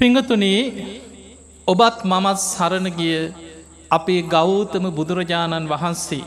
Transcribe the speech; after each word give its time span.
පිංගතුනේ 0.00 0.60
ඔබත් 1.68 1.98
මමත් 2.04 2.38
සරණගිය 2.42 3.16
අපේ 3.90 4.22
ගෞතම 4.24 4.84
බුදුරජාණන් 4.90 5.66
වහන්සේ. 5.68 6.24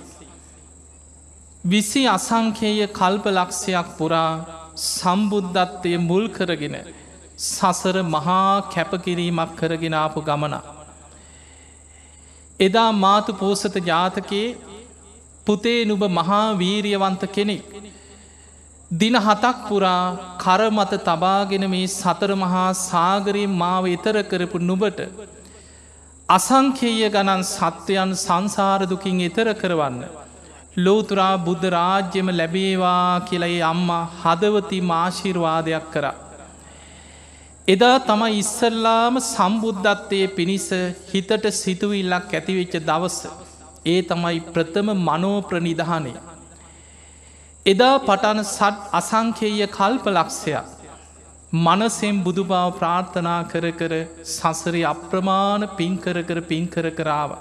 විසි 1.63 2.01
අසංකේය 2.07 2.81
කල්ප 2.89 3.25
ලක්ෂයක් 3.29 3.87
පුරා 3.97 4.31
සම්බුද්ධත්වය 4.87 5.93
මුල් 5.99 6.25
කරගෙන 6.29 6.75
සසර 7.47 7.97
මහා 8.05 8.53
කැපකිරීමක් 8.69 9.55
කරගෙන 9.55 9.95
ආපු 9.95 10.19
ගමන. 10.21 10.55
එදා 12.59 12.91
මාතු 12.95 13.31
පෝසත 13.33 13.75
ජාතකයේ 13.83 14.47
පුතේ 15.47 15.79
නුබ 15.85 16.03
මහා 16.11 16.45
වීරියවන්ත 16.55 17.23
කෙනෙක්. 17.35 17.65
දින 18.93 19.15
හතක් 19.17 19.59
පුරා 19.67 20.01
කරමත 20.37 20.91
තබාගෙන 21.01 21.63
මේ 21.67 21.85
සතර 21.89 22.31
මහා 22.35 22.65
සාගරයෙන් 22.79 23.53
මාව 23.61 23.85
එතර 23.87 24.15
කරපු 24.23 24.59
නුබට 24.61 24.99
අසංකේය 26.29 26.99
ගණන් 27.07 27.41
සත්වයන් 27.45 28.11
සංසාරදුකින් 28.15 29.21
එතර 29.21 29.47
කරවන්න. 29.53 30.03
ලෝතුරා 30.77 31.35
බුද්ධ 31.37 31.65
රාජ්‍යම 31.69 32.27
ලැබේවා 32.31 33.21
කියලයි 33.21 33.57
අම්මා 33.63 34.03
හදවති 34.21 34.79
මාශිර්වාදයක් 34.83 35.87
කරා. 35.93 36.13
එදා 37.67 37.97
තමයි 38.01 38.37
ඉස්සල්ලාම 38.39 39.17
සම්බුද්ධත්වය 39.21 40.21
පිණිස 40.29 40.67
හිතට 41.09 41.49
සිතුවිල්ලක් 41.53 42.29
ඇතිවෙච්ච 42.31 42.77
දවස. 42.81 43.19
ඒ 43.85 43.99
තමයි 44.03 44.39
ප්‍රථම 44.49 44.93
මනෝප්‍රනිධානය. 44.99 46.13
එදා 47.65 47.97
පටන 47.99 48.39
සට් 48.43 48.79
අසංකේය 48.91 49.59
කල්ප 49.69 50.05
ලක්ෂයක්. 50.09 50.65
මනසෙන් 51.57 52.17
බුදු 52.25 52.43
බව 52.43 52.63
ප්‍රාර්ථනා 52.79 53.37
කර 53.45 53.65
කර 53.71 53.93
සසරි 54.29 54.81
අප්‍රමාණ 54.83 55.63
පින්කර 55.77 56.17
කර 56.21 56.39
පින්කර 56.41 56.85
කරාව. 56.89 57.31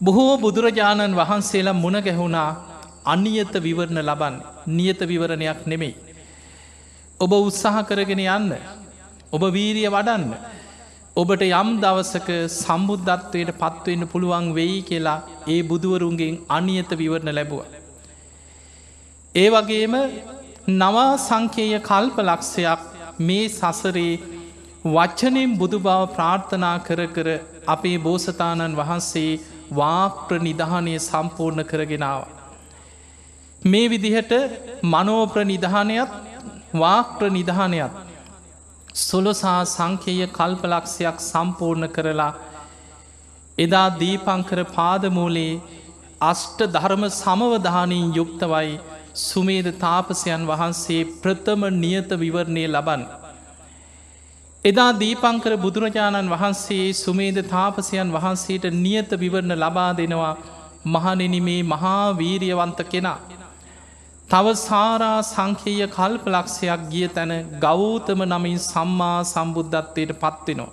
බොහෝ 0.00 0.34
බුදුරජාණන් 0.38 1.14
වහන්සේලා 1.14 1.76
මුණ 1.84 1.98
ගැහුණා 2.00 2.50
අනියත 3.04 3.54
විවරණ 3.60 4.02
ලබන් 4.02 4.42
නියත 4.72 5.00
විවරණයක් 5.04 5.62
නෙමෙයි. 5.64 5.94
ඔබ 7.20 7.32
උත්සාහ 7.38 7.76
කරගෙන 7.84 8.24
යන්න. 8.28 8.52
ඔබ 9.32 9.42
වීරිය 9.52 9.88
වඩන්න. 9.88 10.28
ඔබට 11.16 11.48
යම් 11.52 11.70
දවසක 11.78 12.28
සම්බුද්ධත්වයට 12.56 13.54
පත්වවෙන්න 13.54 14.10
පුළුවන් 14.10 14.54
වෙයි 14.54 14.78
කියලා 14.82 15.18
ඒ 15.46 15.62
බුදුවරුන්ගෙන් 15.62 16.40
අනියත 16.50 16.90
විවරණ 16.96 17.32
ලැබුව. 17.32 17.75
ඒ 19.36 19.48
වගේම 19.48 19.94
නවා 20.72 21.10
සංකේය 21.18 21.72
කල්ප 21.80 22.18
ලක්ෂයක් 22.20 22.80
මේ 23.20 23.48
සසරේ 23.50 24.12
වච්චනෙන් 24.86 25.50
බුදු 25.58 25.78
බව 25.78 26.06
ප්‍රාර්ථනා 26.14 26.76
කර 26.80 27.00
කර 27.08 27.28
අපේ 27.66 27.98
බෝසතාණන් 27.98 28.78
වහන්සේ 28.78 29.32
වාප්‍ර 29.72 30.38
නිධානය 30.40 30.94
සම්පූර්ණ 31.00 31.64
කරගෙනාව. 31.64 32.20
මේ 33.62 33.86
විදිහට 33.88 34.32
මනෝප්‍ර 34.86 35.44
නිධානයත් 35.44 36.10
වාක්‍ර 36.74 37.30
නිධානයත් 37.30 38.02
සොලොසා 39.00 39.60
සංකේය 39.66 40.20
කල්පලක්ෂයක් 40.30 41.18
සම්පූර්ණ 41.22 41.88
කරලා 41.90 42.32
එදා 43.58 43.88
දීපංකර 44.00 44.60
පාදමූලේ 44.70 45.54
අෂ්ට 46.22 46.60
ධර්ම 46.72 47.02
සමවධානයෙන් 47.14 48.14
යුක්තවයි 48.14 48.76
සුමේද 49.18 49.68
තාපසයන් 49.78 50.42
වහන්සේ 50.46 51.02
ප්‍රථම 51.22 51.62
නියත 51.74 52.10
විවරණය 52.14 52.64
ලබන්. 52.66 53.02
එදා 54.64 54.90
දීපංකර 54.94 55.52
බුදුරජාණන් 55.56 56.30
වහන්සේ 56.30 56.86
සුමේද 56.94 57.38
තාපසයන් 57.46 58.12
වහන්සේට 58.12 58.64
නියත 58.76 59.10
විවරණ 59.14 59.54
ලබා 59.56 59.90
දෙනවා 59.92 60.34
මහනෙන 60.86 61.36
මේ 61.42 61.62
මහා 61.64 62.04
වීරියවන්ත 62.14 62.80
කෙනා. 62.86 63.18
තව 64.30 64.54
සාරා 64.60 65.18
සංකේය 65.24 65.80
කල්ප 65.88 66.24
ලක්ෂයක් 66.28 66.82
ගිය 66.90 67.08
තැන 67.08 67.32
ගෞතම 67.60 68.20
නමින් 68.24 68.58
සම්මා 68.62 69.18
සම්බුද්ධත්වයට 69.24 70.12
පත්වෙනවා. 70.16 70.72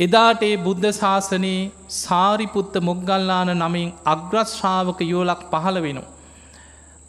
එදාට 0.00 0.42
ඒ 0.42 0.56
බුද්ධ 0.58 0.90
ශාසනයේ 0.94 1.70
සාරිපුත්ත 1.96 2.74
මොග්ගල්ලාන 2.82 3.50
නමින් 3.56 3.88
අග්‍රශ්‍රාවක 4.06 5.00
යෝලක් 5.06 5.42
පහළ 5.50 5.78
වෙනවා. 5.82 6.17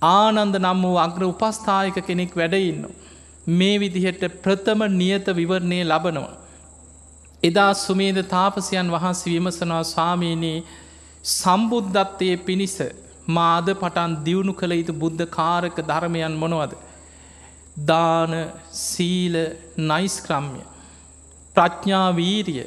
ආනන්ද 0.01 0.55
නම් 0.57 0.81
වූ 0.81 0.97
අග්‍ර 0.97 1.23
උපස්ථායක 1.25 1.97
කෙනෙක් 2.01 2.33
වැඩඉන්න. 2.33 2.85
මේ 3.49 3.79
විදිහට 3.79 4.23
ප්‍රථම 4.41 4.81
නියත 4.91 5.25
විවරණය 5.29 5.79
ලබනවා. 5.83 6.37
එදා 7.43 7.73
සුමේද 7.75 8.19
තාපසයන් 8.27 8.91
වහන්සේ 8.91 9.33
විමසනවා 9.33 9.83
ස්වාමීනයේ 9.85 10.63
සම්බුද්ධත්වය 11.25 12.29
පිණිස 12.39 12.77
මාද 13.27 13.67
පටන් 13.73 14.15
දියුණු 14.23 14.53
කළ 14.53 14.73
යුතු 14.73 14.93
බුද්ධ 14.93 15.25
කාරක 15.29 15.77
ධර්මයන් 15.83 16.33
මොනවද. 16.33 16.73
දාන 17.85 18.33
සීල 18.71 19.35
නයිස්ක්‍රම්ය 19.83 20.61
ප්‍රඥාවීරිය 21.55 22.65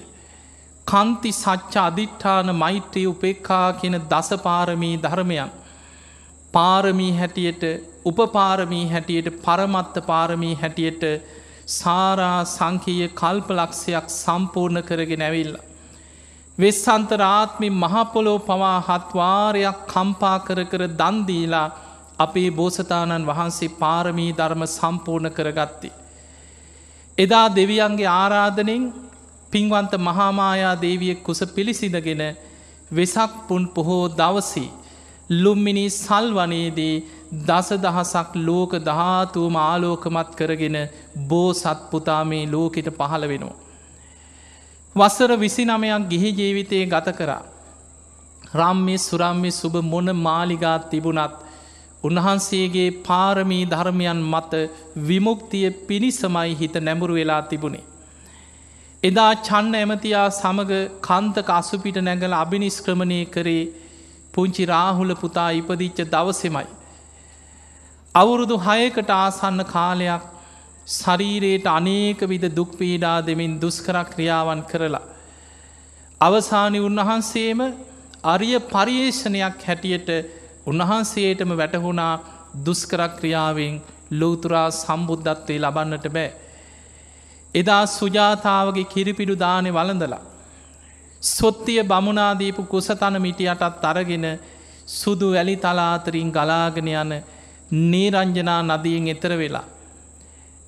කන්ති 0.87 1.33
සච්ච 1.33 1.75
අධිට්ඨාන 1.81 2.55
මෛත්‍රී 2.55 3.07
උපෙක්කා 3.07 3.67
කියන 3.73 3.97
දසපාරමී 4.11 4.97
ධර්මයන් 4.99 5.51
පාරමී 6.53 7.13
හැටියට 7.13 7.63
උපපාරමී 8.05 8.87
හැටියට 8.89 9.29
පරමත්ත 9.43 9.95
පාරමී 10.07 10.55
හැටියට 10.55 11.05
සාරා 11.69 12.45
සංකීය 12.47 13.09
කල්ප 13.11 13.49
ලක්ෂයක් 13.51 14.07
සම්පූර්ණ 14.13 14.83
කරගෙන 14.83 15.23
ඇවිල්ල. 15.23 15.55
වෙස්සන්තරාත්මි 16.59 17.69
මහපොලෝ 17.73 18.39
පවා 18.41 18.79
හත්වාරයක් 18.81 19.79
කම්පා 19.87 20.39
කර 20.39 20.61
කර 20.65 20.83
දන්දීලා 20.93 21.69
අපේ 22.19 22.51
බෝසතාණන් 22.51 23.27
වහන්සේ 23.27 23.75
පාරමී 23.77 24.33
ධර්ම 24.33 24.67
සම්පූර්ණ 24.69 25.31
කරගත්ති. 25.31 25.91
එදා 27.19 27.47
දෙවියන්ගේ 27.51 28.13
ආරාධනෙන් 28.15 28.85
පින්වන්ත 29.53 29.93
මහාමායා 30.01 30.77
දේවිය 30.81 31.15
කුස 31.17 31.41
පිළිසිදගෙන 31.55 32.23
වෙසක් 32.91 33.33
පුන් 33.49 33.65
පොහෝ 33.69 34.05
දවසී 34.11 34.71
ලුම්මිනි 35.31 35.91
සල් 35.91 36.27
වනේදී 36.33 36.95
දස 37.43 37.69
දහසක් 37.79 38.35
ලෝක 38.39 38.73
ධාතුවම 38.81 39.57
ආලෝකමත් 39.59 40.35
කරගෙන 40.35 40.79
බෝ 41.29 41.53
සත්පුතා 41.55 42.25
මේ 42.25 42.47
ලෝකෙට 42.47 42.89
පහළ 42.91 43.29
වෙනවා. 43.29 43.57
වස්සර 44.97 45.31
විසි 45.37 45.65
නමයක් 45.65 46.09
ගිහි 46.09 46.31
ජීවිතය 46.33 46.85
ගත 46.87 47.17
කරා. 47.17 47.43
රම්මි 48.55 48.97
සුරම්මි 48.99 49.51
සුබ 49.53 49.75
මොන 49.85 50.17
මාලිගාත් 50.19 50.91
තිබුණත් 50.91 51.39
උන්වහන්සේගේ 52.05 52.91
පාරමී 53.03 53.65
ධර්මයන් 53.67 54.21
මත 54.25 54.53
විමුක්තිය 54.99 55.71
පිණිසමයි 55.83 56.53
හිත 56.55 56.75
නැමුරු 56.79 57.15
වෙලා 57.15 57.43
තිබුණේ. 57.43 57.85
එදා 59.03 59.33
චන්න 59.41 59.75
ඇමතියා 59.75 60.27
සමඟ 60.31 60.75
කන්තක 61.01 61.49
අසුපිට 61.53 61.97
නැගල 62.01 62.35
අභිනිස්ක්‍රමණය 62.35 63.21
කරේ 63.27 63.63
පුංචි 64.35 64.65
රාහුල 64.67 65.15
පුතා 65.15 65.51
ඉපදිච්ච 65.53 65.99
දවසෙමයි. 66.07 66.67
අවුරුදු 68.15 68.57
හයකට 68.59 69.11
ආසන්න 69.13 69.65
කාලයක් 69.67 70.25
ශරීරයට 70.89 71.67
අනේක 71.69 72.21
විද 72.25 72.45
දුක්පීඩා 72.51 73.19
දෙමින් 73.23 73.59
දුස්කර 73.59 73.97
ක්‍රියාවන් 74.07 74.63
කරලා. 74.65 75.03
අවසානි 76.21 76.81
උන්වහන්සේම 76.81 77.61
අරිය 78.25 78.59
පරියේෂණයක් 78.67 79.59
හැටියට 79.63 80.11
උන්වහන්සේටම 80.67 81.53
වැටහුණා 81.53 82.15
දුස්කරක්‍රියාවෙන් 82.67 83.75
ලෝතුරා 84.13 84.69
සම්බුද්ධත්වය 84.73 85.57
ලබන්නට 85.59 86.07
බෑ. 86.09 86.31
එදා 87.55 87.85
සුජාතාවගේ 87.89 88.85
කිරිපිඩු 88.87 89.35
දානෙ 89.37 89.71
වලඳලා. 89.71 90.23
සොත්තිය 91.23 91.83
බමුණනාදීපු 91.85 92.63
කුසතන 92.65 93.17
මිටියටත් 93.21 93.85
අරගෙන 93.85 94.27
සුදු 94.89 95.27
වැලි 95.31 95.57
තලාතරින් 95.57 96.31
ගලාගෙන 96.31 96.89
යන 96.91 97.13
නේරංජනා 97.91 98.63
නදියෙන් 98.65 99.07
එතර 99.09 99.33
වෙලා. 99.35 99.65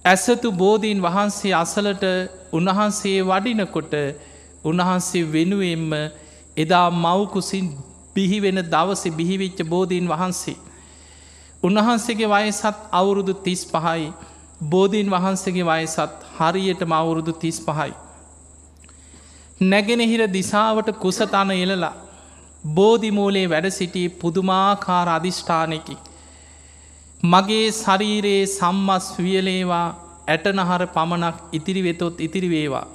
ඇසතු 0.04 0.52
බෝධීන් 0.52 1.00
වහන්සේ 1.02 1.54
අසලට 1.54 2.04
උන්වහන්සේ 2.52 3.18
වඩිනකොට 3.22 3.94
උන්වහන්සේ 4.64 5.24
වෙනුවෙන්ම 5.28 5.90
එදා 6.56 6.88
මවකුසින් 6.92 7.66
බිහිවෙන 8.14 8.58
දවස 8.64 9.02
බිහිවිච්ච 9.10 9.58
බෝධීන් 9.64 10.08
වහන්සේ. 10.08 10.56
උන්වහන්සේගේ 11.62 12.28
වයසත් 12.28 12.64
අවුරුදු 12.92 13.34
තිස් 13.36 13.62
පහයි 13.66 14.12
බෝධීන් 14.64 15.10
වහන්සේගේ 15.10 15.66
වයසත් 15.66 15.98
හරියට 16.38 16.80
මවුරුදු 16.84 17.32
තිස් 17.34 17.58
පහයි. 17.60 17.92
නැගෙනහිර 19.60 20.22
දිසාවට 20.28 20.88
කුසතන 20.94 21.50
එලලා 21.52 21.94
බෝධිමූලේ 22.64 23.46
වැඩ 23.48 23.70
සිටි 23.70 24.08
පුදුමාකාර 24.10 25.08
අධිෂ්ඨානයකි. 25.08 25.96
මගේ 27.22 27.70
ශරීරයේ 27.72 28.46
සම්මස් 28.48 29.06
වියලේවා 29.18 29.86
ඇටනහර 30.26 30.86
පමණක් 30.88 31.36
ඉතිරි 31.52 31.82
වෙතොත් 31.82 32.20
ඉතිරි 32.20 32.50
වේවා. 32.50 32.86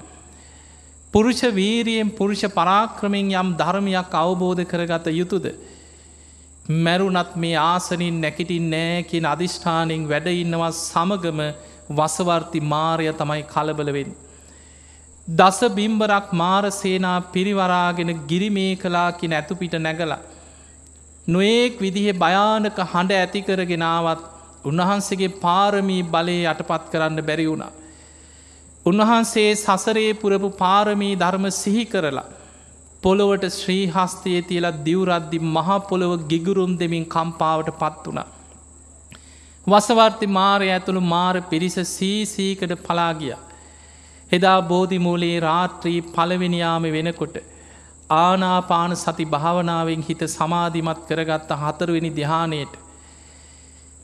පුරුෂ 1.14 1.42
වීරියෙන් 1.54 2.12
පුරුෂ 2.12 2.44
පරාක්‍රමෙන් 2.52 3.32
යම් 3.34 3.50
ධර්මයක් 3.56 4.14
අවබෝධ 4.16 4.64
කරගත 4.66 5.08
යුතුද. 5.12 5.46
මැරුණත් 6.78 7.36
මේ 7.36 7.58
ආසනින් 7.58 8.22
නැකිටින් 8.22 8.70
නෑ 8.70 9.04
කියෙන 9.04 9.26
අධිෂ්ඨානින් 9.26 10.10
වැඩඉන්නවා 10.10 10.72
සමගම 10.74 11.40
වසවර්ති 11.92 12.60
මාරය 12.64 13.14
තමයි 13.14 13.44
කලබලවෙන්. 13.46 14.12
දස 15.30 15.60
බිම්බරක් 15.70 16.30
මාරසේනා 16.34 17.18
පිරිවරාගෙන 17.32 18.12
ගිරිමේ 18.28 18.76
කලාකි 18.76 19.28
නැතුපිට 19.28 19.74
නැගලා. 19.78 20.20
නොඒක් 21.28 21.76
විදිහෙ 21.80 22.14
භයානක 22.14 22.78
හඬ 22.84 23.12
ඇතිකරගෙනාවත් 23.14 24.22
උන්වහන්සේගේ 24.66 25.36
පාරමී 25.38 26.02
බලය 26.06 26.38
යටපත් 26.46 26.86
කරන්න 26.92 27.22
බැරි 27.22 27.46
වුණා. 27.46 27.72
උන්වහන්සේ 28.86 29.52
සසරේ 29.56 30.14
පුරපු 30.14 30.50
පාරමී 30.56 31.14
ධර්ම 31.16 31.46
සිහි 31.54 31.86
කරලා. 31.86 32.26
පොළොවට 33.04 33.46
ශ්‍රී 33.52 33.86
හස්තයේ 33.88 34.42
තියලා 34.42 34.80
දිවරද්දි 34.80 35.40
මහපොළොව 35.48 36.14
ගිගුරුම් 36.28 36.74
දෙමින් 36.80 37.06
කම්පාවට 37.06 37.70
පත් 37.74 38.04
වුණ. 38.08 38.24
වසවර්ති 39.68 40.28
මාරය 40.30 40.68
ඇතුළු 40.70 41.04
මාර 41.04 41.36
පිරිස 41.44 41.78
සීසීකට 41.88 42.76
පලාගිය. 42.80 43.38
හෙදා 44.32 44.60
බෝධිමූලේ 44.64 45.38
රාත්‍රී 45.40 46.00
පලවෙනියාම 46.10 46.84
වෙනකොට. 46.90 47.36
ආනාපාන 48.10 48.96
සති 48.96 49.26
භාවනාවෙන් 49.26 50.02
හිත 50.02 50.22
සමාධිමත් 50.28 51.02
කරගත්ත 51.08 51.52
හතරවෙනි 51.62 52.16
දිහානයට. 52.16 52.74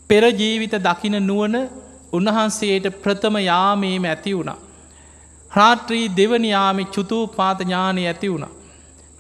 පෙරජීවිත 0.10 0.76
දකින 0.80 1.18
නුවන 1.22 1.56
උන්වහන්සේට 2.14 2.86
ප්‍රථම 3.02 3.36
යාමේම 3.42 4.06
ඇති 4.06 4.38
වුණා. 4.38 4.60
රාත්‍රී 5.52 6.06
දෙවනියාමි 6.18 6.86
චුතූපාත 6.88 7.60
ඥානය 7.60 8.02
ඇති 8.06 8.30
වුණ. 8.30 8.48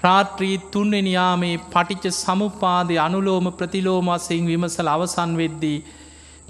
රාත්‍රී 0.01 0.57
තුන්වෙනියාමේ 0.71 1.55
පටිච්ච 1.65 2.15
සමුපාදය 2.15 2.95
අනුලෝම 2.97 3.47
ප්‍රතිලෝමසයෙන් 3.51 4.47
විමසල 4.47 4.87
අවසන් 4.87 5.31
වෙද්දී. 5.37 5.77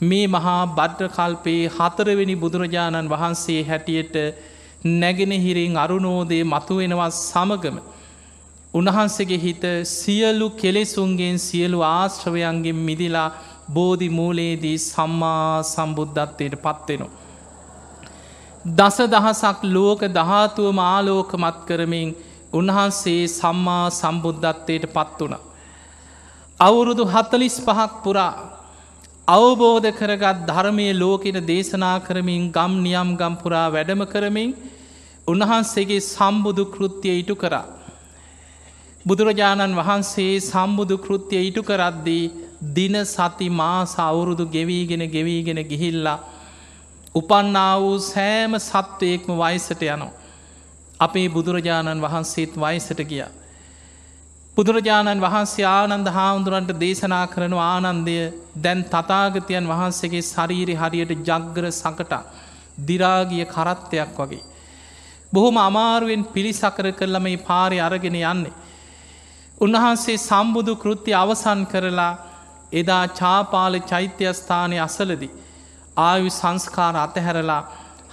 මේ 0.01 0.27
මහා 0.27 0.65
බද්්‍රකල්පයේ 0.67 1.69
හතරවෙනි 1.69 2.35
බුදුරජාණන් 2.35 3.09
වහන්සේ 3.09 3.63
හැටියට 3.63 4.15
නැගෙනහිරින් 4.83 5.77
අරුණෝදය 5.77 6.43
මතුවෙනවා 6.45 7.11
සමගම. 7.11 7.77
උන්වහන්සේගේ 8.73 9.39
හිත 9.39 9.63
සියලු 9.85 10.49
කෙලෙසුන්ගෙන් 10.51 11.39
සියලු 11.39 11.79
ආශ්‍රවයන්ගෙන් 11.83 12.75
මිදිලා 12.77 13.29
බෝධි 13.69 14.09
මූලයේදී 14.09 14.77
සම්මා 14.79 15.63
සම්බුද්ධත්වයට 15.63 16.55
පත්වෙනවා. 16.57 17.13
දස 18.65 18.97
දහසක් 19.07 19.63
ලෝක 19.65 20.01
දහතුවම 20.11 20.79
ආලෝකමත් 20.81 21.57
කරමින් 21.67 22.09
උන්වහන්සේ 22.53 23.27
සම්මා 23.29 23.89
සම්බුද්ධත්වයට 23.91 24.85
පත් 24.93 25.19
වුණ. 25.21 25.35
අවුරුදු 26.59 27.03
හතලිස් 27.05 27.57
පහක් 27.61 27.91
පුරා 28.03 28.54
අවබෝධ 29.27 29.87
කරගත් 29.91 30.41
ධර්මය 30.45 30.87
ලෝකෙන 30.93 31.37
දේශනා 31.43 31.97
කරමින් 31.99 32.51
ගම් 32.51 32.73
නියම් 32.79 33.09
ගම්පුරා 33.15 33.71
වැඩම 33.71 34.01
කරමින් 34.05 34.51
උන්වහන්සේගේ 35.27 36.03
සම්බුදු 36.07 36.65
කෘතිය 36.67 37.15
ඉටු 37.15 37.35
කරා. 37.35 37.65
බුදුරජාණන් 39.05 39.73
වහන්සේ 39.73 40.35
සම්බුදු 40.41 40.97
කෘතිය 40.97 41.41
ඉටු 41.49 41.63
කරද්දී 41.63 42.25
දින 42.71 42.97
සති 43.05 43.47
මාස 43.51 43.95
අවුරුදු 43.99 44.45
ගෙවීගෙන 44.47 45.03
ගෙවීගෙන 45.07 45.61
ගිහිල්ලා 45.63 46.19
උපන්නා 47.15 47.73
වූ 47.79 47.97
සෑම 48.03 48.53
සත්වයෙක්ම 48.59 49.31
වයිසට 49.35 49.81
යනෝ. 49.87 50.11
අපේ 50.99 51.27
බුදුරජාණන් 51.29 52.01
වහන්සේත් 52.01 52.53
වයිසට 52.57 53.01
ගිය. 53.03 53.25
බුදුරජාණන් 54.57 55.21
වහන්සේ 55.21 55.65
ආනන්ද 55.67 56.07
හාමුදුරන්ට 56.09 56.69
දේශනා 56.75 57.25
කරන 57.27 57.53
ආනන්දය 57.61 58.13
දැන් 58.57 58.81
තතාගතයන් 58.85 59.65
වහන්සේගේ 59.65 60.21
ශරීරි 60.23 60.75
හරියට 60.75 61.11
ජග්ගර 61.21 61.65
සකට 61.71 62.13
දිරාගිය 62.81 63.45
කරත්තයක් 63.45 64.13
වගේ. 64.17 64.43
බොහොම 65.33 65.57
අමාරුවෙන් 65.59 66.23
පිළිසකර 66.27 66.87
කරල 66.91 67.17
මේ 67.19 67.37
පාරය 67.39 67.79
අරගෙන 67.79 68.15
යන්නේ. 68.15 68.53
උන්වහන්සේ 69.57 70.17
සම්බුදු 70.19 70.75
කෘත්ති 70.75 71.11
අවසන් 71.13 71.65
කරලා 71.65 72.13
එදා 72.73 73.05
චාපාල 73.13 73.75
චෛත්‍යස්ථානය 73.83 74.77
අසලදී. 74.79 75.35
ආයු 75.99 76.29
සංස්කාර 76.31 76.95
අතහැරලා 76.97 77.63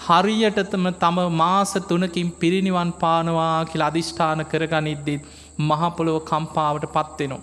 හරියටතම 0.00 0.86
තම 0.96 1.18
මාස 1.34 1.72
තුනකින් 1.84 2.34
පිරිනිවන් 2.34 2.90
පානවා 2.94 3.56
කියල 3.66 3.82
අධිෂ්ඨාන 3.82 4.40
කරගනිද්දිත් 4.46 5.22
මහපොළොව 5.62 6.18
කම්පාවට 6.24 6.86
පත්වෙනවා. 6.88 7.42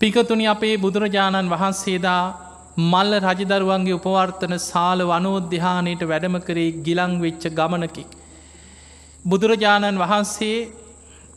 පිකතුනි 0.00 0.46
අපේ 0.46 0.74
බුදුරජාණන් 0.76 1.52
වහන්සේදා 1.52 2.22
මල්ල 2.82 3.12
රජදරුවන්ගේ 3.20 3.94
උපවර්තන 3.94 4.54
සාල 4.60 5.00
වනෝද්‍යානයට 5.04 6.02
වැඩම 6.02 6.36
කරේ 6.40 6.70
ගිලං 6.84 7.12
වෙච්ච 7.20 7.44
ගමනකි. 7.50 8.04
බුදුරජාණන් 9.24 10.00
වහන්සේ 10.00 10.56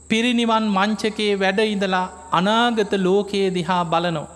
පිරිනිවන් 0.10 0.66
මංචකේ 0.70 1.34
වැඩ 1.36 1.60
ඉඳලා 1.66 2.06
අනාගත 2.32 2.94
ලෝකයේ 3.00 3.54
දිහා 3.54 3.84
බලනෝ. 3.86 4.28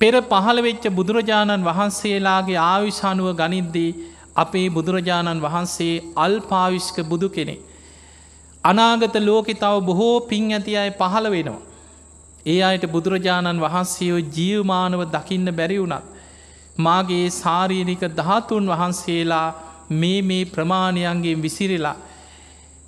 පෙර 0.00 0.14
පහළ 0.24 0.60
වෙච්ච 0.60 0.84
බුදුරජාණන් 0.90 1.66
වහන්සේලාගේ 1.66 2.60
ආවිශානුව 2.64 3.28
ගනිද්දී 3.34 3.90
අපේ 4.36 4.68
බුදුරජාණන් 4.70 5.40
වහන්සේ 5.40 5.94
අල් 6.16 6.34
පාවිශ්ක 6.42 6.98
බුදු 7.04 7.28
කෙනෙ. 7.28 7.56
අනාගත 8.68 9.16
ලෝකෙ 9.20 9.54
තව 9.54 9.74
බොහෝ 9.82 10.16
පින් 10.22 10.52
ඇති 10.52 10.76
අය 10.76 10.90
පහළ 10.92 11.28
වෙනවා. 11.30 11.62
ඒ 12.46 12.60
අයට 12.62 12.84
බුදුරජාණන් 12.86 13.60
වහන්සේෝ 13.60 14.20
ජීවමානව 14.36 15.02
දකින්න 15.14 15.48
බැරි 15.52 15.78
වුණත්. 15.78 16.06
මාගේ 16.78 17.26
සාරීනික 17.32 18.02
ධාතුන් 18.16 18.66
වහන්සේලා 18.66 19.48
මේ 19.92 20.20
මේ 20.22 20.44
ප්‍රමාණයන්ගේ 20.46 21.36
විසිරිලා. 21.36 21.96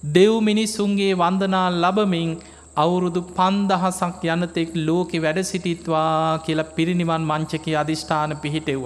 දෙව් 0.02 0.32
මිනිස්සුන්ගේ 0.40 1.12
වන්දනා 1.14 1.68
ලබමින් 1.74 2.30
අවුරුදු 2.76 3.20
පන්දහසක් 3.30 4.22
යනතෙක් 4.26 4.70
ලෝකෙ 4.78 5.18
වැඩ 5.18 5.40
සිටිත්වා 5.42 6.38
කියලා 6.38 6.72
පිරිනිවන් 6.76 7.24
මංචක 7.24 7.66
අධිෂ්ඨාන 7.76 8.36
පිහිටෙව්ව. 8.36 8.84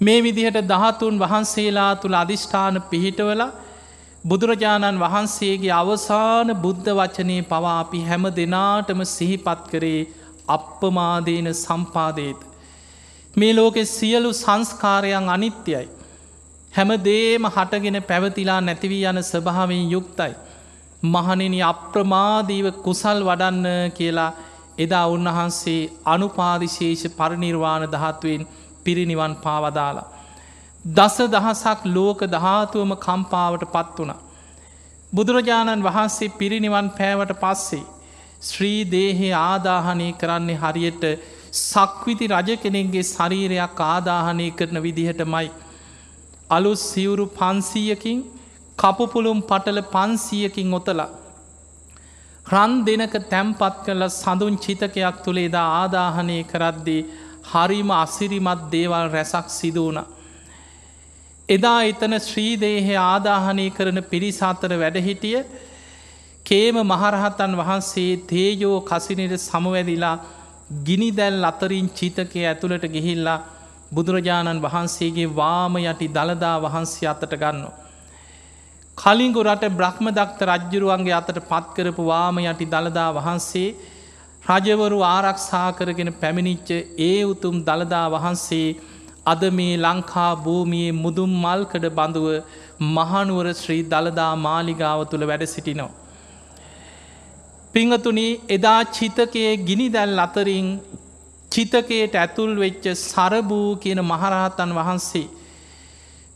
මේ 0.00 0.18
විදිහට 0.22 0.58
දහතුන් 0.64 1.14
වහන්සේලා 1.18 1.92
තුළ 1.96 2.16
අධිෂ්ඨාන 2.16 2.76
පිහිටවල 2.90 3.42
බුදුරජාණන් 4.26 5.00
වහන්සේගේ 5.00 5.74
අවසාන 5.74 6.48
බුද්ධ 6.56 6.88
වචනය 6.90 7.36
පවා 7.44 7.74
අපි 7.74 8.00
හැම 8.02 8.24
දෙනාටම 8.32 9.00
සිහිපත් 9.06 9.60
කරේ 9.70 10.00
අපපමාදේන 10.48 11.48
සම්පාදේත. 11.54 12.40
මේ 13.34 13.52
ලෝකෙ 13.52 13.84
සියලු 13.86 14.30
සංස්කාරයන් 14.34 15.28
අනිත්‍යයි. 15.28 15.86
හැම 16.72 16.90
දේම 17.04 17.46
හටගෙන 17.48 17.98
පැවතිලා 18.02 18.60
නැතිවී 18.62 19.04
යන 19.04 19.22
ස්වභාවෙන් 19.22 19.86
යුක්තයි. 19.90 20.34
මහනෙන 21.04 21.56
අප්‍රමාදීව 21.64 22.66
කුසල් 22.80 23.18
වඩන්න 23.22 23.92
කියලා 23.92 24.32
එදා 24.78 25.06
උන්වහන්සේ 25.08 25.80
අනුපාදිශේෂ 26.06 27.04
පරිනිර්වාණ 27.14 27.84
දහත්වෙන් 27.86 28.42
පිරිනිවන් 28.84 29.34
පාවදාලා. 29.36 30.08
දස 30.86 31.16
දහසක් 31.26 31.80
ලෝක 31.86 32.20
දහතුවම 32.28 32.92
කම්පාවට 32.96 33.64
පත් 33.68 33.98
වුණ. 33.98 34.12
බුදුරජාණන් 35.12 35.82
වහන්සේ 35.82 36.34
පිරිනිවන් 36.34 36.88
පෑවට 36.90 37.32
පස්සේ. 37.36 37.82
ශ්‍රී 38.40 38.80
දේහේ 38.86 39.32
ආදාහනය 39.34 40.08
කරන්නේ 40.14 40.56
හරියට 40.56 41.04
සක්විති 41.62 42.26
රජ 42.28 42.56
කෙනෙක්ගේ 42.58 43.04
ශරීරයක් 43.04 43.80
ආදාහනය 43.86 44.48
කරන 44.52 44.78
විදිහටමයි. 44.80 45.50
අලුස් 46.50 46.80
සිවුරු 46.84 47.26
පන්සීයකින් 47.32 48.18
කපුපුළුම් 48.78 49.38
පටල 49.42 49.80
පන්සියකින් 49.88 50.74
ඔතලා. 50.74 51.10
රන් 52.46 52.72
දෙනක 52.84 53.14
තැම්පත් 53.26 53.76
කරල 53.84 54.02
සඳුන් 54.12 54.56
චිතකයක් 54.58 55.16
තුළේ 55.24 55.50
දා 55.50 55.68
ආදාහනය 55.76 56.38
කරද්දී 56.44 57.06
හරිම 57.44 57.90
අසිරිමත් 57.96 58.60
දේවල් 58.70 59.06
රැසක් 59.10 59.48
සිදුවන. 59.50 59.98
එදා 61.48 61.80
එතන 61.84 62.14
ශ්‍රීදේහය 62.20 62.94
ආදාහනය 63.00 63.66
කරන 63.70 63.98
පිරිසාතර 64.04 64.72
වැඩහිටිය 64.74 65.40
කේම 66.46 66.76
මහරහතන් 66.84 67.52
වහන්සේ 67.56 68.12
තේජෝ 68.24 68.78
කසිනයට 68.82 69.34
සමවැදිලා 69.40 70.16
ගිනිදැල් 70.82 71.44
අතරින් 71.44 71.88
චිතකය 71.90 72.40
ඇතුළට 72.44 72.86
ගිහිල්ලා 72.88 73.38
බුදුරජාණන් 73.92 74.64
වහන්සේගේ 74.64 75.28
වාම 75.32 75.76
යටි 75.82 76.08
දළදා 76.08 76.56
වහන්සේ 76.60 77.08
අතට 77.08 77.32
ගන්නවා. 77.34 77.74
කලින්ගු 78.98 79.40
රට 79.42 79.70
බ්‍රහ්ම 79.72 80.06
දක්ත 80.10 80.40
රජ්ජුරුවන්ගේ 80.44 81.14
අතට 81.14 81.38
පත්කරපු 81.44 82.02
වාම 82.04 82.42
යටි 82.44 82.66
දළදා 82.66 83.10
වහන්සේ 83.12 83.68
රජවරු 84.44 84.98
ආරක්ෂා 85.04 85.68
කරගෙන 85.72 86.10
පැමිණිච්ච 86.16 86.68
ඒ 87.02 87.18
උතුම් 87.24 87.56
දළදා 87.62 88.06
වහන්සේ 88.10 88.68
අද 89.26 89.42
මේ 89.50 89.74
ලංකා 89.76 90.32
භූමියයේ 90.36 90.96
මුදුම් 90.96 91.30
මල්කඩ 91.42 91.86
බඳුව 91.90 92.26
මහනුවර 92.90 93.46
ශ්‍රී 93.52 93.82
දළදා 93.84 94.32
මාලිගාව 94.38 95.00
තුළ 95.04 95.24
වැඩ 95.24 95.44
සිටිනෝ. 95.46 95.90
පිංහතුනි 97.74 98.28
එදා 98.48 98.80
චිතකයේ 98.90 99.52
ගිනි 99.60 99.88
දැල් 99.88 100.18
අතරින් 100.18 100.68
චිතකයට 101.52 102.14
ඇතුල් 102.16 102.52
වෙච්ච 102.56 102.84
සරභූ 103.02 103.68
කියන 103.76 104.00
මහරහතන් 104.02 104.70
වහන්සේ. 104.72 105.26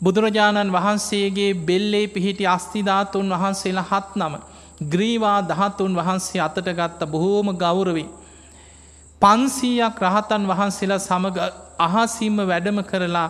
බුදුරජාණන් 0.00 0.72
වහන්සේගේ 0.72 1.52
බෙල්ලේ 1.62 2.06
පිහිටි 2.08 2.46
අස්තිධාතුන් 2.48 3.34
වහන්සේලා 3.34 3.88
හත් 3.90 4.10
නම 4.16 4.34
ග්‍රීවා 4.84 5.38
දහතුන් 5.44 5.92
වහන්සේ 5.94 6.40
අතට 6.40 6.68
ගත්ත 6.70 7.00
බොහෝම 7.06 7.48
ගෞරවී. 7.56 8.08
පන්සීයක් 9.22 9.96
රහතන් 10.02 10.44
වහන්සේලා 10.46 11.00
සමඟ 11.00 11.38
අහසිම්ම 11.80 12.38
වැඩම 12.42 12.78
කරලා 12.82 13.28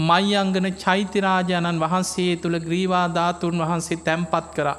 මයිංගන 0.00 0.66
චෛත්‍යරාජාණන් 0.76 1.80
වහන්සේ 1.80 2.32
තුළ 2.36 2.58
ග්‍රීවා 2.58 3.06
ධාතුන් 3.10 3.62
වහන්සේ 3.62 3.98
තැම්පත් 3.98 4.46
කරා. 4.54 4.78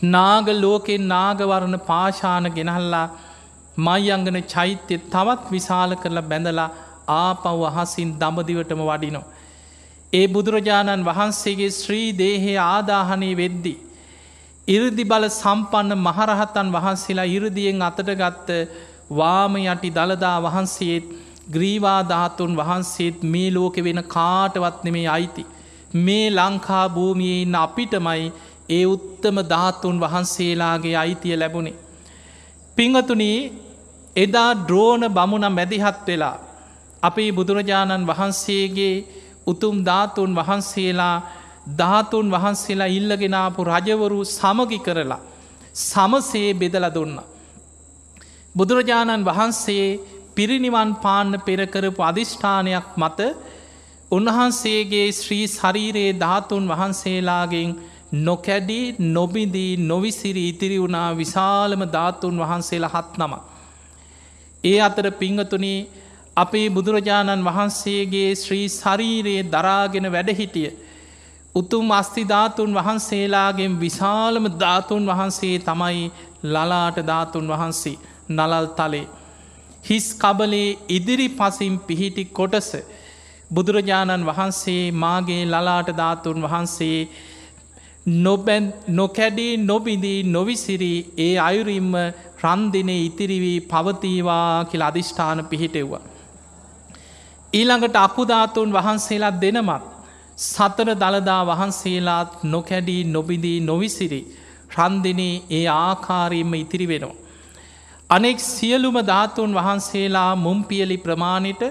නාග 0.00 0.46
ලෝකෙන් 0.54 1.04
නාගවරණ 1.08 1.78
පාශාන 1.82 2.46
ගෙනහල්ලා 2.50 3.06
මයිංගන 3.78 4.38
චෛත්‍යය 4.46 4.98
තවත් 5.06 5.50
විශාල 5.50 5.96
කරලා 5.96 6.22
බැඳලා 6.24 6.70
ආපව් 7.08 7.62
අහසින් 7.64 8.10
දඹදිවටම 8.14 8.82
වඩිනෝ. 8.82 9.24
ඒ 10.12 10.26
බුදුරජාණන් 10.28 11.04
වහන්සේගේ 11.04 11.70
ශ්‍රී 11.72 12.08
දේහේ 12.14 12.58
ආදාහනය 12.60 13.30
වෙද්දි. 13.34 13.74
ඉරදි 14.68 15.04
බල 15.04 15.24
සම්පන්න 15.30 15.98
මහරහතන් 15.98 16.68
වහන්සේලා 16.70 17.28
ඉරදියෙන් 17.28 17.82
අතට 17.82 18.08
ගත්ත 18.14 18.48
වාම 19.12 19.54
යටි 19.58 19.90
දළදා 19.90 20.38
වහන්සේත් 20.40 21.06
ග්‍රීවාධාතුන් 21.48 22.52
වහන්සේත් 22.56 23.22
මේ 23.24 23.48
ලෝකෙ 23.50 23.80
වෙන 23.80 24.00
කාටවත් 24.06 24.84
නෙමේ 24.84 25.08
අයිති. 25.08 25.44
මේ 25.96 26.26
ලංකා 26.30 26.86
භූමියයේ 26.88 27.42
ඉන්න 27.42 27.56
අපිටමයි 27.56 28.32
ඒ 28.70 28.84
උත්තම 28.86 29.36
ධාතුන් 29.46 29.96
වහන්සේලාගේ 30.00 30.96
අයිතිය 30.96 31.36
ලැබුණේ. 31.36 31.80
පිංහතුනී 32.76 33.38
එදා 34.16 34.50
ද්‍රෝණ 34.68 35.04
බමුණ 35.10 35.46
මැදිහත් 35.50 36.06
වෙලා 36.06 36.36
අපේ 37.02 37.30
බුදුරජාණන් 37.32 38.06
වහන්සේගේ 38.06 38.94
උතුම් 39.46 39.76
ධාතුන් 39.84 40.30
වහන්සේලා 40.34 41.16
ධාතුන් 41.72 42.26
වහන්සේලා 42.30 42.90
ඉල්ලගෙනාපු 42.90 43.64
රජවරු 43.64 44.20
සමගි 44.26 44.78
කරලා 44.78 45.20
සමසේ 45.82 46.50
බෙදල 46.54 46.86
දුන්න. 46.90 47.16
බුදුරජාණන් 48.54 49.24
වහන්සේ 49.24 49.86
පිරිනිවන් 50.34 50.90
පාන්න 50.96 51.32
පෙරකරපු 51.40 52.02
අධිෂ්ඨානයක් 52.02 52.88
මත 52.96 53.20
උන්වහන්සේගේ 54.10 55.06
ශ්‍රී 55.12 55.46
ශරීරයේ 55.48 56.12
ධාතුන් 56.14 56.64
වහන්සේලාගෙන් 56.68 57.70
නොකැඩී 58.20 58.86
නොබිදී 59.10 59.72
නොවිසිරි 59.82 60.44
ඉතිරි 60.48 60.78
වුණා 60.78 61.08
විශාලම 61.14 61.82
ධාතුන් 61.88 62.36
වහන්සේලා 62.38 62.92
හත් 62.94 63.12
නම. 63.18 63.34
ඒ 64.64 64.78
අතර 64.80 65.06
පිංහතුනී 65.14 65.80
අපේ 66.36 66.66
බුදුරජාණන් 66.70 67.44
වහන්සේගේ 67.44 68.30
ශ්‍රී 68.34 68.68
ශරීරයේ 68.70 69.48
දරාගෙන 69.48 70.06
වැඩහිටිය. 70.10 70.70
උතුම් 71.54 71.86
අස්තිධාතුන් 71.92 72.72
වහන්සේලාගෙන් 72.74 73.80
විශාලම 73.80 74.44
ධාතුන් 74.56 75.04
වහන්සේ 75.06 75.56
තමයි 75.60 76.06
ලලාට 76.44 76.96
ධාතුන් 77.02 77.48
වහන්සේ 77.48 77.98
නලල් 78.32 78.66
තලේ. 78.78 79.06
හිස් 79.84 80.06
කබලේ 80.14 80.76
ඉදිරි 80.88 81.28
පසින් 81.30 81.74
පිහිටි 81.80 82.24
කොටස 82.30 82.70
බුදුරජාණන් 83.50 84.26
වහන්සේ 84.26 84.82
මාගේ 84.94 85.42
ලලාට 85.46 85.88
ධාතුන් 85.92 86.38
වහන්සේ 86.44 86.98
නොබැන් 88.06 88.64
නොකැඩී 88.90 89.56
නොබිදී 89.58 90.22
නොවිසිරී 90.26 90.98
ඒ 91.18 91.34
අයුරින්ම 91.38 91.92
රන්දිනේ 92.42 93.00
ඉතිරිවී 93.00 93.58
පවතීවා 93.62 94.64
කියල 94.64 94.82
අධිෂ්ඨාන 94.82 95.44
පිහිටෙව්වා. 95.44 96.00
ඊළඟට 97.52 97.96
අකුධාතුන් 97.98 98.72
වහන්සේලා 98.72 99.40
දෙනමත් 99.40 99.82
සතර 100.38 100.88
දළදා 100.94 101.42
වහන්සේලාත් 101.46 102.30
නොකැඩී 102.44 103.02
නොබිදී 103.06 103.58
නොවිසිරි 103.60 104.20
රන්දිනේ 104.76 105.42
ඒ 105.50 105.66
ආකාරයෙන්ම 105.68 106.54
ඉතිරි 106.54 106.86
වෙනවා. 106.88 107.16
අනෙක් 108.12 108.38
සියලුම 108.46 108.96
ධාතුන් 109.02 109.52
වහන්සේලා 109.54 110.30
මුම්පියලි 110.36 110.96
ප්‍රමාණයට 110.98 111.62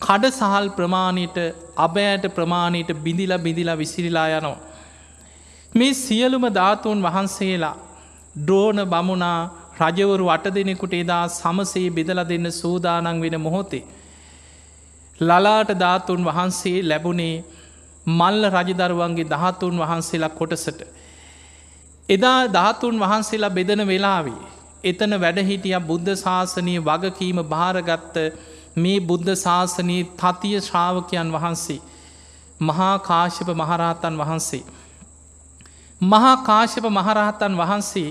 කඩ 0.00 0.30
සහල් 0.30 0.66
ප්‍රමාණයට 0.70 1.36
අබෑට 1.78 2.24
ප්‍රමාණයට 2.30 2.90
බිඳිල 2.96 3.32
බිඳිලා 3.38 3.76
විසිරිලා 3.76 4.28
යනවා. 4.30 4.58
මේ 5.72 5.92
සියලුම 5.96 6.44
ධාතුන් 6.50 6.98
වහන්සේලා 7.02 7.76
ද්‍රෝණ 8.40 8.80
බමුණා 8.86 9.38
රජවරු 9.80 10.26
අට 10.28 10.46
දෙනෙකුට 10.50 10.94
එදා 10.94 11.24
සමසේ 11.30 11.88
බෙදල 11.90 12.20
දෙන්න 12.24 12.50
සූදානන් 12.52 13.20
වෙන 13.20 13.36
මොහොතේ. 13.38 13.84
ලලාට 15.18 15.70
ධාතුන් 15.76 16.22
වහන්සේ 16.24 16.76
ලැබුණේ 16.84 17.34
මල්ල 18.06 18.42
රජදරුවන්ගේ 18.50 19.26
දහතුන් 19.26 19.74
වහන්සේලා 19.78 20.36
කොටසට. 20.36 20.80
එදා 22.08 22.40
ධාතුන් 22.50 22.96
වහන්සේලා 22.98 23.50
බෙදන 23.52 23.82
වෙලාවේ. 23.86 24.57
එතන 24.84 25.12
වැඩහිටිය 25.16 25.78
බුද්ධ 25.82 26.14
ශාසනය 26.16 26.74
වගකීම 26.80 27.42
භාරගත්ත 27.44 28.16
මේ 28.76 29.00
බුද්ධ 29.02 29.34
ශාසනයේ 29.36 30.08
තතිය 30.16 30.60
ශ්‍රාවකයන් 30.60 31.32
වහන්සේ. 31.32 31.80
මහා 32.60 32.94
කාශප 33.00 33.48
මහරහතන් 33.54 34.16
වහන්සේ. 34.16 34.64
මහා 36.00 36.36
කාශප 36.42 36.84
මහරහතන් 36.90 37.54
වහන්සේ 37.56 38.10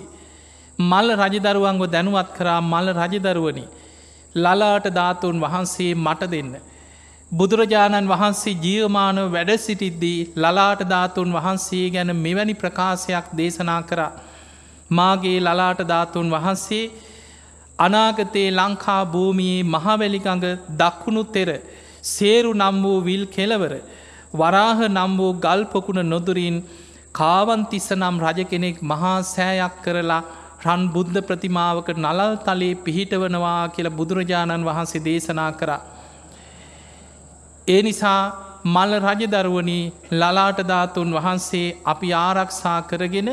මල්ල 0.80 1.10
රජදරුවන්ව 1.16 1.84
දැනුවත් 1.88 2.30
කරා 2.34 2.62
මල්ල 2.62 2.88
රජදරුවනි 2.94 3.66
ලලාට 4.36 4.88
ධාතුන් 4.92 5.40
වහන්සේ 5.40 5.92
මට 5.96 6.32
දෙන්න. 6.32 6.52
බුදුරජාණන් 7.32 8.08
වහන්සේ 8.08 8.60
ජීවමානව 8.62 9.32
වැඩ 9.32 9.52
සිටිද්දී 9.60 10.20
ලලාට 10.36 10.82
ධාතුන් 10.86 11.34
වහන්සේ 11.34 11.86
ගැන 11.90 12.16
මෙවැනි 12.18 12.54
ප්‍රකාශයක් 12.54 13.26
දේශනා 13.34 13.82
කරා. 13.84 14.12
මාගේ 14.90 15.40
ලලාට 15.40 15.82
ධාතුන් 15.84 16.32
වහන්සේ 16.32 16.86
අනාගතයේ 17.80 18.50
ලංකා 18.52 19.02
භූමියයේ 19.06 19.64
මහවැලිකඟ 19.66 20.46
දක්කුණු 20.78 21.24
තෙර 21.28 21.50
සේරු 22.06 22.52
නම් 22.54 22.76
වූ 22.84 23.00
විල් 23.02 23.26
කෙලවර 23.28 23.74
වරාහ 24.34 24.80
නම් 24.88 25.12
වූ 25.18 25.34
ගල්පොකුණ 25.36 26.02
නොදුරින් 26.06 26.58
කාවන්තිස්ස 27.12 27.90
නම් 27.92 28.16
රජ 28.20 28.40
කෙනෙක් 28.46 28.78
මහා 28.84 29.18
සෑයක් 29.26 29.76
කරලා 29.84 30.24
රන් 30.66 30.82
බුද්ධ 30.88 31.20
ප්‍රතිමාවක 31.22 31.90
නලල් 31.96 32.34
තලේ 32.38 32.74
පිහිටවනවා 32.78 33.62
කියල 33.70 33.90
බුදුරජාණන් 33.90 34.68
වහන්සේ 34.70 35.06
දේශනා 35.06 35.52
කරා. 35.52 35.82
ඒ 37.68 37.82
නිසා 37.82 38.22
මල්ල 38.66 38.94
රජදරුවනි 39.02 39.80
ලලාටධාතුන් 40.12 41.10
වහන්සේ 41.14 41.68
අපි 41.86 42.10
ආරක්ෂා 42.16 42.80
කරගෙන 42.82 43.30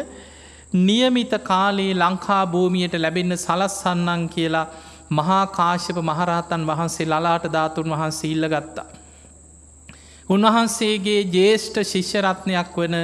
නියමිත 0.75 1.33
කාලේ 1.43 1.95
ලංකා 1.95 2.47
භූමියයට 2.47 2.95
ලැබෙන්න 2.95 3.37
සලස්සන්නන් 3.37 4.28
කියලා 4.28 4.66
මහා 5.11 5.47
කාශ්‍යප 5.49 5.97
මහරහතන් 6.02 6.66
වහන්සේ 6.66 7.07
ලලාට 7.07 7.45
ධාතුන් 7.49 7.90
වහන්සේ 7.90 8.31
ඉල්ල 8.31 8.49
ගත්තා. 8.49 8.87
උන්වහන්සේගේ 10.28 11.21
ජේෂ්ඨ 11.28 11.78
ශිෂ්‍යරත්නයක් 11.85 12.76
වන 12.76 12.97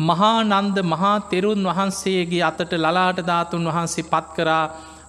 මහානන්ද 0.00 0.76
මහා 0.84 1.20
තෙරුන් 1.22 1.64
වහන්සේගේ 1.64 2.42
අතට 2.42 2.72
ලලාට 2.74 3.18
ධාතුන් 3.22 3.64
වහන්සේ 3.66 4.04
පත් 4.04 4.26
කරා 4.36 4.64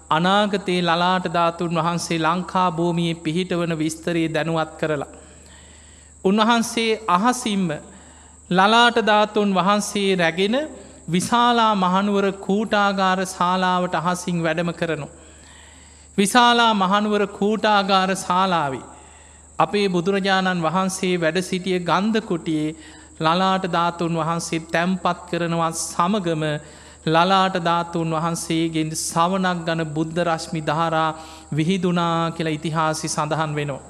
අනාගතයේ 0.09 0.81
ලලාට 0.81 1.25
ධාතුන් 1.29 1.75
වහන්සේ 1.75 2.19
ලංකා 2.19 2.69
භූමියයේ 2.71 3.21
පිහිටවන 3.23 3.77
විස්තරයේ 3.77 4.33
දැනුවත් 4.33 4.71
කරලා. 4.79 5.11
උන්වහන්සේ 6.23 7.01
අහසිම්ම 7.09 7.69
ලලාට 8.49 8.97
ධාතුන් 9.01 9.55
වහන්සේ 9.55 10.15
රැගෙන 10.15 10.55
විශාලා 11.07 11.75
මහනුවර 11.75 12.31
කූටාගාර 12.39 13.19
ශාලාවට 13.27 13.95
අහසිං 13.95 14.43
වැඩම 14.43 14.71
කරනු. 14.71 15.07
විශාලා 16.17 16.73
මහනුවර 16.75 17.27
කූටාගාර 17.29 18.15
ශාලාවි. 18.17 18.81
අපේ 19.59 19.87
බුදුරජාණන් 19.89 20.63
වහන්සේ 20.63 21.15
වැඩ 21.17 21.41
සිටිය 21.41 21.79
ගන්ධකුටියේ 21.81 22.75
ලලාට 23.19 23.65
ධාතුන් 23.69 24.15
වහන්සේ 24.15 24.59
තැම්පත් 24.67 25.19
කරනවත් 25.29 25.75
සමගම 25.75 26.43
ලලාට 27.07 27.55
ධාතුන් 27.61 28.09
වහන්සේගෙන් 28.11 28.95
සවනක් 28.97 29.57
ගන 29.65 29.81
බුද්ධ 29.89 30.19
රශ්මි 30.23 30.61
දහරා 30.61 31.09
විහිදුනා 31.51 32.31
කියලා 32.31 32.53
ඉතිහාසි 32.53 33.07
සඳහන් 33.07 33.55
වෙනවා. 33.55 33.81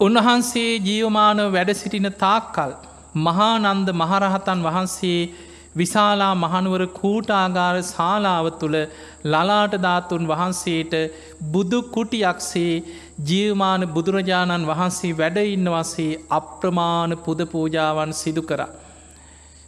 උන්වහන්සේ 0.00 0.70
ජීවමානව 0.80 1.46
වැඩ 1.52 1.70
සිටින 1.74 2.10
තාක්කල් 2.18 2.72
මහානන්ද 3.16 3.88
මහරහතන් 3.94 4.60
වහන්සේ 4.62 5.20
විශාලා 5.74 6.34
මහනුවර 6.36 6.82
කූටාගාර 6.92 7.76
ශාලාව 7.84 8.46
තුළ 8.54 8.76
ලලාට 9.26 9.74
ධාතුන් 9.78 10.28
වහන්සේට 10.28 10.94
බුදු 11.52 11.80
කුටියක්සේ 11.88 12.74
ජීවමාන 13.22 13.86
බුදුරජාණන් 13.88 14.68
වහන්සේ 14.68 15.12
වැඩඉන්න 15.14 15.70
වසේ 15.70 16.10
අප්‍රමාණ 16.30 17.16
පුද 17.18 17.40
පූජාවන් 17.46 18.12
සිදු 18.14 18.42
කර. 18.42 18.60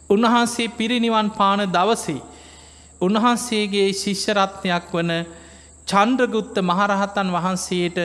උන්වහන්සේ 0.09 0.69
පිරිනිවන් 0.71 1.29
පාන 1.31 1.61
දවසේ. 1.69 2.21
උන්වහන්සේගේ 3.01 3.89
ශිෂ්‍යරත්නයක් 3.95 4.87
වන 4.93 5.11
චන්ද්‍රගුත්ත 5.87 6.55
මහරහතන් 6.63 7.29
වහන්සේට 7.31 7.97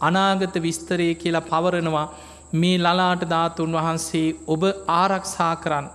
අනාගත 0.00 0.54
විස්තරය 0.58 1.08
කියලා 1.14 1.48
පවරනවා 1.48 2.06
මේ 2.52 2.78
ලලාට 2.78 3.22
ධාතුන් 3.26 3.72
වහන්සේ 3.72 4.28
ඔබ 4.46 4.62
ආරක්ෂා 4.94 5.54
කරන්න. 5.56 5.86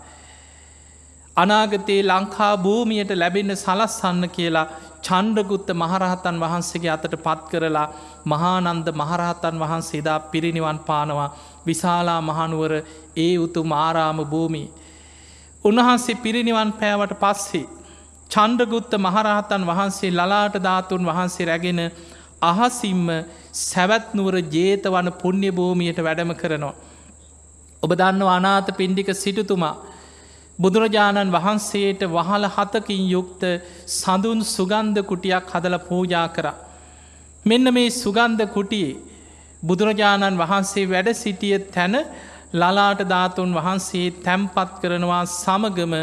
අනාගතයේ 1.37 2.01
ලංකා 2.03 2.53
භූමියයට 2.57 3.11
ලැබෙන්න 3.13 3.55
සලස්සන්න 3.55 4.23
කියලා 4.29 4.67
චන්ඩගුත්ත 5.01 5.69
මහරහතන් 5.73 6.37
වහන්සේගේ 6.39 6.91
අතට 6.91 7.15
පත් 7.17 7.41
කරලා 7.51 7.87
මහානන්ද 8.25 8.87
මහරහතන් 8.93 9.59
වහන්සේදා 9.59 10.19
පිරිනිවන් 10.31 10.79
පානවා 10.81 11.29
විශාලා 11.65 12.21
මහනුවර 12.21 12.73
ඒ 13.17 13.33
උතු 13.37 13.63
මාරාම 13.65 14.19
භූමී. 14.25 14.67
උන්වහන්සේ 15.65 16.15
පිරිනිවන් 16.17 16.71
පෑවට 16.73 17.13
පස්සේ. 17.15 17.65
චන්ඩගුත්ත 18.31 18.93
මහරහතන් 18.97 19.63
වහන්සේ 19.65 20.11
ලලාට 20.11 20.55
ධාතුන් 20.59 21.05
වහන්සේ 21.05 21.45
රැගෙන 21.45 21.79
අහසිම්ම 22.43 23.07
සැවැත්නුවර 23.61 24.35
ජේතවන 24.49 25.09
පුුණ්‍ය 25.13 25.49
භූමියයට 25.51 25.99
වැඩම 25.99 26.33
කරනවා. 26.33 26.75
ඔබ 27.83 27.91
දන්න 27.93 28.21
අනාත 28.29 28.67
පින්ඩික 28.73 29.09
සිටුතුමා 29.15 29.75
බුදුරජාණන් 30.59 31.31
වහන්සේට 31.31 32.01
වහල 32.07 32.45
හතකින් 32.47 33.03
යුක්ත 33.07 33.43
සඳුන් 33.89 34.39
සුගන්ධ 34.45 35.01
කුටියක් 35.03 35.45
හදල 35.51 35.77
පූජා 35.81 36.27
කර. 36.29 36.47
මෙන්න 37.45 37.73
මේ 37.73 37.89
සුගන්ධ 37.93 38.45
කුටියේ 38.47 38.97
බුදුරජාණන් 39.63 40.37
වහන්සේ 40.37 40.85
වැඩ 40.85 41.09
සිටිය 41.15 41.59
තැන 41.67 41.95
ලලාට 42.53 43.01
ධාතුන් 43.05 43.51
වහන්සේ 43.53 44.07
තැම්පත් 44.19 44.75
කරනවා 44.81 45.23
සමගම 45.33 45.93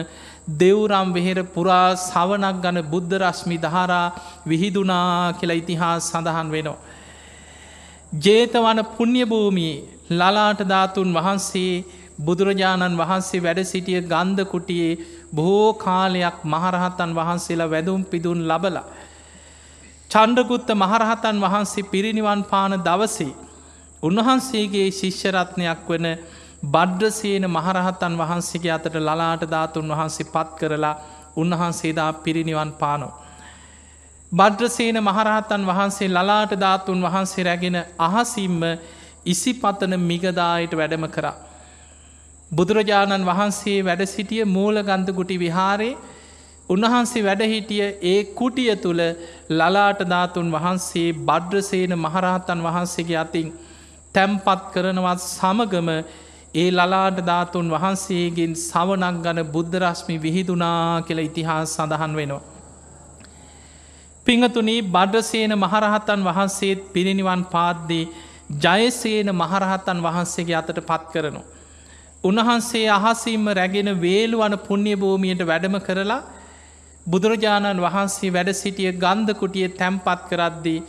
දෙව්රම් 0.54 1.08
වෙහෙර 1.12 1.38
පුරා 1.46 1.88
සවනක් 1.98 2.56
ගන 2.62 2.78
බුද්ධ 2.84 3.14
රශ්මි 3.18 3.56
දහරා 3.58 4.04
විහිදුනා 4.46 5.32
කියලා 5.32 5.60
ඉතිහා 5.62 5.94
සඳහන් 6.00 6.48
වෙනවා. 6.50 6.78
ජේතවන 8.20 8.80
පුුණ්්‍යභූමියේ 8.88 9.84
ලලාට 10.10 10.60
ධාතුන් 10.64 11.08
වහන්සේ 11.12 11.84
බුදුරජාණන් 12.18 12.96
වහන්සේ 12.96 13.40
වැඩ 13.40 13.60
සිටිය 13.64 14.00
ගන්ධ 14.02 14.44
කුටියේ 14.46 14.98
බොහෝ 15.32 15.74
කාලයක් 15.76 16.38
මහරහතන් 16.44 17.10
වහන්සේලා 17.14 17.68
වැදුම් 17.68 18.04
පිදුන් 18.04 18.40
ලබල. 18.44 18.76
චණ්ඩගුත්ත 20.10 20.68
මහරහතන් 20.74 21.36
වහන්සේ 21.38 21.84
පිරිනිවන් 21.84 22.42
පාන 22.44 22.72
දවසේ. 22.80 23.32
උන්වහන්සේගේ 24.02 24.88
ශිෂ්‍යරත්නයක් 24.92 25.80
වන 25.88 26.06
බඩ්්‍රසේන 26.64 27.44
මහරහතන් 27.48 28.14
වහන්සේගේ 28.14 28.72
අතට 28.72 28.96
ලලාට 28.98 29.42
ධාතුන් 29.46 29.88
වහන්සේ 29.90 30.26
පත් 30.26 30.50
කරලා 30.58 30.96
උන්වහන්සේදා 31.36 32.12
පිරිනිවන් 32.14 32.72
පානෝ. 32.74 33.12
බඩ්‍රසේන 34.32 34.98
මහරහතන් 35.00 35.62
වහන්සේ 35.64 36.08
ලලාට 36.08 36.52
ධාතුන් 36.54 37.02
වහන්සේ 37.02 37.44
රැගෙන 37.44 37.76
අහසිම්ම 38.00 38.62
ඉසිපතන 39.26 39.92
මිගදායට 40.00 40.72
වැඩම 40.72 41.06
කරා. 41.08 41.36
බුදුරජාණන් 42.50 43.24
වහන්සේ 43.24 43.78
වැඩ 43.82 44.02
සිටිය 44.06 44.44
මූල 44.46 44.76
ගන්ධකුටි 44.80 45.38
විහාරේ 45.38 45.96
උන්වහන්සේ 46.68 47.22
වැඩහිටිය 47.22 47.82
ඒ 48.02 48.18
කුටිය 48.32 48.76
තුළ 48.76 49.02
ලලාට 49.50 50.00
ධාතුන් 50.04 50.52
වහන්සේ 50.52 51.08
බඩ්‍රසේන 51.20 51.92
මහරහතන් 51.96 52.60
වහන්සේගේ 52.62 53.18
අතින් 53.18 53.48
තැම්පත් 54.14 54.62
කරනවත් 54.72 55.20
සමගම 55.24 55.88
ඒ 56.54 56.68
ලලාට 56.72 57.18
ධාතුන් 57.22 57.66
වහන්සේගෙන් 57.68 58.54
සවනක් 58.60 59.16
ගන 59.24 59.40
බුද්ධරශ්මි 59.48 60.16
විහිදුනා 60.18 61.02
කියල 61.02 61.20
ඉතිහාස 61.20 61.74
සඳහන් 61.74 62.14
වෙනවා. 62.14 62.44
පිංහතුනී 64.26 64.80
බඩ්‍රසේන 64.88 65.52
මහරහතන් 65.56 66.20
වහන්සේත් 66.24 66.80
පිරිනිවන් 66.92 67.42
පාද්දී 67.46 68.04
ජයසේන 68.64 69.28
මහරහතන් 69.34 69.98
වහන්සේගේ 70.00 70.56
අතට 70.56 70.80
පත් 70.82 71.04
කරනවා. 71.12 71.55
උන්වහන්සේ 72.24 72.88
අහසීම 72.90 73.46
රැගෙන 73.50 73.90
වේලුවන 73.96 74.54
පුුණ්‍ය 74.58 74.94
භූමියයට 74.96 75.42
වැඩම 75.42 75.76
කරලා 75.80 76.22
බුදුරජාණන් 77.06 77.82
වහන්සේ 77.82 78.30
වැඩ 78.30 78.50
සිටිය 78.54 78.90
ගන්ධ 78.94 79.34
කුටිය 79.34 79.68
තැම්පත් 79.70 80.22
කරද්දී 80.30 80.80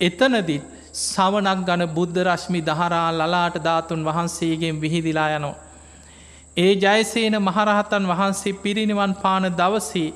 එතනදිත් 0.00 0.64
සවනක් 0.94 1.60
ගන 1.64 1.82
බුද්ධ 1.88 2.18
රශ්මි 2.22 2.60
දහරා 2.62 3.08
ලලාට 3.12 3.56
ධාතුන් 3.58 4.04
වහන්සේගෙන් 4.04 4.80
විහිදිලා 4.80 5.30
යනෝ. 5.30 5.54
ඒ 6.56 6.72
ජයසේන 6.76 7.36
මහරහතන් 7.40 8.04
වහන්සේ 8.06 8.52
පිරිනිවන් 8.54 9.14
පාන 9.16 9.44
දවසේ 9.52 10.14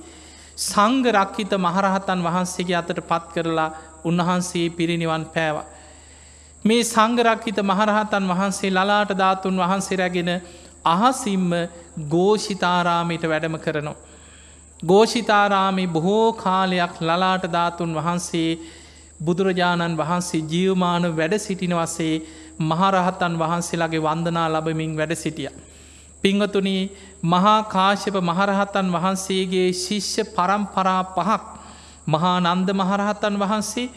සංගරක්කිත 0.58 1.52
මහරහතන් 1.58 2.20
වහන්සේගේ 2.22 2.76
අතට 2.76 3.00
පත් 3.02 3.24
කරලා 3.34 3.70
උන්වහන්සේ 4.04 4.66
පිරිනිවන් 4.70 5.24
පෑවා. 5.26 5.66
මේ 6.64 6.82
සංගරක්හිත 6.84 7.58
මහරහතන් 7.62 8.24
වහන්සේ 8.26 8.70
ලලාට 8.70 9.10
ධාතුන් 9.14 9.56
වහන්සේ 9.56 9.96
රැගෙන 9.96 10.30
අහසිම්ම 10.86 11.50
ගෝෂිතාරාමයට 12.08 13.24
වැඩම 13.24 13.56
කරනවා. 13.58 13.96
ගෝෂිතාරාමි 14.80 15.86
බොහෝ 15.88 16.32
කාලයක් 16.34 16.94
ලලාට 17.00 17.44
ධාතුන් 17.48 17.94
වහන්සේ 17.94 18.58
බුදුරජාණන් 19.20 19.96
වහන්සේ 19.96 20.42
ජියවමාන 20.44 21.04
වැඩ 21.12 21.38
සිටින 21.38 21.74
වසේ 21.74 22.14
මහරහතන් 22.60 23.34
වහන්සේලාගේ 23.36 24.02
වන්දනා 24.02 24.48
ලබමින් 24.48 24.96
වැඩ 24.96 25.14
සිටිය. 25.16 25.50
පිංහතුනී 26.24 26.82
මහා 27.24 27.62
කාශ්‍යප 27.64 28.16
මහරහතන් 28.22 28.92
වහන්සේගේ 28.92 29.68
ශිෂ්‍ය 29.74 30.22
පරම්පරා 30.26 31.02
පහක් 31.06 31.42
මහා 32.08 32.36
නන්ද 32.42 32.68
මහරහතන් 32.72 33.34
වහන්සේ 33.36 33.88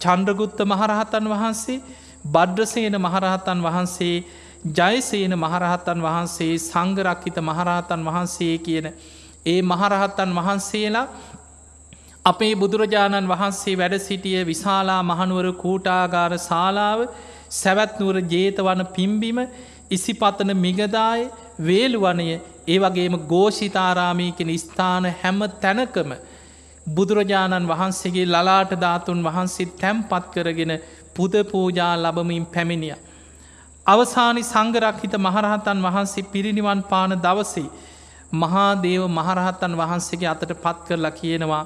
චන්ද්‍රගුත්ත 0.00 0.58
මහරහතන් 0.64 1.26
වහන්සේ 1.28 1.82
බඩ්‍රසේන 2.24 2.96
මහරහතන් 2.98 3.60
වහන්සේ 3.60 4.16
ජයසේන 4.72 5.34
මහරහතන් 5.36 6.00
වහන්සේ 6.00 6.54
සංගරක්හිත 6.60 7.38
මහරහතන් 7.42 8.02
වහන්සේ 8.04 8.56
කියන 8.60 8.86
ඒ 9.46 9.60
මහරහත්තන් 9.64 10.30
වහන්සේලා 10.34 11.06
අපේ 12.24 12.54
බුදුරජාණන් 12.56 13.28
වහන්සේ 13.28 13.76
වැඩ 13.76 13.96
සිටිය 14.00 14.40
විශාලා 14.44 15.02
මහනුවර 15.04 15.48
කූටාගාර 15.54 16.32
ශාලාව 16.40 17.00
සැවැත්නුවර 17.52 18.16
ජේතවන 18.26 18.82
පිම්බිම 18.88 19.38
ඉසිපතන 19.90 20.50
මිගදාය 20.56 21.20
වේළුවනය 21.60 22.28
ඒ 22.66 22.78
වගේම 22.80 23.16
ගෝෂිතාරාමීකෙන 23.26 24.52
ස්ථාන 24.58 25.04
හැම 25.14 25.40
තැනකම 25.58 26.10
බුදුරජාණන් 26.86 27.68
වහන්සේගේ 27.68 28.26
ලලාට 28.26 28.72
ධාතුන් 28.78 29.20
වහන්සේ 29.22 29.72
තැම්පත් 29.74 30.24
කරගෙන 30.32 30.72
පුද 31.14 31.34
පූජා 31.44 31.94
ලබමින් 31.96 32.46
පැමිණිය. 32.46 32.96
අවසානි 33.86 34.42
සංගරක්හිත 34.42 35.14
මහරහතන් 35.18 35.78
වහන්සේ 35.82 36.28
පිරිනිවන් 36.28 36.80
පාන 36.84 37.12
දවසේ 37.18 37.68
මහාදේව 38.34 39.02
මහරහතන් 39.10 39.74
වහන්සේගේ 39.74 40.28
අතට 40.28 40.52
පත් 40.56 40.78
කරලා 40.86 41.10
කියනවා 41.12 41.64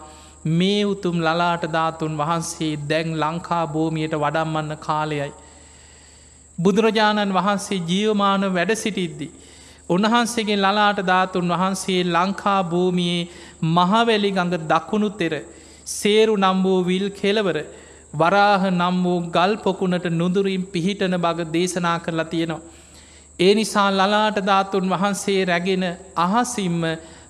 මේ 0.52 0.84
උතුම් 0.84 1.16
ලලාට 1.18 1.64
ධාතුන් 1.68 2.16
වහන්සේ 2.16 2.72
දැන් 2.84 3.08
ලංකා 3.16 3.64
භූමියයට 3.66 4.14
වඩම්මන්න 4.14 4.76
කාලයයි. 4.78 5.32
බුදුරජාණන් 6.58 7.34
වහන්සේ 7.34 7.80
ජීවමාන 7.82 8.42
වැඩ 8.50 8.72
සිටිද්දි. 8.76 9.28
උන්වහන්සේගේ 9.88 10.58
ලලාට 10.58 11.00
ධාතුන් 11.04 11.48
වහන්සේ 11.50 12.00
ලංකා 12.06 12.60
භූමියයේ 12.64 13.28
මහවැලි 13.70 14.30
ගඟ 14.30 14.66
දකුණු 14.66 15.10
තෙර 15.12 15.34
සේරු 15.88 16.34
නම් 16.36 16.58
වූ 16.62 16.80
විල් 16.84 17.06
කෙලවර 17.12 17.58
වරාහ 18.18 18.62
නම් 18.70 18.96
වූ 19.02 19.20
ගල් 19.28 19.52
පොකුණට 19.58 20.06
නුදුරින් 20.12 20.64
පිහිටන 20.66 21.14
බග 21.18 21.38
දේශනා 21.52 21.98
කරලා 21.98 22.24
තියෙනවා. 22.24 22.66
ඒ 23.38 23.52
නිසා 23.54 23.88
ලලාට 23.90 24.38
ධාතුන් 24.42 24.86
වහන්සේ 24.88 25.40
රැගෙන 25.44 25.84
අහසිම්ම 26.16 26.82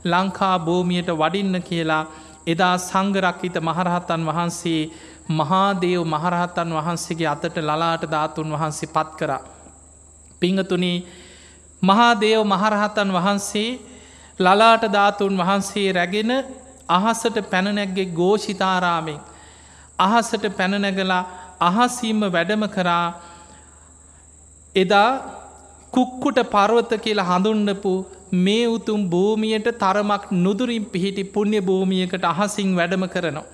ලංකා 0.05 0.57
භූමියයට 0.61 1.11
වඩින්න 1.12 1.57
කියලා 1.62 2.05
එදා 2.46 2.74
සංගරක්හිත 2.81 3.57
මහරහතන් 3.61 4.22
වහන්සේ 4.24 4.83
මහාදේව 5.31 6.03
මහරහතන් 6.07 6.70
වහන්සේගේ 6.72 7.29
අතට 7.29 7.57
ලලාට 7.59 8.03
ධාතුන් 8.07 8.48
වහන්සේ 8.51 8.88
පත් 8.88 9.11
කරා. 9.18 9.42
පිංහතුනී 10.42 10.98
මහාදේව 11.83 12.40
මහරහතන් 12.44 13.11
වහන්සේ 13.12 13.70
ලලාට 14.40 14.85
ධාතුන් 14.88 15.35
වහන්සේ 15.37 15.88
රැගෙන 15.92 16.33
අහසට 16.88 17.37
පැනනැක්ගේ 17.51 18.12
ගෝෂිතාරාමෙන් 18.12 19.20
අහසට 19.98 20.44
පැනනැගලා 20.52 21.22
අහසීම 21.62 22.20
වැඩම 22.28 22.64
කරා 22.68 23.06
එදා 24.74 25.11
කුක්කුට 25.92 26.38
පර්වත 26.48 26.92
කියලා 26.98 27.28
හඳුන්නපු 27.28 27.92
මේ 28.38 28.64
උතුම් 28.68 29.00
භූමියයට 29.06 29.68
තරමක් 29.76 30.24
නුදුරින් 30.37 30.84
පිහිටි 30.87 31.24
පුුණ්‍ය 31.26 31.61
භූමියකට 31.61 32.24
අහසිං 32.24 32.74
වැඩම 32.74 33.04
කරනවා. 33.06 33.46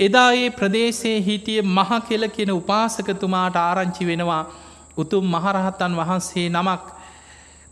එදා 0.00 0.30
ඒ 0.34 0.50
ප්‍රදේශයේ 0.52 1.20
හිටිය 1.20 1.60
මහ 1.68 1.90
කෙල 2.02 2.28
කියෙන 2.28 2.52
උපාසකතුමාට 2.52 3.56
ආරංචි 3.58 4.06
වෙනවා 4.06 4.44
උතුම් 4.96 5.24
මහරහත්තන් 5.26 5.96
වහන්සේ 5.96 6.46
නමක් 6.50 6.84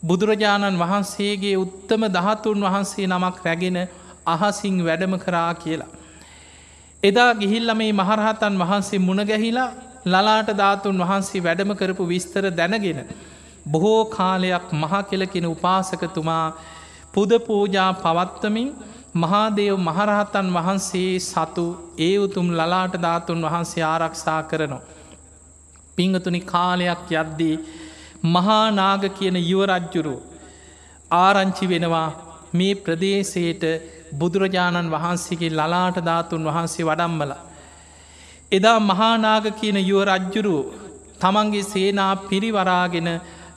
බුදුරජාණන් 0.03 0.79
වහන්සේගේ 0.79 1.57
උත්තම 1.57 2.03
දහතුන් 2.11 2.61
වහන්සේ 2.63 3.07
නමක් 3.07 3.37
රැගෙන 3.45 3.79
අහසිං 4.27 4.85
වැඩම 4.85 5.15
කරා 5.19 5.55
කියලා. 5.57 5.93
එදා 7.07 7.31
ගිහිල්ල 7.35 7.71
මේ 7.75 7.93
මහරහතන් 7.93 8.55
වහන්සේ 8.59 9.01
මුණගැහිලා 9.01 9.71
ලලාට 10.07 10.51
ධාතුන් 10.55 10.99
වහන්සේ 10.99 11.43
වැඩම 11.43 11.73
කරපු 11.75 12.05
විස්තර 12.05 12.45
දැනගෙන. 12.53 13.01
බොහෝ 13.67 14.03
කාලයක් 14.09 14.67
මහ 14.73 14.93
කෙලකින 15.05 15.47
උපාසකතුමා 15.47 16.47
පුද 17.15 17.31
පූජා 17.41 17.91
පවත්වමින් 17.97 18.69
මහාදේව 19.15 19.77
මහරහතන් 19.79 20.49
වහන්සේ 20.53 21.13
සතු 21.21 21.67
ඒ 21.99 22.15
උතුම් 22.19 22.47
ලලාට 22.51 22.95
ධාතුන් 22.99 23.41
වහන්සේ 23.43 23.85
ආරක්ෂා 23.85 24.41
කරනවා. 24.43 24.85
පිංහතුනි 25.99 26.41
කාලයක් 26.47 27.11
යද්දී 27.15 27.57
මහානාග 28.27 29.03
කියන 29.19 29.37
යුවරජ්ජුරු 29.43 30.17
ආරංචි 31.11 31.67
වෙනවා 31.67 32.09
මේ 32.53 32.75
ප්‍රදේශයට 32.77 33.65
බුදුරජාණන් 34.19 34.91
වහන්සේගේ 34.91 35.51
ලලාට 35.51 35.99
ධාතුන් 36.01 36.43
වහන්සේ 36.45 36.85
වඩම්මල. 36.85 37.33
එදා 38.53 38.79
මහානාග 38.83 39.47
කියන 39.53 39.79
යුව 39.83 40.03
රජ්ජුරු 40.07 40.57
තමන්ගේ 41.21 41.65
සේනා 41.65 42.13
පිරිවරාගෙන 42.25 43.09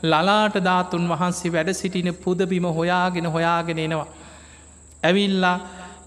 ලලාට 0.04 0.56
ධාතුන් 0.60 1.04
වහන්සේ 1.08 1.52
වැඩ 1.52 1.70
සිටින 1.74 2.10
පුදබිම 2.16 2.66
හොයාගෙන 2.72 3.28
හොයාගෙන 3.28 3.80
එනවා. 3.80 4.08
ඇවිල්ලා 5.04 5.58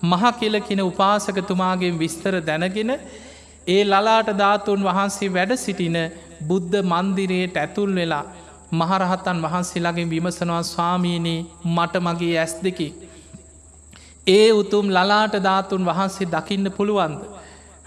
මහ 0.02 0.22
කෙලකින 0.34 0.80
උපාසකතුමාගෙන් 0.82 1.98
විස්තර 1.98 2.34
දැනගෙන 2.42 2.90
ඒ 3.66 3.82
ලලාට 3.84 4.28
ධාතුන් 4.34 4.80
වහන්සේ 4.82 5.28
වැඩ 5.30 5.52
සිටින 5.56 5.96
බුද්ධ 6.42 6.78
මන්දිරයට 6.84 7.56
ඇතුල් 7.56 7.94
වෙලා 7.94 8.24
මහරහතන් 8.72 9.38
වහන්සේලාගේ 9.42 10.06
විමසනවා 10.06 10.62
ස්වාමීනී 10.64 11.40
මට 11.66 11.94
මගේ 11.98 12.34
ඇස් 12.38 12.54
දෙකි. 12.64 12.88
ඒ 14.26 14.52
උතුම් 14.52 14.86
ලලාට 14.88 15.34
ධාතුන් 15.40 15.84
වහන්සේ 15.84 16.26
දකින්න 16.26 16.70
පුළුවන්ද. 16.70 17.20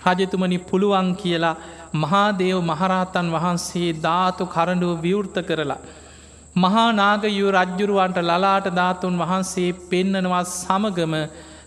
රජතුමනි 0.06 0.58
පුළුවන් 0.62 1.16
කියලා 1.16 1.56
මහාදේව 1.96 2.58
මහරහතන් 2.62 3.28
වහන්සේ 3.32 3.90
ධාතු 3.98 4.44
කරඩුව 4.46 5.02
විවෘත 5.02 5.38
කරලා. 5.42 5.80
මහානාගයු 6.56 7.48
රජ්ජුරුවන්ට 7.52 8.18
ලලාට 8.22 8.68
ධාතුන් 8.72 9.16
වහන්සේ 9.18 9.70
පෙන්නනවත් 9.86 10.48
සමගම 10.54 11.14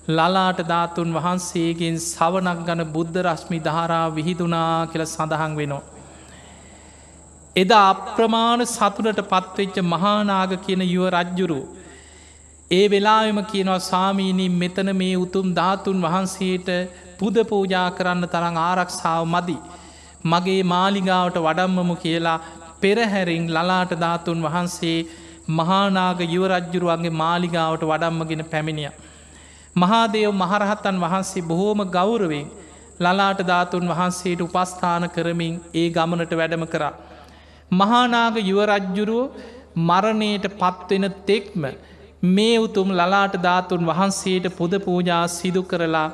ලලාට 0.08 0.60
ධාතුන් 0.64 1.10
වහන්සේගෙන් 1.12 1.96
සවනක් 2.02 2.58
ගන 2.66 2.82
බුද්ධ 2.86 3.18
රශ්මි 3.22 3.58
ධාරා 3.60 4.06
විහිදුනා 4.10 4.86
කියල 4.86 5.04
සඳහන් 5.06 5.56
වෙනවා. 5.56 5.82
එදා 7.56 7.84
අප්‍රමාණ 7.88 8.62
සතුනට 8.66 9.20
පත්වෙච්ච 9.24 9.76
මහානාග 9.86 10.52
කියන 10.58 10.82
යුව 10.86 11.08
රජ්ජුරු. 11.10 11.60
ඒ 12.70 12.86
වෙලාම 12.88 13.38
කියනවා 13.44 13.82
සාමීනින් 13.82 14.52
මෙතන 14.54 14.90
මේ 14.94 15.14
උතුම් 15.16 15.46
ධාතුන් 15.54 16.02
වහන්සේට 16.02 16.68
පුද 17.18 17.36
පූජා 17.44 17.86
කරන්න 17.90 18.26
තරං 18.26 18.58
ආරක්ෂාව 18.60 19.22
මදි. 19.26 19.56
මගේ 20.24 20.62
මාලිගාවට 20.64 21.38
වඩම්මමු 21.38 21.96
කියලා 21.96 22.36
පෙරහැරින් 22.80 23.46
ලලාට 23.48 23.92
ධාතුන් 23.96 24.44
වහන්සේ 24.44 24.98
මහානාග 25.50 26.20
යුවරජ්ජුරුවන්ගේ 26.26 27.16
මාලිගාවට 27.16 27.82
වඩම්මගෙන 27.84 28.44
පැමිණිය. 28.44 28.92
මහාදේව 29.76 30.30
මහරහත්තන් 30.34 31.02
වහන්සේ 31.04 31.46
බොහෝම 31.46 31.80
ගෞරවෙන් 31.90 32.46
ලලාට 33.00 33.40
ධාතුන් 33.46 33.90
වහන්සේට 33.90 34.40
උපස්ථාන 34.42 35.04
කරමින් 35.10 35.60
ඒ 35.74 35.90
ගමනට 35.90 36.32
වැඩම 36.34 36.64
කරා. 36.66 36.94
මහානාග 37.72 38.34
යුවරජ්ජුරුව 38.44 39.30
මරණයට 39.82 40.46
පත්වෙන 40.56 41.14
තෙක්ම 41.26 41.64
මේ 42.22 42.58
උතුම් 42.58 42.90
ලලාට 42.90 43.34
ධාතුන් 43.38 43.84
වහන්සේට 43.84 44.46
පුද 44.52 44.72
පූජා 44.80 45.28
සිදු 45.28 45.62
කරලා 45.64 46.10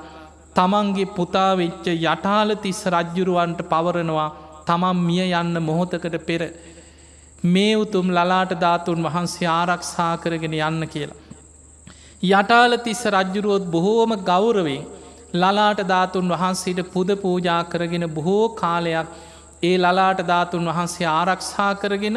තමන්ගේ 0.54 1.06
පුතාවෙච්ච 1.08 1.86
යටාල 1.86 2.56
තිස්ස 2.56 2.84
රජ්ජුරුවන්ට 2.86 3.60
පවරනවා 3.64 4.30
තමන් 4.66 4.98
මිය 5.00 5.32
යන්න 5.32 5.62
මොහොතකට 5.62 6.16
පෙර 6.22 6.42
මේ 7.44 7.76
උතුම් 7.76 8.10
ලලාට 8.10 8.52
ධාතුන් 8.56 9.02
වහන්සේ 9.02 9.48
ආරක්ෂා 9.50 10.12
කරගෙන 10.18 10.54
යන්න 10.60 10.86
කියලා. 10.86 11.22
යටාල 12.22 12.78
තිස්ස 12.78 13.02
රජ්ජුරුවොත් 13.06 13.64
බොහෝම 13.66 14.12
ගෞරවෙන් 14.22 14.84
ලලාට 15.34 15.80
ධාතුන් 15.84 16.28
වහන්සේට 16.30 16.80
පුද 16.88 17.08
පූජා 17.16 17.62
කරගෙන 17.66 18.06
බොහෝ 18.10 18.48
කාලයක් 18.54 19.08
ඒ 19.62 19.76
ලලාට 19.78 20.20
ධාතුන් 20.22 20.66
වහන්සේ 20.66 21.08
ආරක්ෂා 21.08 21.72
කරගෙන 21.76 22.16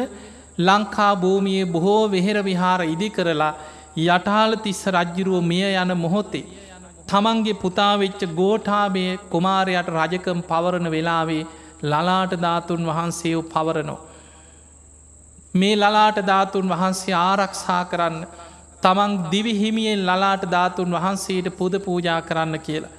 ලංකා 0.58 1.12
භූමියයේ 1.16 1.66
බොහෝ 1.66 2.02
වෙහෙර 2.08 2.38
විහාර 2.42 2.80
ඉදි 2.84 3.10
කරලා 3.10 3.52
යටාල 3.98 4.56
තිස්ස 4.58 4.82
රජ්ජුරුව 4.88 5.44
මිය 5.44 5.68
යන 5.74 5.92
මොහොතේ. 5.96 6.44
තමන්ගේ 7.08 7.56
පුතාවෙච්ච 7.56 8.20
ගෝඨාබය 8.34 9.04
කුමාරයට 9.28 9.88
රජකම් 9.90 10.40
පවරණ 10.42 10.90
වෙලාවේ 10.90 11.46
ලලාට 11.82 12.32
ධාතුන් 12.38 12.82
වහන්සේව 12.84 13.40
පවරනෝ. 13.46 13.98
මේ 15.54 15.76
ලලාට 15.76 16.18
ධාතුන් 16.22 16.68
වහන්සේ 16.68 17.14
ආරක්ෂා 17.16 17.82
කරන්න 17.84 18.26
තමන් 18.82 19.12
දිවිහිමියෙන් 19.30 20.02
ලලාට 20.02 20.44
ධාතුන් 20.46 20.90
වහන්සේට 20.92 21.48
පුද 21.52 21.74
පූජා 21.80 22.20
කරන්න 22.22 22.58
කියලා. 22.60 22.94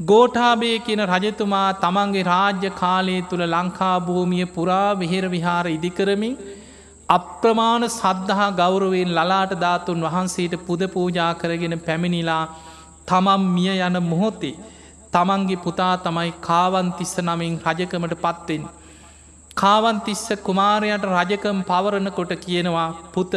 ගෝඨාබය 0.00 0.70
කියන 0.80 1.02
රජතුමා 1.06 1.68
තමන්ගේ 1.76 2.24
රාජ්‍ය 2.24 2.70
කාලය 2.72 3.16
තුළ 3.22 3.44
ලංකා 3.46 3.96
භූමිය 4.00 4.46
පුරා 4.48 4.88
විහෙර 4.94 5.24
විහාර 5.28 5.66
ඉදිකරමින් 5.68 6.36
අප්‍රමාණ 7.12 7.84
සද්ධහා 7.90 8.50
ගෞරවෙන් 8.54 9.10
ලලාට 9.10 9.52
ධාතුන් 9.56 10.04
වහන්සේට 10.04 10.54
පුද 10.66 10.82
පූජා 10.88 11.32
කරගෙන 11.34 11.74
පැමිණිලා 11.80 12.44
තමම් 13.08 13.42
මිය 13.54 13.72
යන 13.80 13.96
මොහොතේ 14.04 14.54
තමන්ගේ 15.12 15.58
පුතා 15.58 15.94
තමයි 15.98 16.30
කාවන්තිස්ස 16.40 17.14
නමින් 17.20 17.54
රජකමට 17.66 18.14
පත්වෙන්. 18.18 18.62
කාවන්තිස්ස 19.56 20.24
කුමාරයට 20.42 21.04
රජකම් 21.10 21.58
පවරණ 21.64 22.08
කොට 22.10 22.32
කියනවා 22.38 22.88
පුත 23.12 23.34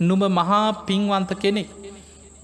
නුඹ 0.00 0.24
මහා 0.30 0.66
පින්වන්ත 0.82 1.32
කෙනෙක්. 1.36 1.70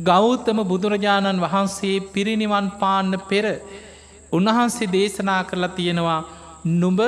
ගෞතම 0.00 0.58
බුදුරජාණන් 0.64 1.44
වහන්සේ 1.44 1.96
පිරිනිවන් 2.08 2.66
පාන්න 2.80 3.12
පෙර 3.28 3.46
උන්වහන්සේ 4.32 4.92
දේශනා 4.92 5.42
කරලා 5.44 5.76
තියෙනවා 5.76 6.20
නුඹ 6.64 7.00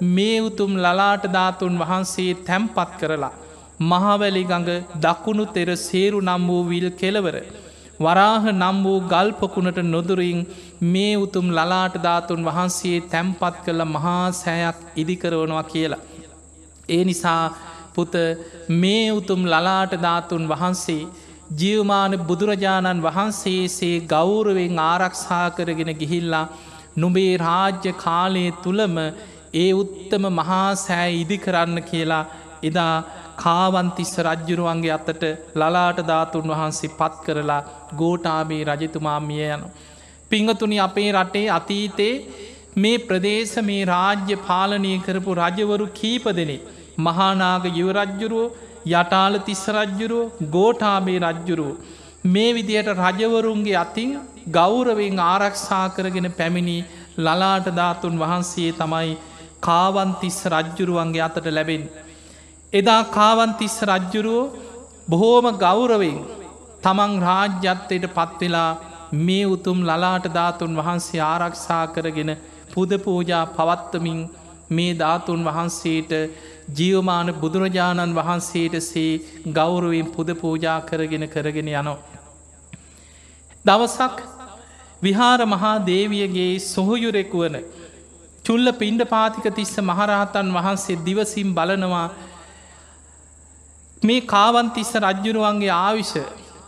මේ 0.00 0.40
උතුම් 0.40 0.72
ලලාට 0.76 1.24
ධාතුන් 1.28 1.78
වහන්සේ 1.78 2.34
තැම්පත් 2.42 2.90
කරලා. 2.98 3.32
මහවැලි 3.80 4.42
ගඟ 4.44 4.84
දකුණු 4.96 5.44
තෙර 5.46 5.68
සේරු 5.78 6.20
නම් 6.20 6.46
වූ 6.46 6.62
විල් 6.64 6.90
කෙලවර. 6.92 7.36
වරාහ 8.00 8.44
නම් 8.52 8.82
වූ 8.82 9.00
ගල්පකුණට 9.02 9.78
නොදුරින් 9.84 10.40
මේ 10.82 11.16
උතුම් 11.16 11.46
ලලාට 11.50 11.94
ධාතුන් 11.98 12.44
වහන්සේ 12.44 12.98
තැම්පත් 13.04 13.56
කළ 13.64 13.82
මහා 13.86 14.32
සෑයක් 14.32 14.76
ඉදිකරවනවා 14.96 15.64
කියලා. 15.64 16.04
ඒ 16.88 17.04
නිසා 17.04 17.44
පුත 17.94 18.14
මේ 18.70 19.12
උතුම් 19.12 19.40
ලලාට 19.44 19.92
ධාතුන් 20.02 20.48
වහන්සේ 20.48 21.08
ජියවමාන 21.52 22.12
බුදුරජාණන් 22.20 23.02
වහන්සේසේ 23.02 24.00
ගෞරුවෙන් 24.06 24.78
ආරක්ෂා 24.80 25.50
කරගෙන 25.50 25.92
ගිහිල්ලා 25.94 26.46
නුබේ 26.96 27.32
රාජ්‍ය 27.38 27.92
කාලය 27.98 28.44
තුළම 28.62 28.96
ඒ 29.54 29.70
උත්තම 29.74 30.24
මහා 30.32 30.66
සෑ 30.76 31.12
ඉදි 31.14 31.38
කරන්න 31.38 31.80
කියලා 31.82 32.24
එදා 32.62 32.94
කාවන්තිස්ස 33.36 34.12
රජ්ජුරුවන්ගේ 34.18 34.92
අතට 34.92 35.24
ලලාට 35.54 35.98
ධාතුන් 36.04 36.52
වහන්සේ 36.52 36.94
පත් 36.94 37.24
කරලා 37.24 37.62
ගෝටාබේ 37.96 38.62
රජතුමා 38.66 39.20
මිය 39.20 39.42
යනු. 39.48 39.68
පිංහතුනි 40.30 40.78
අපේ 40.80 41.10
රටේ 41.12 41.46
අතීතේ 41.50 42.14
මේ 42.76 42.96
ප්‍රදේශ 43.00 43.56
මේ 43.62 43.82
රාජ්‍ය 43.86 44.36
පාලනය 44.42 44.94
කරපු 45.00 45.36
රජවරු 45.36 45.86
කීප 45.94 46.26
දෙනෙ. 46.32 46.56
මහානාග 46.98 47.64
යුවරජ්ජුරුව 47.72 48.54
යටාල 48.92 49.34
තිස්ස 49.40 49.64
රජ්ජුරුව 49.70 50.34
ගෝටාබේ 50.50 51.20
රජ්ජුරුව. 51.24 51.72
මේ 52.26 52.50
විදියට 52.52 52.88
රජවරුන්ගේ 52.96 53.76
අතින් 53.76 54.10
ගෞරවෙන් 54.50 55.18
ආරක්ෂා 55.22 55.86
කරගෙන 55.90 56.28
පැමිණි 56.32 56.78
ලලාට 57.18 57.66
ධාතුන් 57.72 58.16
වහන්සේ 58.16 58.70
තමයි 58.72 59.10
කාවන්තිස්ස 59.60 60.38
රජ්ජුරුවන්ගේ 60.46 61.22
අතට 61.22 61.46
ලැබෙන්. 61.48 61.84
එදා 62.72 63.02
කාවන්තිස්ස 63.10 63.76
රජ්ජුරුවෝ 63.84 64.52
බොහෝම 65.08 65.46
ගෞරවෙන් 65.56 66.18
තමන් 66.82 67.12
රාජ්‍යත්වයට 67.20 68.06
පත්වෙලා 68.10 68.70
මේ 69.18 69.44
උතුම් 69.46 69.78
ලලාට 69.82 70.26
ධාතුන් 70.30 70.76
වහන්සේ 70.76 71.22
ආරක්ෂා 71.24 71.84
කරගෙන 71.88 72.32
පුද 72.74 72.90
පූජා 72.98 73.44
පවත්තමින් 73.48 74.20
මේ 74.70 74.92
ධාතුන් 74.94 75.40
වහන්සේට 75.44 76.12
ජියවමාන 76.70 77.28
බුදුරජාණන් 77.34 78.14
වහන්සේට 78.14 78.74
සේ 78.82 79.10
ගෞරුවෙන් 79.52 80.08
පුද 80.08 80.28
පූජා 80.34 80.78
කරගෙන 80.82 81.28
කරගෙන 81.28 81.68
යනෝ. 81.70 81.98
දවසක් 83.66 84.16
විහාර 85.02 85.40
මහා 85.46 85.74
දේවියගේ 85.84 86.52
සොහොයුරෙකුවන 86.64 87.56
චුල්ල 88.44 88.72
පින්ඩ 88.74 89.02
පාතික 89.08 89.46
තිස්ස 89.54 89.74
මහරහතන් 89.82 90.54
වහන්සේ 90.56 90.98
දිවසිම් 91.00 91.48
බලනවා 91.54 92.08
මේ 94.02 94.26
කාවන්තිස්ස 94.26 94.92
රජ්ජුරුවන්ගේ 94.98 95.72
ආවිෂ 95.76 96.12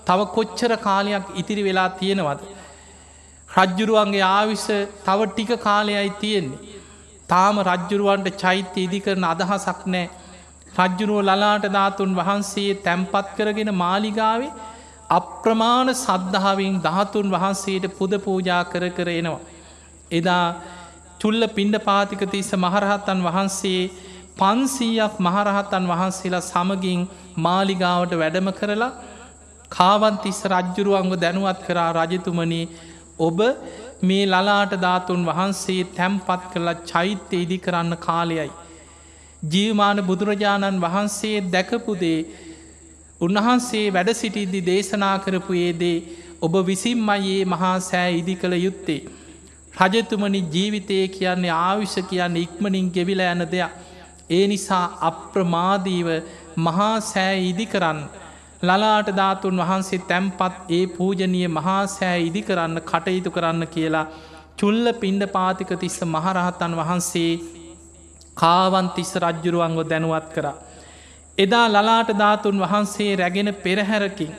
තව 0.07 0.21
කොච්චර 0.29 0.73
කාලයක් 0.79 1.27
ඉතිරි 1.35 1.63
වෙලා 1.65 1.89
තියෙනවද. 1.93 2.41
රජ්ජුරුවන්ගේ 3.49 4.25
ආවිස 4.29 4.67
තව 5.05 5.21
ටික 5.27 5.53
කාලයයි 5.61 6.11
තියෙන්නේ. 6.21 6.61
තාම 7.29 7.61
රජ්ජුරුවන්ට 7.63 8.37
චෛත්‍ය 8.37 8.81
ඉදි 8.81 9.01
කරන 9.01 9.25
අදහසක් 9.25 9.81
නෑ. 9.87 10.09
රජ්ජුරුව 10.79 11.21
ලලාට 11.23 11.65
ධාතුන් 11.69 12.11
වහන්සේ 12.15 12.73
තැම්පත් 12.81 13.29
කරගෙන 13.37 13.71
මාලිගාවේ 13.75 14.53
අප්‍රමාණ 15.11 15.91
සද්ධාවෙන් 15.95 16.75
දහතුන් 16.81 17.29
වහන්සේට 17.31 17.87
පුද 17.93 18.13
පූජා 18.21 18.63
කර 18.65 18.85
කර 18.91 19.09
එනවා. 19.11 19.41
එදා 20.11 20.45
චුල්ල 21.21 21.43
පින්ඩ 21.51 21.77
පාතික 21.81 22.23
තිස්ස 22.27 22.51
මහරහත්තන් 22.57 23.21
වහන්සේ 23.23 23.83
පන්සීයක් 24.37 25.15
මහරහත්තන් 25.19 25.87
වහන්සේලා 25.87 26.45
සමගින් 26.45 27.01
මාලිගාවට 27.39 28.13
වැඩම 28.15 28.51
කරලා 28.53 28.93
කාවන්තිස්ස 29.71 30.41
රජ්ජුරුවන්ව 30.47 31.15
දැනුවත් 31.17 31.61
කරා 31.67 31.91
රජතුමනී 31.99 32.65
ඔබ 33.21 33.39
මේ 34.03 34.25
ලලාට 34.27 34.73
ධාතුන් 34.79 35.23
වහන්සේ 35.25 35.83
තැම්පත් 35.93 36.43
කරලා 36.53 36.81
චෛත්‍ය 36.85 37.37
ඉදි 37.39 37.59
කරන්න 37.59 37.95
කාලයයි. 37.99 38.51
ජීවමාන 39.45 39.99
බුදුරජාණන් 40.03 40.81
වහන්සේ 40.81 41.37
දැකපුදේ 41.49 42.19
උන්වහන්සේ 43.21 43.87
වැඩ 43.91 44.11
සිටිද්දි 44.15 44.59
දේශනා 44.67 45.17
කරපු 45.19 45.55
ඒදේ 45.59 45.97
ඔබ 46.41 46.55
විසින්මයේ 46.67 47.41
මහා 47.45 47.73
සෑ 47.81 48.13
ඉදි 48.19 48.35
කළ 48.37 48.55
යුත්තේ. 48.57 49.01
රජතුමනි 49.75 50.41
ජීවිතය 50.55 50.99
කියන්නේ 51.09 51.57
ආවිෂ 51.57 51.97
කියන්න 52.11 52.37
ඉක්මනින් 52.37 52.93
ගෙවිල 52.97 53.23
යන 53.25 53.43
දෙයක්. 53.53 53.75
ඒ 54.31 54.45
නිසා 54.47 54.85
අප්‍රමාදීව 55.01 56.09
මහා 56.59 56.95
සෑ 57.03 57.43
ඉදි 57.45 57.67
කරන්න. 57.67 58.01
ලලාට 58.63 59.11
ධාතුන් 59.17 59.61
වහන්සේ 59.63 60.01
තැම්පත් 60.05 60.71
ඒ 60.71 60.85
පූජනය 60.89 61.43
මහා 61.51 61.83
සෑ 61.89 62.23
ඉදි 62.23 62.43
කරන්න 62.43 62.83
කටයුතු 62.83 63.31
කරන්න 63.31 63.67
කියලා 63.69 64.07
චුල්ල 64.59 64.87
පින්ඩ 65.03 65.25
පාතික 65.33 65.71
තිස්ස 65.81 65.99
මහරහතන් 66.07 66.73
වහන්සේ 66.75 67.33
කාවන්තිස්ස 68.37 69.13
රජ්ජුරුවන්ව 69.17 69.81
දැනුවත් 69.91 70.33
කරා. 70.35 70.57
එදා 71.39 71.67
ලලාට 71.69 72.11
ධාතුන් 72.15 72.57
වහන්සේ 72.59 73.11
රැගෙන 73.17 73.51
පෙරහැරකින් 73.57 74.33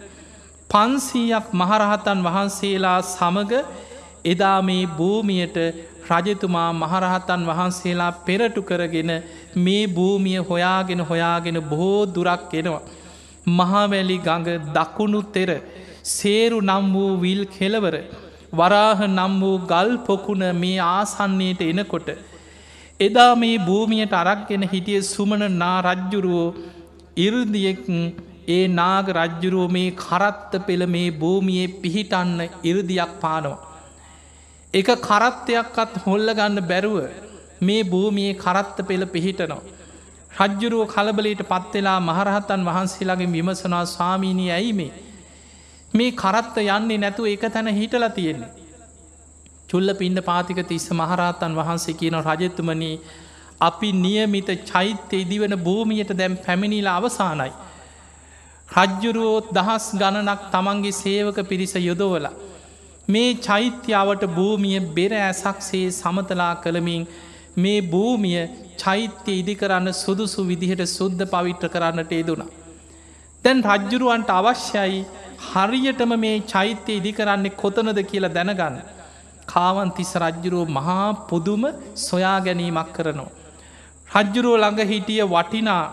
පන්සීයක් 0.70 1.46
මහරහතන් 1.54 2.20
වහන්සේලා 2.26 3.00
සමග 3.04 3.52
එදා 4.26 4.58
මේ 4.62 4.84
භූමියට 4.94 5.58
රජතුමා 6.10 6.70
මහරහතන් 6.74 7.44
වහන්සේලා 7.46 8.12
පෙරටු 8.22 8.62
කරගෙන 8.62 9.12
මේ 9.58 9.84
භූමිය 9.90 10.40
හොයාගෙන 10.44 11.02
හොයාගෙන 11.02 11.60
බොහෝ 11.64 12.02
දුරක් 12.08 12.54
එනවා. 12.54 12.82
මහවැලි 13.50 14.18
ගඟ 14.20 14.50
දකුණු 14.70 15.22
තෙර 15.28 15.50
සේරු 16.08 16.58
නම් 16.62 16.86
වූ 16.94 17.12
විල් 17.18 17.44
කෙලවර 17.50 17.96
වරාහ 18.54 19.00
නම් 19.08 19.34
වූ 19.42 19.58
ගල් 19.66 19.92
පොකුණ 20.02 20.44
මේ 20.56 20.80
ආසන්නයට 20.88 21.62
එනකොට. 21.64 22.10
එදා 23.00 23.32
මේ 23.36 23.56
භූමියට 23.60 24.14
අරක්ගෙන 24.16 24.64
හිටිය 24.66 25.02
සුමන 25.06 25.44
නා 25.56 25.78
රජ්ජුරුවෝ 25.84 26.50
ඉරදියෙක් 27.18 27.80
ඒ 28.48 28.68
නාග 28.70 29.10
රජ්ජුරුව 29.12 29.72
මේ 29.72 29.90
කරත්ත 29.94 30.54
පෙළ 30.68 30.86
මේ 30.88 31.10
භූමියයේ 31.14 31.74
පිහිටන්න 31.82 32.40
ඉරදියක් 32.64 33.12
පානවා. 33.22 33.58
එක 34.74 34.90
කරත්තයක්කත් 35.02 36.00
හොල්ල 36.06 36.34
ගන්න 36.34 36.62
බැරුව 36.64 36.98
මේ 37.62 37.84
භූමියයේ 37.84 38.34
කරත්ත 38.36 38.78
පෙළ 38.88 39.06
පිහිටනවා. 39.08 39.62
රජ්ජුරුව 40.40 40.88
කලබලට 40.88 41.44
පත්වෙලා 41.44 42.00
මහරහතන් 42.02 42.66
වහන්සේලාගේ 42.66 43.28
විමසනා 43.28 43.86
ස්වාමීණී 43.88 44.52
ඇයි 44.52 44.74
මේ. 44.74 44.92
මේ 45.94 46.12
කරත්ත 46.14 46.58
යන්නේ 46.58 46.98
නැතුව 46.98 47.26
එක 47.26 47.44
තැන 47.50 47.68
හිටල 47.70 48.06
තියෙන්නේ. 48.10 48.52
චුල්ල 49.70 49.90
පින්ඩ 49.94 50.20
පාතික 50.22 50.60
තිස්ස 50.68 50.88
මහරහතන් 50.92 51.56
වහන්සේ 51.56 51.94
කියන 51.94 52.16
රජතුමනී 52.22 52.96
අපි 53.62 53.90
නියමිත 53.96 54.50
චෛත්‍ය 54.66 55.18
ඉදිවන 55.18 55.56
භූමියයට 55.60 56.12
දැම් 56.14 56.36
පැමිණිලා 56.38 56.96
අවසානයි. 56.96 57.52
රජ්ජුරුවෝත් 58.70 59.48
දහස් 59.52 59.86
ගණනක් 59.94 60.42
තමන්ගේ 60.52 60.94
සේවක 60.94 61.38
පිරිස 61.44 61.74
යොදවලා. 61.80 62.34
මේ 63.08 63.30
චෛත්‍යාවට 63.40 64.24
භූමිය 64.30 64.80
බෙර 64.90 65.12
ඇසක්සේ 65.20 65.88
සමතලා 65.92 66.54
කළමින් 66.56 67.04
මේ 67.58 67.80
භූමිය 67.88 68.44
චෛත්‍ය 68.78 69.34
ඉදි 69.34 69.56
කරන්න 69.56 69.90
සුදුසු 69.94 70.48
විදිහට 70.48 70.84
සුද්ධ 70.90 71.24
පවිට්‍ර 71.26 71.68
කරන්නට 71.68 72.12
යෙදුණා. 72.12 72.50
දැන් 73.44 73.60
රජ්ජුරුවන්ට 73.70 74.32
අවශ්‍යයි 74.32 75.02
හරියටම 75.48 76.14
මේ 76.18 76.38
චෛත්‍ය 76.46 76.94
ඉදි 77.00 77.12
කරන්නේ 77.12 77.58
කොතනද 77.62 78.00
කියලා 78.04 78.36
දැනගන්න. 78.38 78.80
කාවන්තිස්ස 79.48 80.14
රජ්ජුරුව 80.18 80.66
මහා 80.70 81.10
පුදුම 81.30 81.64
සොයා 81.98 82.40
ගැනීමක් 82.40 82.90
කරනවා. 82.98 83.30
රජ්ජුරුව 84.12 84.56
ළඟ 84.56 84.82
හිටිය 84.88 85.24
වටිනා 85.26 85.84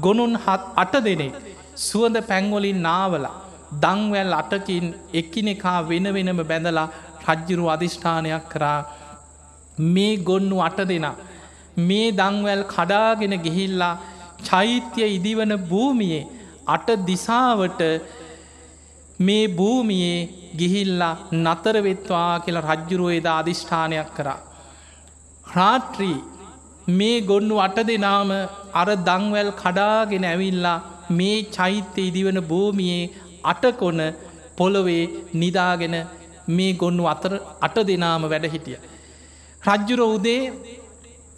ගොනුන් 0.00 0.34
හත් 0.36 0.62
අට 0.76 0.94
දෙනෙක් 1.00 1.34
සුවඳ 1.78 2.16
පැංගොලින් 2.22 2.80
නාවලා 2.80 3.36
දංවැල් 3.74 4.32
අටකින් 4.34 4.86
එක්කිනෙකා 5.12 5.78
වෙන 5.84 6.06
වෙනම 6.08 6.40
බැඳලා 6.42 6.88
රජ්ජුරු 7.26 7.64
අධිෂ්ඨානයක් 7.68 8.44
කරා 8.48 8.80
මේ 9.88 10.12
ගොන්නු 10.18 10.56
අට 10.60 10.78
දෙනා 10.84 11.16
මේ 11.78 12.08
දංවැල් 12.12 12.64
කඩාගෙන 12.66 13.34
ගිහිල්ලා 13.38 13.94
චෛත්‍යය 14.42 15.08
ඉදිවන 15.10 15.52
භූමියේ 15.64 16.28
අට 16.66 16.88
දිසාවට 17.06 17.80
මේ 19.18 19.44
භූමියේ 19.50 20.20
ගිහිල්ලා 20.58 21.14
නතරවෙත්වා 21.34 22.40
කියලා 22.40 22.68
රජ්ජුරුවේදා 22.70 23.36
අධිෂ්ඨානයක් 23.38 24.08
කරා. 24.14 24.40
රාට්‍රී 25.46 26.16
මේ 26.88 27.20
ගොන්නු 27.20 27.56
අට 27.58 27.78
දෙනාම 27.82 28.30
අර 28.72 28.88
දංවැල් 28.98 29.50
කඩාගෙන 29.52 30.24
ඇවිල්ලා 30.24 30.78
මේ 31.10 31.38
චෛත්‍ය 31.50 32.02
ඉදිවන 32.02 32.40
භූමියේ 32.42 33.10
අටකොන 33.44 34.00
පොළොවේ 34.56 35.04
නිදාගෙන 35.34 35.96
මේ 36.48 36.72
ගොන්නු 36.74 37.04
අතර 37.06 37.32
අට 37.60 37.76
දෙනාම 37.84 38.22
වැඩ 38.24 38.46
හිටිය. 38.46 38.78
රජ්ජුර 39.62 40.00
උදේ 40.06 40.52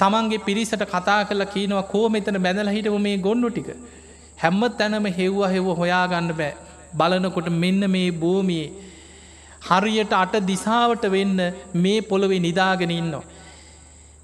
තමන්ගේ 0.00 0.44
පිරිසට 0.46 0.82
කතා 0.86 1.20
කල 1.24 1.44
කියනවා 1.46 1.84
කෝ 1.84 2.06
මෙතන 2.08 2.38
බැඳල 2.38 2.68
හිටව 2.68 2.98
මේ 2.98 3.16
ගොන්නු 3.18 3.48
ටික. 3.50 3.70
හැම්ම 4.38 4.60
තැනම 4.78 5.06
හෙව්ව 5.18 5.40
හෙව 5.46 5.66
හොයාගන්න 5.80 6.30
බෑ. 6.32 6.54
බලනකොට 6.92 7.48
මෙන්න 7.62 7.82
මේ 7.90 8.10
භූමියේ 8.12 8.68
හරියට 9.62 10.12
අට 10.14 10.34
දිසාවට 10.46 11.04
වෙන්න 11.10 11.38
මේ 11.74 12.00
පොළොවේ 12.02 12.40
නිදාගෙන 12.40 12.90
ඉන්නවා. 12.90 13.24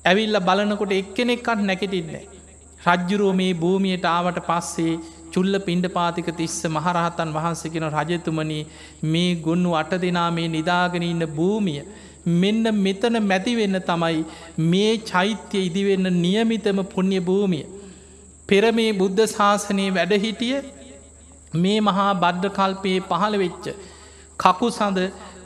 ඇවිල්ල 0.05 0.39
බලනකොට 0.41 0.93
එක්කෙනෙක්කත් 0.93 1.61
නැකටින්නේ. 1.63 2.25
රජ්ජුරුව 2.87 3.35
මේ 3.35 3.53
භූමියයට 3.55 4.07
ආවට 4.07 4.41
පස්සේ 4.41 4.95
චුල්ල 5.33 5.55
පින්ඩ 5.61 5.87
පාතික 5.91 6.29
තිස්ස 6.33 6.59
මහරහතන් 6.69 7.31
වහන්සේකෙන 7.37 7.87
රජතුමනී 7.91 8.65
මේ 9.07 9.31
ගොන්නු 9.37 9.71
අට 9.75 9.95
දෙනා 10.03 10.31
මේ 10.31 10.49
නිදාගෙන 10.49 11.05
ඉන්න 11.05 11.25
භූමිය. 11.31 11.81
මෙන්න 12.35 12.65
මෙතන 12.77 13.17
මැතිවෙන්න 13.23 13.79
තමයි 13.83 14.21
මේ 14.67 14.93
චෛත්‍ය 15.05 15.59
ඉදිවෙන්න 15.61 16.13
නියමිතම 16.19 16.81
පුුණ්්‍ය 16.87 17.21
භූමිය. 17.23 17.65
පෙර 18.49 18.65
මේ 18.73 18.93
බුද්ධ 18.93 19.25
ශාසනයේ 19.29 19.91
වැඩහිටිය 19.91 20.57
මේ 21.57 21.79
මහා 21.81 22.11
බද්ධ 22.17 22.51
කල්පයේ 22.51 23.01
පහළ 23.03 23.37
වෙච්ච. 23.39 23.67
කකු 24.39 24.69
සඳ 24.71 24.99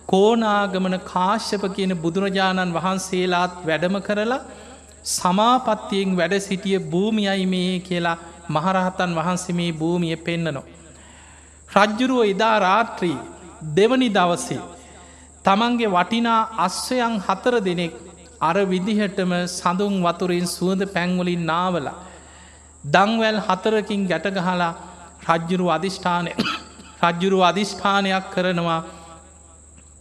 කෝනාගමන 0.09 0.97
කාශ්‍යප 1.05 1.64
කියන 1.71 1.92
බුදුරජාණන් 1.97 2.75
වහන්සේලාත් 2.75 3.53
වැඩම 3.62 3.97
කරලා 4.01 4.40
සමාපත්තියෙන් 5.09 6.16
වැඩ 6.16 6.35
සිටිය 6.40 6.79
භූමියයි 6.87 7.47
මේ 7.47 7.75
කියලා 7.81 8.16
මහරහතන් 8.49 9.12
වහන්සේ 9.14 9.55
මේ 9.55 9.71
භූමිය 9.75 10.16
පෙන්න්නනවා. 10.18 10.66
රජ්ජුරුව 11.71 12.21
එදා 12.25 12.57
රාත්‍රී 12.61 13.16
දෙවනි 13.73 14.09
දවසේ 14.11 14.61
තමන්ගේ 15.44 15.90
වටිනා 15.90 16.40
අස්වයන් 16.59 17.14
හතර 17.21 17.55
දෙනෙක් 17.61 17.94
අර 18.40 18.57
විදිහටම 18.66 19.33
සඳුන් 19.49 19.94
වතුරින් 20.03 20.47
සුවඳ 20.49 20.83
පැංවලින් 20.88 21.42
නාවල 21.44 21.88
දංවැල් 22.85 23.40
හතරකින් 23.42 24.03
ගැටගහලා 24.07 24.75
රජ්ජුරු 25.29 25.66
අධිෂ්ඨානය 25.71 26.33
රජ්ජුරු 27.05 27.38
අධිෂ්ඨානයක් 27.42 28.25
කරනවා 28.35 28.81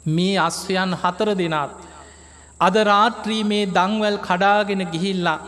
මේ 0.08 0.36
අස්වයන් 0.40 0.92
හතර 0.94 1.30
දෙනාත් 1.36 1.72
අද 2.60 2.76
රාත්‍රී 2.86 3.44
මේ 3.44 3.70
දංවැල් 3.70 4.18
කඩාගෙන 4.20 4.82
ගිහිල්ලා 4.94 5.40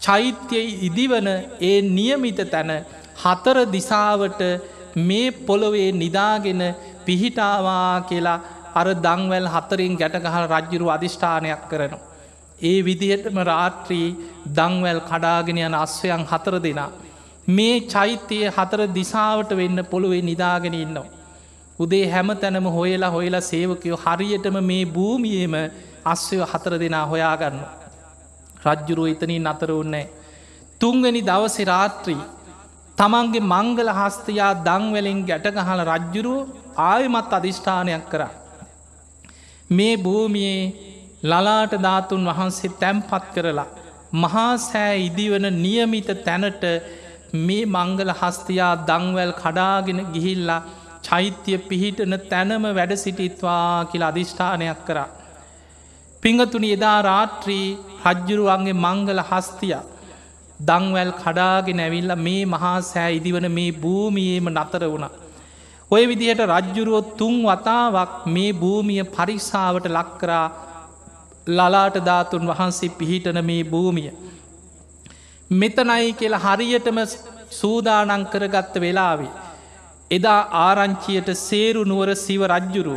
චෛත්‍යය 0.00 0.66
ඉදිවන 0.82 1.28
ඒ 1.62 1.76
නියමිත 1.90 2.40
තැන 2.46 2.72
හතර 3.16 3.58
දිසාවට 3.68 4.40
මේ 4.98 5.28
පොළොවේ 5.40 5.90
නිදාගෙන 5.94 6.62
පිහිටාවා 7.06 8.00
කියලා 8.02 8.40
අර 8.74 8.88
දංවැල් 8.96 9.48
හතරින් 9.48 9.94
ගැටගහල් 9.96 10.46
රජ්ජුරු 10.48 10.86
අධිෂ්ඨානයක් 10.88 11.62
කරනවා. 11.70 12.04
ඒ 12.60 12.78
විදිහටම 12.82 13.38
රාත්‍රී 13.42 14.08
දංවැල් 14.50 15.00
කඩාගෙන 15.02 15.58
යන 15.58 15.74
අස්වයන් 15.76 16.22
හතර 16.24 16.56
දෙනා. 16.58 16.90
මේ 17.48 17.76
චෛත්‍යය 17.86 18.46
හතර 18.48 18.80
දිසාවට 18.90 19.50
වෙන්න 19.52 19.78
පොළොවේ 19.84 20.22
නිදාගෙන 20.22 20.74
ඉන්නවා. 20.74 21.12
උදේ 21.78 22.06
හැම 22.06 22.28
තැනම 22.36 22.66
හොයලා 22.68 23.10
හොයලා 23.10 23.40
සේවකයෝ 23.42 23.98
හරියටම 23.98 24.56
මේ 24.62 24.84
භූමියම 24.86 25.54
අස්වය 26.04 26.38
හතර 26.42 26.74
දෙනා 26.78 27.06
හොයාගන්න. 27.06 27.58
රජ්ජුරුව 28.64 29.06
එතනින් 29.06 29.46
අතර 29.46 29.70
උන්නේ. 29.72 30.06
තුන්වැනි 30.80 31.22
දවසි 31.22 31.64
රාත්‍රී 31.64 32.22
තමන්ගේ 32.98 33.48
මංගල 33.52 33.90
හස්තයා 33.90 34.52
දංවලින් 34.66 35.20
ගැටගහල 35.26 35.80
රජ්ජුරුව 35.90 36.48
ආයමත් 36.84 37.32
අධිෂ්ඨානයක් 37.32 38.04
කර. 38.08 38.22
මේ 39.70 39.94
භූමියයේ 39.96 40.72
ලලාට 41.22 41.72
ධාතුන් 41.78 42.22
වහන්සේ 42.24 42.76
තැම්පත් 42.76 43.24
කරලා 43.34 43.70
මහා 44.14 44.52
සෑ 44.60 44.96
ඉදිවන 45.00 45.46
නියමිත 45.56 46.08
තැනට 46.24 46.64
මේ 47.40 47.64
මංගල 47.66 48.10
හස්තයා 48.12 48.72
දංවැල් 48.88 49.32
කඩාගෙන 49.34 50.00
ගිහිල්ලා 50.12 50.62
චෛත්‍යය 51.04 51.58
පිහිටන 51.68 52.14
තැනම 52.30 52.64
වැඩ 52.70 52.92
සිටිත්වා 52.96 53.84
කියලා 53.84 54.08
අධිෂ්ඨානයක් 54.08 54.80
කරා. 54.86 55.08
පිංහතුනි 56.22 56.68
එදා 56.76 56.98
රාත්‍රී 57.02 57.66
රජ්ජුරුවන්ගේ 58.06 58.80
මංගල 58.84 59.20
හස්තිය 59.30 59.74
දංවැල් 60.60 61.12
කඩාගෙන 61.14 61.80
ඇවිල්ල 61.80 62.12
මේ 62.16 62.42
මහා 62.46 62.78
සෑ 62.82 63.12
ඉදිවන 63.16 63.48
මේ 63.50 63.70
භූමියේම 63.74 64.48
නතර 64.50 64.84
වුණ. 64.84 65.06
ඔය 65.90 66.02
විදිහට 66.08 66.42
රජ්ජුරුවොත් 66.46 67.08
තුන් 67.16 67.36
වතාවක් 67.42 68.12
මේ 68.26 68.50
භූමිය 68.54 69.04
පරික්ෂාවට 69.06 69.86
ලක්කරා 69.88 70.46
ලලාට 71.48 71.96
ධාතුන් 72.00 72.46
වහන්සේ 72.46 72.94
පිහිටන 72.98 73.38
මේ 73.44 73.62
භූමිය. 73.64 74.10
මෙතනයි 75.50 76.12
කියලා 76.14 76.44
හරියටම 76.46 76.98
සූදානං 77.50 78.22
කරගත්ත 78.26 78.74
වෙලාවේ. 78.80 79.32
එදා 80.16 80.40
ආරංචියයට 80.60 81.28
සේරු 81.40 81.82
නුවර 81.84 82.10
සිව 82.16 82.42
රජ්ජුරු. 82.46 82.96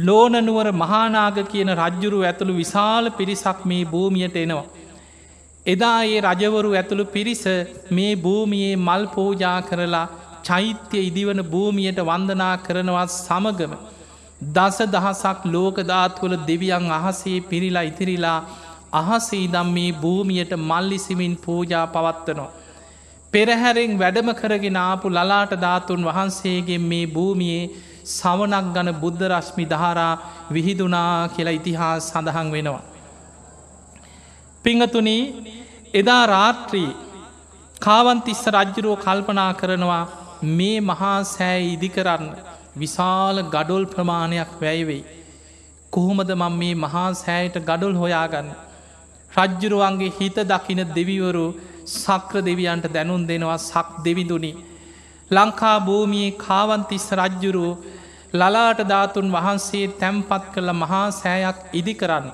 ලෝනනුවර 0.00 0.68
මහානාග 0.74 1.38
කියන 1.46 1.70
රජ්ජුරු 1.74 2.18
ඇතුළු 2.22 2.54
විශාල 2.54 3.10
පිරිසක් 3.12 3.60
මේ 3.64 3.84
භූමියට 3.84 4.36
එනවා. 4.36 4.66
එදා 5.66 5.98
ඒ 6.06 6.20
රජවරු 6.22 6.70
ඇතුළු 6.72 7.04
පිරිස 7.06 7.44
මේ 7.90 8.12
භූමියයේ 8.16 8.76
මල් 8.78 9.04
පෝජා 9.08 9.58
කරලා 9.62 10.06
චෛත්‍ය 10.44 10.98
ඉදිවන 11.00 11.40
භූමියයට 11.44 12.00
වන්දනා 12.02 12.54
කරනවත් 12.58 13.10
සමගම. 13.16 13.72
දස 14.54 14.78
දහසක් 14.86 15.40
ලෝකධාත්වල 15.46 16.34
දෙවියන් 16.46 16.86
අහසේ 16.92 17.38
පිරිලා 17.42 17.82
ඉතිරිලා 17.82 18.38
අහසේ 18.94 19.44
දම් 19.48 19.68
මේ 19.70 19.90
භූමියයට 19.94 20.52
මල්ලිසිමින් 20.62 21.34
පූජා 21.38 21.86
පවත්වනවා. 21.88 22.50
පෙරහැරෙන් 23.32 23.98
වැඩම 23.98 24.30
කරගෙන 24.34 24.78
ආපු 24.78 25.06
ලලාට 25.08 25.52
ධාතුන් 25.56 26.04
වහන්සේගේ 26.04 26.78
මේ 26.82 27.06
භූමියයේ 27.08 27.70
සවනක් 28.08 28.66
ගන 28.74 28.90
බුද්ධ 29.00 29.24
රශ්මි 29.28 29.64
දහරා 29.66 30.12
විහිදුනා 30.50 31.28
කියලා 31.28 31.58
ඉතිහා 31.60 31.94
සඳහන් 32.00 32.48
වෙනවා. 32.50 32.84
පිංහතුනී 34.64 35.22
එදා 35.94 36.22
රාත්‍රී 36.26 36.88
කාවන්තිස්ස 37.80 38.42
රජ්ජුරුව 38.48 38.96
කල්පනා 38.98 39.52
කරනවා 39.54 40.04
මේ 40.52 40.78
මහා 40.82 41.18
සෑ 41.26 41.60
ඉදි 41.66 41.88
කරන්න 41.88 42.26
විශාල 42.76 43.36
ගඩොල් 43.46 43.84
ප්‍රමාණයක් 43.86 44.50
වැයිවෙයි. 44.60 45.04
කොහොමද 45.92 46.30
මං 46.32 46.54
මේ 46.54 46.74
මහා 46.76 47.08
සෑයට 47.14 47.56
ගඩොල් 47.62 47.94
හොයාගන්න. 47.94 48.48
රජ්ජුරුවන්ගේ 49.32 50.14
හිත 50.18 50.38
දකින 50.46 50.80
දෙවිවරු 50.90 51.46
සක්‍ර 51.94 52.42
දෙවියන්ට 52.42 52.86
දැනුන් 52.94 53.22
දෙනවා 53.28 53.58
සක් 53.60 53.88
දෙවිදුනි. 54.04 54.52
ලංකා 55.30 55.76
භූමියයේ 55.80 56.36
කාවන්තිස්ස 56.38 57.08
රජ්ජුරුව 57.12 57.78
ලලාට 58.32 58.80
ධාතුන් 58.84 59.32
වහන්සේ 59.32 59.86
තැම්පත් 59.94 60.44
කළ 60.54 60.70
මහා 60.74 61.06
සෑයක් 61.12 61.58
ඉදි 61.72 61.94
කරන්න. 61.94 62.26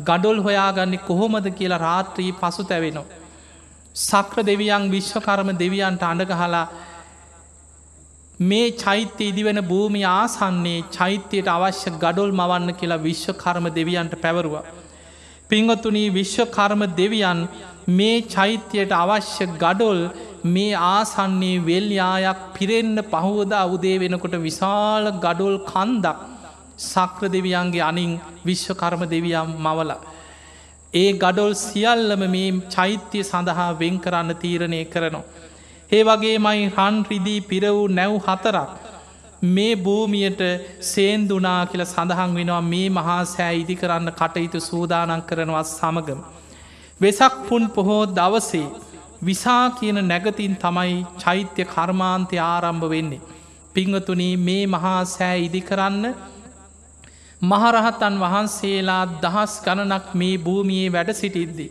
ගඩොල් 0.00 0.38
හොයාගන්නේ 0.42 1.04
කොහොමද 1.08 1.46
කියලා 1.52 1.80
රාත්‍රී 1.80 2.32
පසු 2.34 2.62
තැවෙනවා. 2.64 3.08
සක්‍ර 3.94 4.38
දෙවියන් 4.42 4.90
විශ්වකර්ම 4.90 5.48
දෙවියන්ට 5.54 6.02
අඩගහලා 6.02 6.66
මේ 8.40 8.70
චෛත්‍ය 8.74 9.24
ඉදිවෙන 9.24 9.60
භූමි 9.62 10.02
ආසන්නේ 10.06 10.84
චෛත්‍යයට 10.90 11.48
අවශ්‍ය 11.48 11.90
ගඩොල් 11.98 12.30
මවන්න 12.32 12.74
කියලා 12.74 13.00
විශ්වකර්ම 13.00 13.66
දෙවියන්ට 13.70 14.14
පැවරුව. 14.16 14.54
පිංගතුනී 15.50 16.08
විශ්වකර්ම 16.10 16.82
දෙවියන් 16.96 17.40
මේ 17.88 18.22
චෛත්‍යයට 18.22 18.92
අවශ්‍ය 18.92 19.46
ගඩොල් 19.58 20.00
මේ 20.46 20.74
ආසන්නේ 20.74 21.58
වෙල්යායක් 21.60 22.40
පිරෙන්න්න 22.54 23.02
පහුවදා 23.04 23.64
උදේ 23.66 23.96
වෙනකොට 23.98 24.36
විශාල 24.38 25.06
ගඩොල් 25.20 25.56
කන්දක් 25.64 26.18
සක්‍ර 26.78 27.28
දෙවියන්ගේ 27.28 27.80
අනින් 27.80 28.12
විශ්වකර්ම 28.44 29.02
දෙවියම් 29.06 29.50
මවල. 29.58 29.92
ඒ 30.94 31.12
ගඩොල් 31.14 31.52
සියල්ලම 31.56 32.22
මේ 32.30 32.60
චෛත්‍යය 32.70 33.22
සඳහා 33.22 33.78
වෙන් 33.78 33.98
කරන්න 33.98 34.34
තීරණය 34.34 34.80
කරනවා. 34.84 35.24
ඒ 35.92 36.02
වගේ 36.02 36.38
මයි 36.38 36.62
රන් 36.68 36.96
රිදී 37.10 37.40
පිර 37.40 37.64
වූ 37.68 37.88
නැව් 37.90 38.14
හතරක්. 38.18 38.70
මේ 39.42 39.74
භූමියට 39.76 40.42
සේන්දුනා 40.82 41.66
කියල 41.66 41.84
සඳහන් 41.84 42.34
වෙනවා 42.34 42.60
මේ 42.62 42.88
මහා 42.90 43.22
සෑ 43.26 43.54
ඉදි 43.56 43.74
කරන්න 43.74 44.12
කටයුතු 44.12 44.60
සූදානන් 44.60 45.22
කරනවත් 45.22 45.68
සමගම. 45.68 46.20
වෙසක් 47.00 47.34
පුන් 47.48 47.64
පොහෝ 47.68 48.02
දවසේ 48.08 48.66
විසා 49.22 49.64
කියන 49.70 49.98
නැගතින් 50.04 50.54
තමයි 50.56 50.96
චෛත්‍ය 51.18 51.62
කර්මාන්තය 51.64 52.36
ආරම්භ 52.44 52.86
වෙන්නේ. 52.88 53.20
පිංහතුනී 53.74 54.34
මේ 54.38 54.64
මහා 54.66 55.00
සෑ 55.06 55.38
ඉදි 55.40 55.60
කරන්න 55.60 56.04
මහරහතන් 57.42 58.16
වහන්සේලා 58.18 59.04
දහස් 59.22 59.52
ගණනක් 59.64 60.06
මේ 60.14 60.34
භූමියයේ 60.38 60.92
වැඩ 60.92 61.12
සිටිද්දී. 61.12 61.70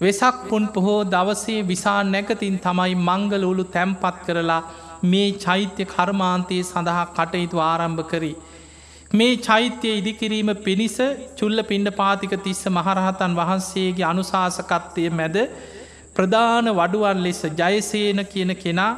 වෙසක් 0.00 0.36
පුන් 0.48 0.64
පොහෝ 0.68 1.00
දවසේ 1.06 1.60
විසා 1.62 2.00
නැකතින් 2.04 2.56
තමයි 2.58 2.94
මංගල 3.00 3.44
උළු 3.44 3.64
තැම්පත් 3.66 4.16
කරලා 4.26 4.62
මේ 5.04 5.28
චෛත්‍ය 5.38 5.84
කර්මාන්තයේ 5.86 6.64
සඳහා 6.64 7.06
කටයුතු 7.08 7.62
ආරම්භ 7.62 8.02
කරී. 8.06 8.36
මේ 9.12 9.32
චෛත්‍යය 9.38 9.94
ඉදිකිරීම 9.94 10.50
පිණිස 10.58 10.96
චුල්ල 11.36 11.58
පිණ්ඩ 11.64 11.90
පාතික 11.94 12.32
තිස්ස 12.38 12.62
මහරහතන් 12.68 13.32
වහන්සේගේ 13.34 14.06
අනුශාසකත්වය 14.06 15.04
මැද 15.12 15.36
ප්‍රධාන 16.14 16.70
වඩුවන් 16.72 17.20
ලෙස 17.20 17.40
ජයසේන 17.54 18.22
කියන 18.26 18.52
කෙනා 18.56 18.92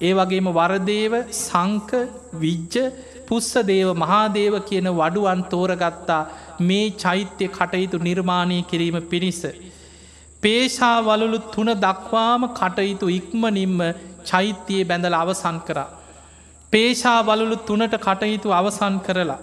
ඒ 0.00 0.12
වගේම 0.12 0.48
වරදේව 0.50 1.14
සංක 1.36 2.00
විජ්ජ 2.36 2.74
පුස්ස 3.28 3.50
දේව 3.64 3.92
මහාදේව 3.94 4.56
කියන 4.64 4.88
වඩුවන් 4.92 5.44
තෝරගත්තා 5.48 6.20
මේ 6.62 6.90
චෛත්‍ය 6.96 7.48
කටයුතු 7.50 7.98
නිර්මාණය 8.00 8.58
කිරීම 8.64 8.98
පිණිස. 9.04 9.40
පේශාවලලු 10.42 11.40
තුන 11.48 11.70
දක්වාම 11.78 12.48
කටයුතු 12.52 13.06
ඉක්මනින්ම 13.10 13.78
චෛත්‍යයේ 14.24 14.84
බැඳල 14.84 15.16
අවසන් 15.16 15.58
කරා. 15.62 15.88
පේශාවලලු 16.72 17.56
තුනට 17.62 17.94
කටයුතු 18.00 18.48
අවසන් 18.52 18.96
කරලා. 19.00 19.40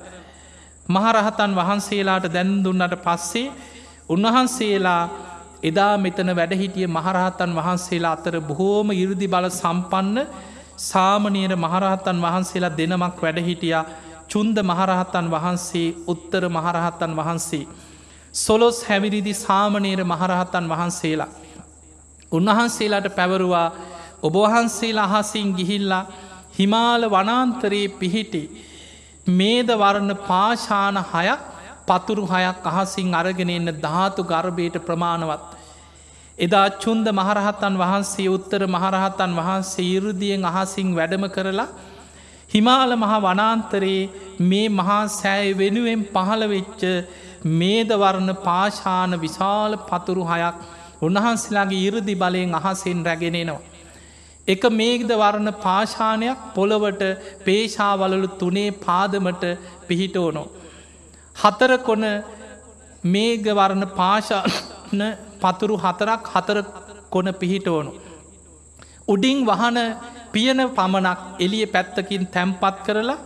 මහරහතන් 0.88 1.52
වහන්සේලාට 1.54 2.26
දැන්දුන්නට 2.30 2.96
පස්සේ 2.98 3.52
උන්වහන්සේලා 4.10 5.04
එදා 5.62 5.94
මෙතන 5.98 6.30
වැඩහිටිය 6.32 6.88
මහරහතන් 6.90 7.52
වහන්සේලා 7.54 8.14
අතර 8.14 8.36
බොහෝම 8.42 8.92
ඉරුදි 8.94 9.28
බල 9.28 9.48
සම්පන්න 9.52 10.18
සාමනීර 10.80 11.54
මහරහතන් 11.58 12.22
වහන්සේලා 12.22 12.72
දෙනමක් 12.72 13.18
වැඩහිටිය 13.18 13.76
චුන්ද 14.28 14.58
මහරහතන් 14.62 15.28
වහන්සේ 15.28 15.96
උත්තර 16.06 16.44
මහරහතන් 16.50 17.12
වහන්සේ. 17.14 17.68
සොලොස් 18.36 18.78
හැවිරිදි 18.84 19.34
සාමනීර 19.36 20.02
මහරහතන් 20.06 20.66
වහන්සේලා. 20.68 21.30
උන්වහන්සේලාට 22.32 23.08
පැවරුවා 23.12 23.70
ඔබවහන්සේලා 24.22 25.10
අහසින් 25.12 25.54
ගිහිල්ලා 25.54 26.06
හිමාල 26.54 27.02
වනාන්තරයේ 27.08 27.90
පිහිටි 27.90 28.44
මේදවරණ 29.30 30.12
පාශාන 30.24 30.98
හයක් 31.06 31.42
පතුරු 31.86 32.24
හයක් 32.26 32.66
අහසින් 32.66 33.14
අරගෙන 33.14 33.50
එන්න 33.50 33.70
ධාතු 33.78 34.24
ගර්භයට 34.24 34.78
ප්‍රමාණවත්. 34.82 35.44
එදා 36.38 36.68
චුන්ද 36.78 37.08
මහරහතන් 37.12 37.76
වහන්සේ 37.76 38.30
උත්තර 38.30 38.62
මහරහතන් 38.68 39.32
වහන්සේ 39.34 39.88
ඉරුදියෙන් 39.90 40.46
අහසින් 40.46 40.90
වැඩම 40.94 41.26
කරලා 41.30 41.68
හිමාල 42.50 42.92
මහ 42.96 43.14
වනාන්තරයේ 43.22 44.10
මේ 44.42 44.68
මහා 44.72 45.04
සෑය 45.12 45.50
වෙනුවෙන් 45.54 46.02
පහළවෙච්ච 46.08 46.82
මේදවරණ 47.54 48.32
පාශාන 48.40 49.12
විශාල 49.18 49.74
පතුරු 49.84 50.24
හයක් 50.26 50.58
උන්වහන්සේලාගේ 51.02 51.86
ඉරදි 51.88 52.16
බලයෙන් 52.16 52.56
අහසෙන් 52.56 53.00
රැගෙනෙනවා. 53.06 53.77
එක 54.48 54.64
මේගද 54.72 55.12
වරණ 55.14 55.52
පාශානයක් 55.58 56.40
පොළොවට 56.56 57.02
පේශාවලලු 57.44 58.28
තුනේ 58.36 58.70
පාදමට 58.80 59.44
පිහිටෝනෝ. 59.88 60.48
හතර 61.36 61.72
කොන 61.80 62.04
මේගවරණ 63.06 63.86
පාශාන 63.92 65.02
පතුරු 65.42 65.76
හතරක් 65.78 66.22
හතර 66.34 66.60
කොන 67.10 67.28
පිහිටෝනු. 67.34 67.92
උඩින් 69.08 69.40
වහන 69.44 69.80
පියන 70.32 70.62
පමණක් 70.70 71.20
එලිය 71.40 71.66
පැත්තකින් 71.68 72.24
තැම්පත් 72.28 72.78
කරලා 72.86 73.24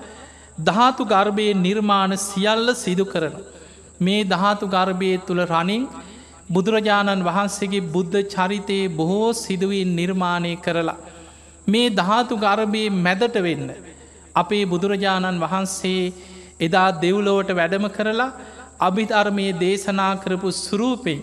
ධාතු 0.59 1.03
ගර්භයේ 1.05 1.59
නිර්මාණ 1.59 2.13
සියල්ල 2.19 2.67
සිදු 2.75 3.05
කරන. 3.05 3.35
මේ 3.99 4.21
ධාතු 4.25 4.65
ගර්භය 4.67 5.11
තුළ 5.19 5.43
රනින් 5.45 5.83
බුදුරජාණන් 6.49 7.23
වහන්සේගේ 7.23 7.87
බුද්ධ 7.87 8.19
චරිතයේ 8.25 8.91
බොහෝ 8.91 9.31
සිදුවීන් 9.35 9.95
නිර්මාණය 9.95 10.53
කරලා. 10.57 10.99
මේ 11.67 11.89
ධාතු 11.91 12.37
ගර්භයේ 12.37 12.89
මැදට 12.99 13.35
වෙන්න. 13.39 13.67
අපේ 14.35 14.63
බුදුරජාණන් 14.65 15.41
වහන්සේ 15.41 16.13
එදා 16.59 16.89
දෙව්ලෝවට 17.01 17.51
වැඩම 17.51 17.85
කරලා 17.89 18.31
අභිධර්මය 18.79 19.45
දේශනා 19.55 20.13
කරපු 20.15 20.49
සුරූපෙන් 20.57 21.21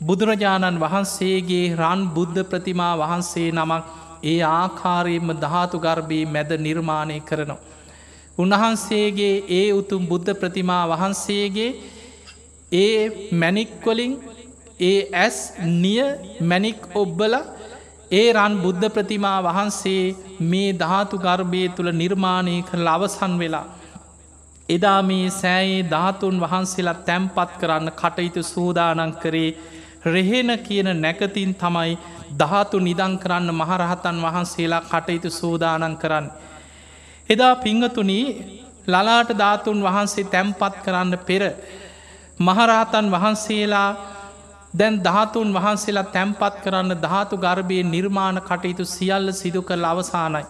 බුදුරජාණන් 0.00 0.80
වහන්සේගේ 0.80 1.66
රන් 1.72 2.00
බුද්ධ 2.08 2.40
ප්‍රතිමා 2.44 2.94
වහන්සේ 2.96 3.48
නමක් 3.50 3.82
ඒ 4.24 4.40
ආකාරයෙන්ම 4.50 5.30
ධාතු 5.36 5.76
ගර්භී 5.78 6.24
මැද 6.26 6.50
නිර්මාණය 6.58 7.18
කරනවා. 7.20 7.60
උන්වහන්සේගේ 8.38 9.34
ඒ 9.50 9.66
උතුම් 9.72 10.02
බුද්ධ 10.06 10.30
ප්‍රතිමා 10.34 10.84
වහන්සේගේ 10.88 11.70
ඒ 12.72 12.98
මැනික්වලින් 13.32 14.12
ඒ 14.80 14.98
ඇස් 15.14 15.38
නිය 15.74 16.04
මැනික් 16.42 16.80
ඔබ්බල 16.94 17.34
ඒ 18.12 18.28
රන් 18.32 18.54
බුද්ධ 18.62 18.86
ප්‍රතිමා 18.88 19.38
වහන්සේ 19.40 20.14
මේ 20.42 20.70
ධාතු 20.74 21.16
ගර්භය 21.18 21.62
තුළ 21.68 21.90
නිර්මාණය 21.92 22.56
කර 22.62 22.80
අවසන් 22.86 23.34
වෙලා. 23.38 23.66
එදා 24.68 25.00
මේ 25.02 25.26
සෑයේ 25.32 25.88
ධාතුන් 25.90 26.36
වහන්සේලා 26.40 27.02
තැම්පත් 27.02 27.50
කරන්න 27.60 27.88
කටයුතු 27.92 28.42
සූදානන් 28.44 29.12
කරේ 29.14 29.50
රෙහෙන 30.04 30.50
කියන 30.58 30.88
නැකතින් 30.96 31.52
තමයි 31.54 31.92
ධාතු 32.38 32.76
නිදං 32.78 33.14
කරන්න 33.18 33.48
මහරහතන් 33.52 34.18
වහන්සේලා 34.22 34.82
කටයුතු 34.82 35.30
සූදානන් 35.30 35.96
කරන්න. 35.96 36.26
එදා 37.28 37.54
පිංහතුනී 37.56 38.26
ලලාට 38.86 39.30
ධාතුන් 39.34 39.78
වහන්සේ 39.82 40.24
තැම්පත් 40.26 40.74
කරන්න 40.84 41.18
පෙර 41.20 41.42
මහරහතන් 42.40 43.06
වහන්සේලා 43.10 43.90
දැන් 44.74 44.94
ධාතුන් 45.02 45.48
වහන්සේලා 45.52 46.10
තැම්පත් 46.10 46.54
කරන්න 46.64 46.92
ධාතු 46.98 47.36
ගර්භයේ 47.36 47.84
නිර්මාණ 47.84 48.38
කටයුතු 48.40 48.84
සියල්ල 48.86 49.28
සිදු 49.32 49.60
කළ 49.62 49.84
අවසානයි. 49.84 50.44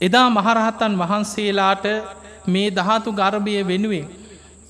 එදා 0.00 0.28
මහරහතන් 0.30 0.94
වහන්සේලාට 0.98 1.84
මේ 2.46 2.68
ධාතු 2.70 3.10
ගර්භය 3.12 3.60
වෙනුවෙන් 3.64 4.06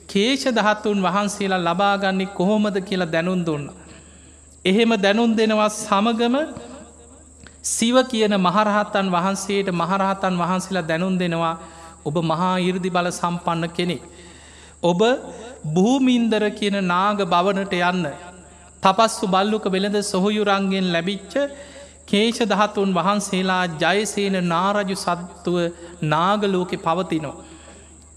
කේෂ 0.08 0.44
දහත්තුන් 0.50 0.98
වහන්සේලා 1.00 1.60
ලබාගන්නේ 1.60 2.32
කොහොමද 2.32 2.76
කියලා 2.80 3.12
දැනුන් 3.12 3.46
දුන්න. 3.46 3.64
එහෙම 4.64 4.90
දැනුන් 4.96 5.32
දෙනවා 5.32 5.70
සමගම 5.70 6.36
සිව 7.68 7.96
කියන 8.04 8.34
මහරහත්තන් 8.38 9.06
වහන්සේට 9.08 9.68
මහරහතන් 9.72 10.34
වහන්සේලා 10.36 10.82
දැනුන් 10.82 11.14
දෙනවා 11.18 11.54
ඔබ 12.04 12.16
මහා 12.22 12.56
ඉරදි 12.60 12.90
බල 12.90 13.08
සම්පන්න 13.12 13.64
කෙනෙක්. 13.70 14.02
ඔබ 14.82 15.00
භූමින්දර 15.66 16.44
කියන 16.52 16.76
නාග 16.84 17.18
බවනට 17.26 17.74
යන්න 17.82 18.31
තපස්සු 18.82 19.26
බල්ලුක 19.28 19.64
වෙළඳ 19.66 19.98
සොහොයුරන්ගෙන් 20.04 20.86
ලැබිච්ච 20.92 21.34
කේෂ 22.06 22.40
දහතුන් 22.46 22.90
වහන්සේලා 22.92 23.64
ජයසේන 23.82 24.36
නාරජු 24.46 24.96
සත්තුව 24.96 25.56
නාගලෝකෙ 26.04 26.76
පවතිනෝ. 26.78 27.36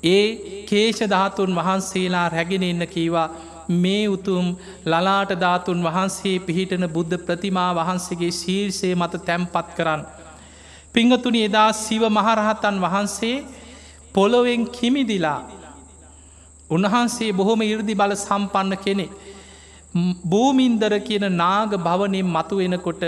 ඒ 0.05 0.25
කේෂ 0.65 0.99
ධාතුන් 1.05 1.51
වහන්සේලා 1.53 2.27
රැගෙන 2.29 2.63
එන්න 2.63 2.83
කීවා 2.87 3.27
මේ 3.75 4.03
උතුම් 4.07 4.47
ලලාට 4.85 5.31
ධාතුන් 5.35 5.79
වහන්සේ 5.81 6.35
පිහිටන 6.39 6.85
බුද්ධ 6.89 7.15
ප්‍රතිමා 7.19 7.71
වහන්සේගේ 7.73 8.31
ශීර්ෂය 8.33 8.89
මත 8.95 9.13
තැම්පත් 9.23 9.67
කරන්න. 9.77 10.01
පිංහතුනි 10.93 11.41
එදා 11.43 11.69
සිව 11.75 12.03
මහරහතන් 12.09 12.77
වහන්සේ 12.79 13.35
පොළොවෙන් 14.15 14.63
කිමිදිලා 14.69 15.41
උන්වහන්සේ 16.69 17.31
බොහොම 17.33 17.61
ඉරදි 17.63 17.93
බල 17.95 18.13
සම්පන්න 18.17 18.77
කෙනෙ. 18.79 19.07
භූමින්දර 19.95 20.93
කියන 20.99 21.25
නාග 21.33 21.73
භවනයෙන් 21.79 22.27
මතු 22.27 22.55
වෙනකොට 22.57 23.03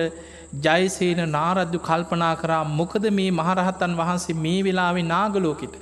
ජයසේන 0.57 1.21
නාරද්දු 1.29 1.79
කල්පනා 1.79 2.35
කරා 2.35 2.63
මොකද 2.71 3.05
මේ 3.11 3.31
මහරහතන් 3.31 3.93
වහන්සේ 3.95 4.35
මේ 4.35 4.59
වෙලාවේ 4.63 5.03
නාගලෝකට. 5.05 5.73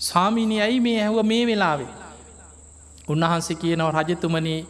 සාමීනි 0.00 0.60
ඇයි 0.60 0.80
මේ 0.80 0.98
ඇහුව 1.00 1.20
මේ 1.24 1.44
වෙලාවේ. 1.46 1.92
උන්වහන්සේ 3.08 3.56
කියනව 3.56 3.88
රජතුමනී 3.98 4.60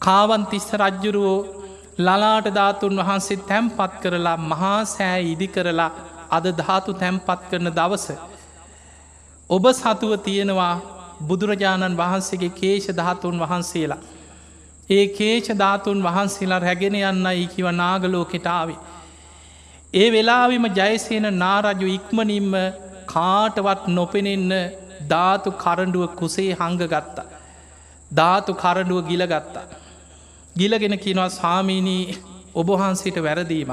කාවන්තිස්ස 0.00 0.68
රජ්ජුරුවෝ 0.74 1.38
ලලාට 1.98 2.48
ධාතුන් 2.50 2.96
වහන්සේ 2.98 3.38
තැම්පත් 3.42 3.92
කරලා 4.02 4.36
මහා 4.44 4.78
සෑ 4.86 5.20
ඉදි 5.24 5.48
කරලා 5.48 5.90
අද 6.30 6.46
ධාතු 6.54 6.94
තැම්පත් 6.94 7.42
කරන 7.50 7.68
දවස. 7.70 8.06
ඔබ 9.50 9.64
සතුව 9.72 10.12
තියෙනවා 10.20 10.74
බුදුරජාණන් 11.28 12.00
වහන්සේගේ 12.00 12.52
කේෂ 12.52 12.88
ධාතුන් 12.94 13.38
වහන්සේලා. 13.38 14.00
ඒ 14.90 15.06
කේෂ 15.08 15.48
ධාතුන් 15.54 15.98
වහන්සේලා 16.02 16.60
රැගෙන 16.60 16.96
යන්න 17.00 17.26
ඉකිව 17.36 17.66
නාගලෝකෙටාවේ. 17.72 18.78
ඒ 19.94 20.08
වෙලාවිම 20.12 20.64
ජයසයන 20.72 21.26
නාරජු 21.34 21.86
ඉක්මනින්ම 21.88 22.52
කාටවත් 23.06 23.84
නොපෙනෙන්න 23.88 24.52
ධාතු 25.08 25.50
කරඩුව 25.54 26.04
කුසේ 26.14 26.50
හංග 26.54 26.82
ගත්තා. 26.84 27.28
ධාතු 28.10 28.52
කරඩුව 28.54 29.00
ගිල 29.08 29.22
ගත්තා. 29.26 29.66
ගිලගෙන 30.56 30.98
කිනවා 30.98 31.30
සාමීනී 31.30 32.04
ඔබහන්සිට 32.54 33.16
වැරදීම. 33.18 33.72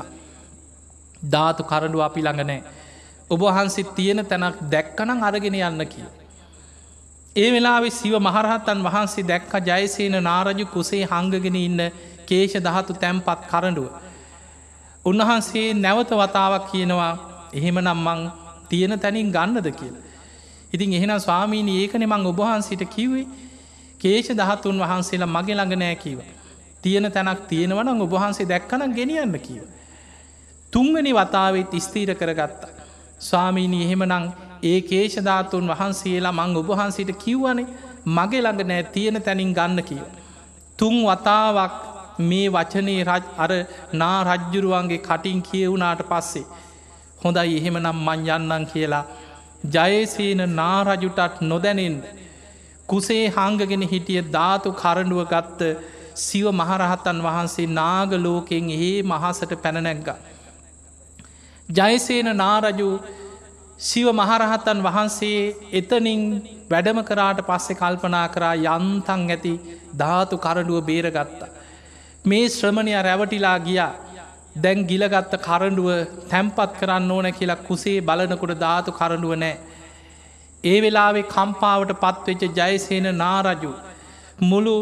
ධාතු 1.25 1.63
කරඩුව 1.63 2.01
අපි 2.01 2.21
ළඟනෑ. 2.21 2.61
ඔබහන්සිත් 3.29 3.89
තියෙන 3.95 4.25
තැනක් 4.25 4.57
දැක්කනං 4.71 5.23
අරගෙන 5.23 5.59
යන්න 5.61 5.87
කිය. 5.87 6.07
ඒ 7.37 7.49
වෙලාවෙ 7.51 7.89
සිව 7.91 8.13
මහරහත්තන් 8.19 8.79
වහන්සේ 8.83 9.23
දැක්ක 9.23 9.53
ජයසේන 9.67 10.15
නාරජු 10.23 10.65
කුසේ 10.67 11.03
හංගගෙන 11.05 11.57
ඉන්න 11.57 11.81
කේෂ 12.27 12.53
දහතු 12.59 12.93
තැම්පත් 12.95 13.41
කරඩුව. 13.51 13.89
උන්වහන්සේ 15.05 15.67
නැවත 15.75 16.11
වතාවක් 16.13 16.63
කියනවා 16.71 17.13
එහෙම 17.53 17.77
නම් 17.79 17.99
මං 18.05 18.21
තියෙන 18.69 18.93
තැනින් 18.99 19.29
ගන්නද 19.31 19.67
කියලා. 19.71 20.05
ඉතින් 20.73 20.93
එහෙන 20.93 21.13
ස්වාමීණී 21.19 21.77
ඒකනෙ 21.81 22.07
මං 22.07 22.25
ඔබහන්සිට 22.25 22.83
කිව්වේ 22.95 23.27
කේෂ 23.99 24.29
දහතුන් 24.31 24.79
වහන්සේලා 24.79 25.33
මගේ 25.35 25.55
ළඟ 25.55 25.77
නෑ 25.77 25.95
කීව. 25.97 26.19
තියෙන 26.83 27.11
තැනක් 27.11 27.45
තියෙනවන 27.47 28.01
ඔබහන්සේ 28.01 28.49
දැක්කන 28.49 28.83
ගෙනියන්න 28.93 29.39
කීව. 29.39 29.63
තුන්වනි 30.73 31.11
වතාවත් 31.13 31.71
ස්තීර 31.79 32.11
කරගත්තා. 32.15 32.75
ස්වාමීණී 33.19 33.83
එහෙමනං 33.85 34.46
ඒ 34.63 34.79
කේෂධාතුන් 34.81 35.67
වහන්සේලා 35.67 36.31
මං 36.33 36.55
ඔබහන්සිට 36.55 37.11
කිව්වනේ 37.17 37.67
මගේ 38.07 38.41
ළඟ 38.41 38.67
නෑ 38.67 38.83
තියෙන 38.85 39.21
තැනින් 39.21 39.53
ගන්න 39.53 39.83
කියව. 39.83 40.05
තුන් 40.79 40.95
වතාවක් 41.03 41.73
මේ 42.21 42.47
වචනේ 42.49 43.01
රජ් 43.03 43.23
අර 43.37 43.51
නා 43.93 44.19
රජ්ජුරුවන්ගේ 44.25 44.97
කටින් 44.99 45.41
කියවුනාට 45.41 46.01
පස්සේ 46.03 46.45
හොඳයි 47.23 47.57
එහෙම 47.57 47.77
නම් 47.77 47.99
මං 48.05 48.29
යන්නන් 48.29 48.65
කියලා 48.65 49.05
ජයසීන 49.65 50.41
නාරජුටත් 50.55 51.41
නොදැනෙන් 51.43 51.97
කුසේ 52.89 53.23
හංගගෙන 53.29 53.83
හිටිය 53.83 54.21
ධාතු 54.29 54.71
කරඩුව 54.73 55.21
ගත්ත 55.25 55.61
සිව 56.17 56.47
මහරහතන් 56.51 57.19
වහන්සේ 57.21 57.67
නාග 57.69 58.11
ලෝකෙන් 58.17 58.69
ඒ 58.71 59.03
මහසට 59.03 59.51
පැනනැග්ග. 59.63 60.07
ජයසේන 61.69 62.29
නාරජු 62.35 62.89
සිව 63.79 64.07
මහරහතන් 64.11 64.79
වහන්සේ 64.81 65.41
එතනින් 65.71 66.21
වැඩම 66.67 66.99
කරාට 67.03 67.39
පස්සෙ 67.41 67.73
කල්පනා 67.73 68.27
කරා 68.29 68.55
යන්තන් 68.67 69.21
ඇති 69.27 69.53
ධාතු 69.95 70.37
කරඩුව 70.37 70.79
බේරගත්තා. 70.83 71.49
මේ 72.25 72.45
ශ්‍රමණය 72.49 72.93
රැවටිලා 72.99 73.57
ගියා 73.59 73.91
දැන් 74.55 74.79
ගිලගත්ත 74.83 75.33
කරඩුව 75.39 75.89
තැම්පත් 76.27 76.71
කරන්න 76.79 77.11
ඕන 77.11 77.27
කියලා 77.31 77.63
කුසේ 77.63 77.99
බලනකොට 78.01 78.55
ධාතු 78.57 78.91
කරඩුව 78.91 79.35
නෑ. 79.35 79.55
ඒ 80.63 80.77
වෙලාවේ 80.81 81.27
කම්පාවට 81.27 81.93
පත්වෙච්ච 81.97 82.57
ජයසේන 82.59 83.07
නාරජු. 83.15 83.71
මුළු 84.41 84.75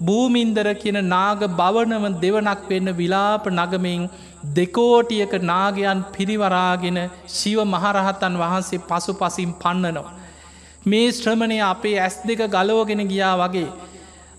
භූමින්දර 0.00 0.68
කියන 0.74 0.98
නාග 1.06 1.44
බවනව 1.54 2.04
දෙවනක් 2.18 2.64
වෙන්න 2.66 2.94
විලාප 2.94 3.44
නගමින් 3.50 4.08
දෙකෝටියක 4.42 5.32
නාගයන් 5.42 6.00
පිරිවරාගෙන 6.12 6.98
ශිව 7.28 7.58
මහරහතන් 7.64 8.34
වහන්සේ 8.36 8.80
පසු 8.80 9.12
පසින් 9.14 9.52
පන්නනවා. 9.54 10.14
මේ 10.84 11.12
ශ්‍රමණය 11.12 11.58
අපේ 11.64 11.98
ඇස් 11.98 12.16
දෙක 12.22 12.40
ගලෝගෙන 12.48 13.02
ගියා 13.04 13.34
වගේ 13.36 13.68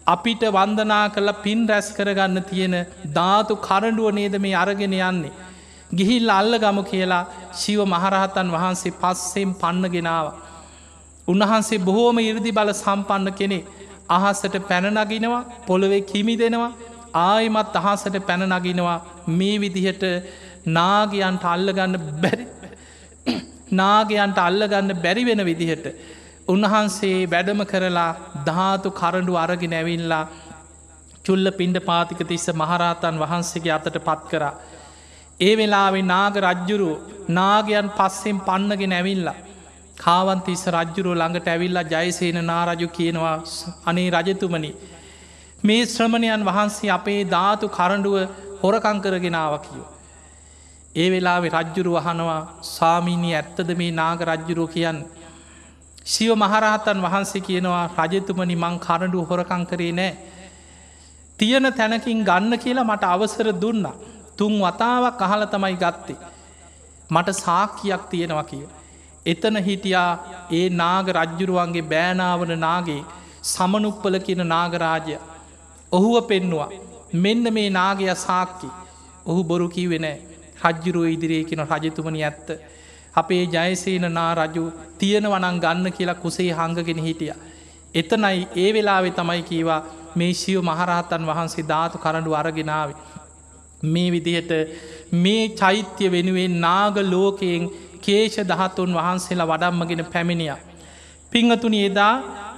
අපිට 0.08 0.44
වන්දනා 0.50 1.06
කළ 1.10 1.32
පින් 1.44 1.62
රැස් 1.68 1.88
කරගන්න 1.92 2.44
තියෙන 2.44 2.76
ධාතු 3.14 3.54
කරඩුව 3.60 4.10
නේද 4.12 4.36
මේ 4.38 4.56
අරගෙන 4.56 4.94
යන්නේ. 5.02 5.34
ගිහිල් 5.92 6.30
අල්ල 6.32 6.54
ගම 6.58 6.80
කියලා 6.84 7.24
ශිව 7.54 7.80
මහරහතන් 7.86 8.48
වහන්සේ 8.50 8.94
පස්සෙන් 8.94 9.52
පන්න 9.56 9.86
ගෙනාව. 9.88 10.28
උන්වහන්සේ 11.28 11.80
බොහෝම 11.80 12.18
ඉරදි 12.22 12.52
බල 12.52 12.72
සම්පන්න 12.74 13.28
කෙනෙ 13.34 13.60
අහසට 14.10 14.56
පැනනගිනවා 14.64 15.44
පොළොවෙ 15.68 16.00
කිමි 16.04 16.36
දෙනවා 16.36 16.72
ආයමත් 17.14 17.76
අහසට 17.82 18.16
පැනනගිනවා 18.22 19.00
මේ 19.30 19.58
විදිහට 19.60 20.04
නාගයන්ට 20.68 21.44
අල්ලගන්න 21.46 21.98
බැරි 22.22 22.46
නාගයන්ට 23.74 24.40
අල්ලගන්න 24.40 24.96
බැරි 24.98 25.26
වෙන 25.26 25.44
විදිහට 25.46 25.88
උන්වහන්සේ 26.48 27.18
වැඩම 27.28 27.62
කරලා 27.66 28.12
ධාතු 28.46 28.92
කරඩු 28.92 29.34
අරගෙන 29.36 29.74
ඇවිල්ලා 29.74 30.24
චුල්ල 31.26 31.48
පින්ඩ 31.52 31.78
පාතික 31.82 32.22
තිස්ස 32.24 32.48
මහරහතන් 32.54 33.16
වහන්සේගේ 33.18 33.74
අතට 33.74 33.98
පත් 34.00 34.22
කරා. 34.32 34.54
ඒ 35.40 35.54
වෙලාවෙ 35.56 36.02
නාග 36.06 36.36
රජ්ජුරු 36.44 36.90
නාගයන් 37.30 37.90
පස්සෙන් 37.92 38.40
පන්නගෙන 38.42 38.94
ඇවිල්ලා. 38.94 39.38
කාවන්තිස්ස 39.98 40.64
රජ්ජුරුව 40.68 41.14
ළඟට 41.14 41.48
ඇවිල්ලා 41.48 41.90
ජයසේන 41.94 42.40
නාරජු 42.46 42.88
කියනවා 42.90 43.38
අනේ 43.86 44.10
රජතුමනි. 44.12 44.72
මේ 45.64 45.86
ශ්‍රමණයන් 45.86 46.44
වහන්සේ 46.46 46.90
අපේ 46.90 47.22
ධාතු 47.26 47.68
කරඩුව 47.70 48.16
හොරකංකරගෙනාව 48.62 49.54
කියෝ. 49.60 49.88
ඒ 50.96 51.08
වෙලාවෙ 51.12 51.50
රජ්ජුරු 51.50 51.96
වහනවා 51.98 52.42
සාමීනී 52.68 53.34
ඇත්තද 53.34 53.72
මේ 53.76 53.92
නාග 53.92 54.22
රජ්ජුරුව 54.24 54.70
කියන්න. 54.70 55.00
ශිව 56.06 56.32
මහරහතන් 56.36 57.02
වහන්සේ 57.02 57.42
කියනවා 57.42 57.86
රජතුමනි 58.06 58.56
මං 58.56 58.80
කරඩු 58.80 59.26
හොරකං 59.26 59.66
කරේ 59.66 59.92
නෑ. 59.92 60.12
තියෙන 61.40 61.68
තැනකින් 61.74 62.24
ගන්න 62.24 62.54
කියලා 62.58 62.86
මට 62.86 63.04
අවසර 63.06 63.50
දුන්න. 63.54 63.86
තුන් 64.38 64.54
වතාවක් 64.62 65.22
අහල 65.22 65.44
තමයි 65.46 65.76
ගත්තේ. 65.76 66.20
මට 67.10 67.36
සාක්කියක් 67.38 68.04
තියෙනවා 68.10 68.44
කිය. 68.44 68.66
එතන 69.26 69.58
හිටියා 69.60 70.12
ඒ 70.52 70.68
නාග 70.74 71.12
රජ්ජුරුවන්ගේ 71.18 71.90
බෑනාවන 71.92 72.54
නාගේ 72.60 73.02
සමනුප්පල 73.44 74.16
කියන 74.20 74.44
නාගරාජය. 74.48 75.20
ඔහුව 75.92 76.16
පෙන්නවා. 76.24 76.70
මෙන්න 77.16 77.54
මේ 77.54 77.70
නාගය 77.72 78.10
සාක්කි 78.18 78.70
ඔහු 79.26 79.44
බොරු 79.44 79.70
කීවෙනෑ 79.70 80.18
රජ්ජුරුව 80.64 81.08
ඉදිරියේ 81.08 81.46
කියන 81.46 81.64
රජතුමනි 81.66 82.24
ඇත්ත. 82.24 82.50
අපේ 83.16 83.44
ජයසේන 83.48 84.06
නා 84.12 84.32
රජු 84.36 84.66
තියෙන 84.98 85.26
වනං 85.26 85.60
ගන්න 85.60 85.92
කියලා 85.92 86.16
කුසේ 86.16 86.52
හංගගෙන 86.54 87.00
හිටිය. 87.00 87.34
එතනයි 87.94 88.48
ඒ 88.56 88.70
වෙලාවෙ 88.72 89.12
තමයි 89.12 89.42
කීවා 89.44 89.82
මේ 90.16 90.34
ශිව 90.34 90.60
මහරහතන් 90.62 91.26
වහන්සේ 91.26 91.66
ධාතු 91.66 91.98
කරඩු 91.98 92.36
අරගෙනාව. 92.36 92.90
මේ 93.84 94.10
විදිහට 94.12 94.52
මේ 95.16 95.44
චෛත්‍ය 95.56 96.06
වෙනුවෙන් 96.08 96.56
නාග 96.60 96.98
ලෝකයෙන් 97.06 97.70
කේෂ 98.02 98.38
දහතුන් 98.46 98.94
වහන්සේලා 98.94 99.48
වඩම්මගෙන 99.48 100.06
පැමිණිය. 100.06 100.56
පිංහතුනි 101.32 101.80
එදා 101.86 102.14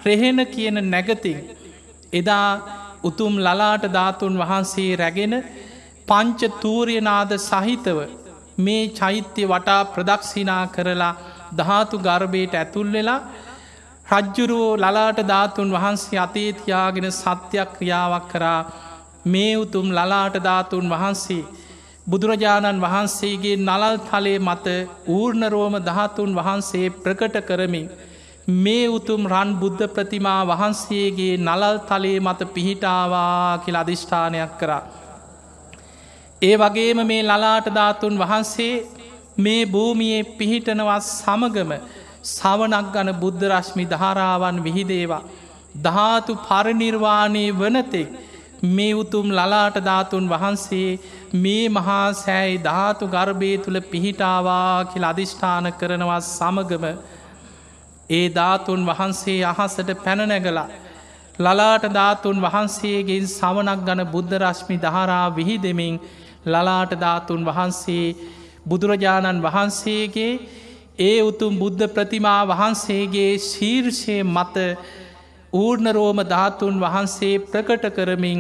රෙහෙන 0.06 0.40
කියන 0.48 0.78
නැගතින් 0.86 1.40
එදා 2.14 2.48
උතුම් 3.04 3.34
ලලාට 3.40 3.86
ධාතුන් 3.90 4.36
වහන්සේ 4.38 4.92
රැගෙන 4.96 5.36
පංච 6.08 6.52
තූරියනාද 6.62 7.32
සහිතව 7.40 8.00
මේ 8.58 8.84
චෛත්‍ය 8.92 9.44
වටා 9.46 9.82
ප්‍රදක්ෂිනා 9.86 10.64
කරලා 10.68 11.14
ධාතු 11.58 11.96
ගර්භයට 12.00 12.54
ඇතුල් 12.56 12.90
වෙලා 12.92 13.22
රජ්ජුරුවෝ 14.08 14.78
ලලාට 14.78 15.20
ධාතුන් 15.26 15.70
වහන්සේ 15.72 16.20
අතේතියාගෙන 16.20 17.10
සත්‍යයක් 17.14 17.70
ක්‍රියාවක් 17.76 18.26
කරා. 18.28 18.62
මේ 19.26 19.54
උතුම් 19.56 19.88
ලලාට 19.90 20.36
ධාතුන් 20.40 20.86
වහන්සේ 20.90 21.44
බුදුරජාණන් 22.08 22.82
වහන්සේගේ 22.82 23.58
නලල් 23.58 23.98
තලේ 24.02 24.40
මත 24.40 24.68
ඌර්ණරෝම 25.08 25.76
දහතුන් 25.80 26.32
වහන්සේ 26.36 26.88
ප්‍රකට 26.98 27.36
කරමින් 27.42 27.88
මේ 28.56 28.86
උතුම් 28.90 29.28
රන් 29.28 29.50
බුද්ධ 29.56 29.84
ප්‍රතිමා 29.88 30.40
වහන්සේගේ 30.46 31.34
නලල් 31.40 31.78
තලේ 31.88 32.20
මත 32.20 32.48
පිහිටාවා 32.54 33.60
කියල 33.64 33.76
අධිෂ්ඨානයක් 33.76 34.54
කරා. 34.60 34.82
ඒ 36.42 36.56
වගේම 36.58 37.00
මේ 37.06 37.22
ලලාට 37.24 37.68
ධාතුන් 37.72 38.16
වහන්සේ 38.18 38.74
මේ 39.38 39.62
භූමියයේ 39.68 40.24
පිහිටනවත් 40.34 41.04
සමගම 41.10 41.72
සවනක් 42.30 42.88
ගන 42.94 43.14
බුද්ධ 43.16 43.46
රශ්මි 43.50 43.86
ධාරාවන් 43.86 44.58
විහිදේවා. 44.64 45.24
ධාතු 45.80 46.40
පරනිර්වාණය 46.42 47.46
වනතෙක් 47.54 48.10
මේ 48.70 48.94
උතුම් 48.96 49.28
ලලාට 49.32 49.78
ධාතුන් 49.82 50.26
වහන්සේ 50.30 51.00
මේ 51.36 51.64
මහා 51.70 52.04
සෑයි 52.16 52.60
ධාතු 52.64 53.08
ගර්භය 53.08 53.54
තුළ 53.60 53.80
පිහිටාවා 53.86 54.86
කියල 54.86 55.06
අධිෂ්ඨාන 55.06 55.74
කරනවා 55.74 56.22
සමගම 56.28 56.86
ඒ 58.12 58.26
ධාතුන් 58.32 58.82
වහන්සේ 58.86 59.40
අහසට 59.46 59.90
පැනනැගලා 60.00 60.70
ලලාට 61.40 61.86
ධාතුන් 61.92 62.38
වහන්සේගෙන් 62.40 63.26
සවනක් 63.30 63.80
ගන 63.82 64.02
බුද්ධ 64.08 64.36
රශ්මි 64.38 64.78
දහරා 64.80 65.26
විහි 65.32 65.56
දෙමින් 65.60 65.96
ලලාට 66.46 66.94
ධාතුන් 66.98 67.42
වහන්සේ 67.46 68.16
බුදුරජාණන් 68.66 69.44
වහන්සේගේ 69.44 70.34
ඒ 71.00 71.20
උතුම් 71.22 71.54
බුද්ධ 71.58 71.86
ප්‍රතිමා 71.90 72.42
වහන්සේගේ 72.48 73.32
ශීර්ෂය 73.42 74.18
මත 74.26 74.58
ඌර්ණරෝම 75.54 76.20
ධාතුන් 76.26 76.76
වහන්සේ 76.80 77.34
ප්‍රකට 77.46 77.86
කරමින් 77.92 78.40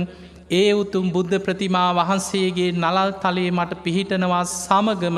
ඒ 0.51 0.69
උතුම් 0.73 1.05
බුද්ධ 1.09 1.37
ප්‍රතිමා 1.39 1.89
වහන්සේගේ 1.95 2.71
නලල් 2.73 3.11
තලේ 3.19 3.51
මට 3.51 3.81
පිහිටනවා 3.83 4.45
සමගම 4.45 5.17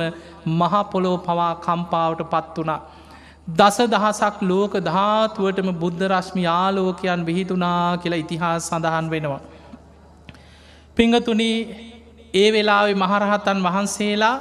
මහපොලෝ 0.51 1.18
පවා 1.20 1.54
කම්පාවට 1.58 2.22
පත් 2.32 2.56
වනා. 2.60 2.82
දස 3.48 3.78
දහසක් 3.86 4.41
ලෝක 4.41 4.74
ධාතුවටම 4.82 5.70
බුද්ධ 5.76 6.04
රශ්මි 6.08 6.44
ආලෝකයන් 6.48 7.26
විහිතුනා 7.26 7.98
කියලා 7.98 8.20
ඉතිහාස 8.20 8.68
සඳහන් 8.68 9.10
වෙනවා. 9.10 9.41
පිංගතුනී 10.98 11.58
ඒ 12.34 12.52
වෙලාවෙ 12.52 12.94
මහරහතන් 12.96 13.60
වහන්සේලා 13.62 14.36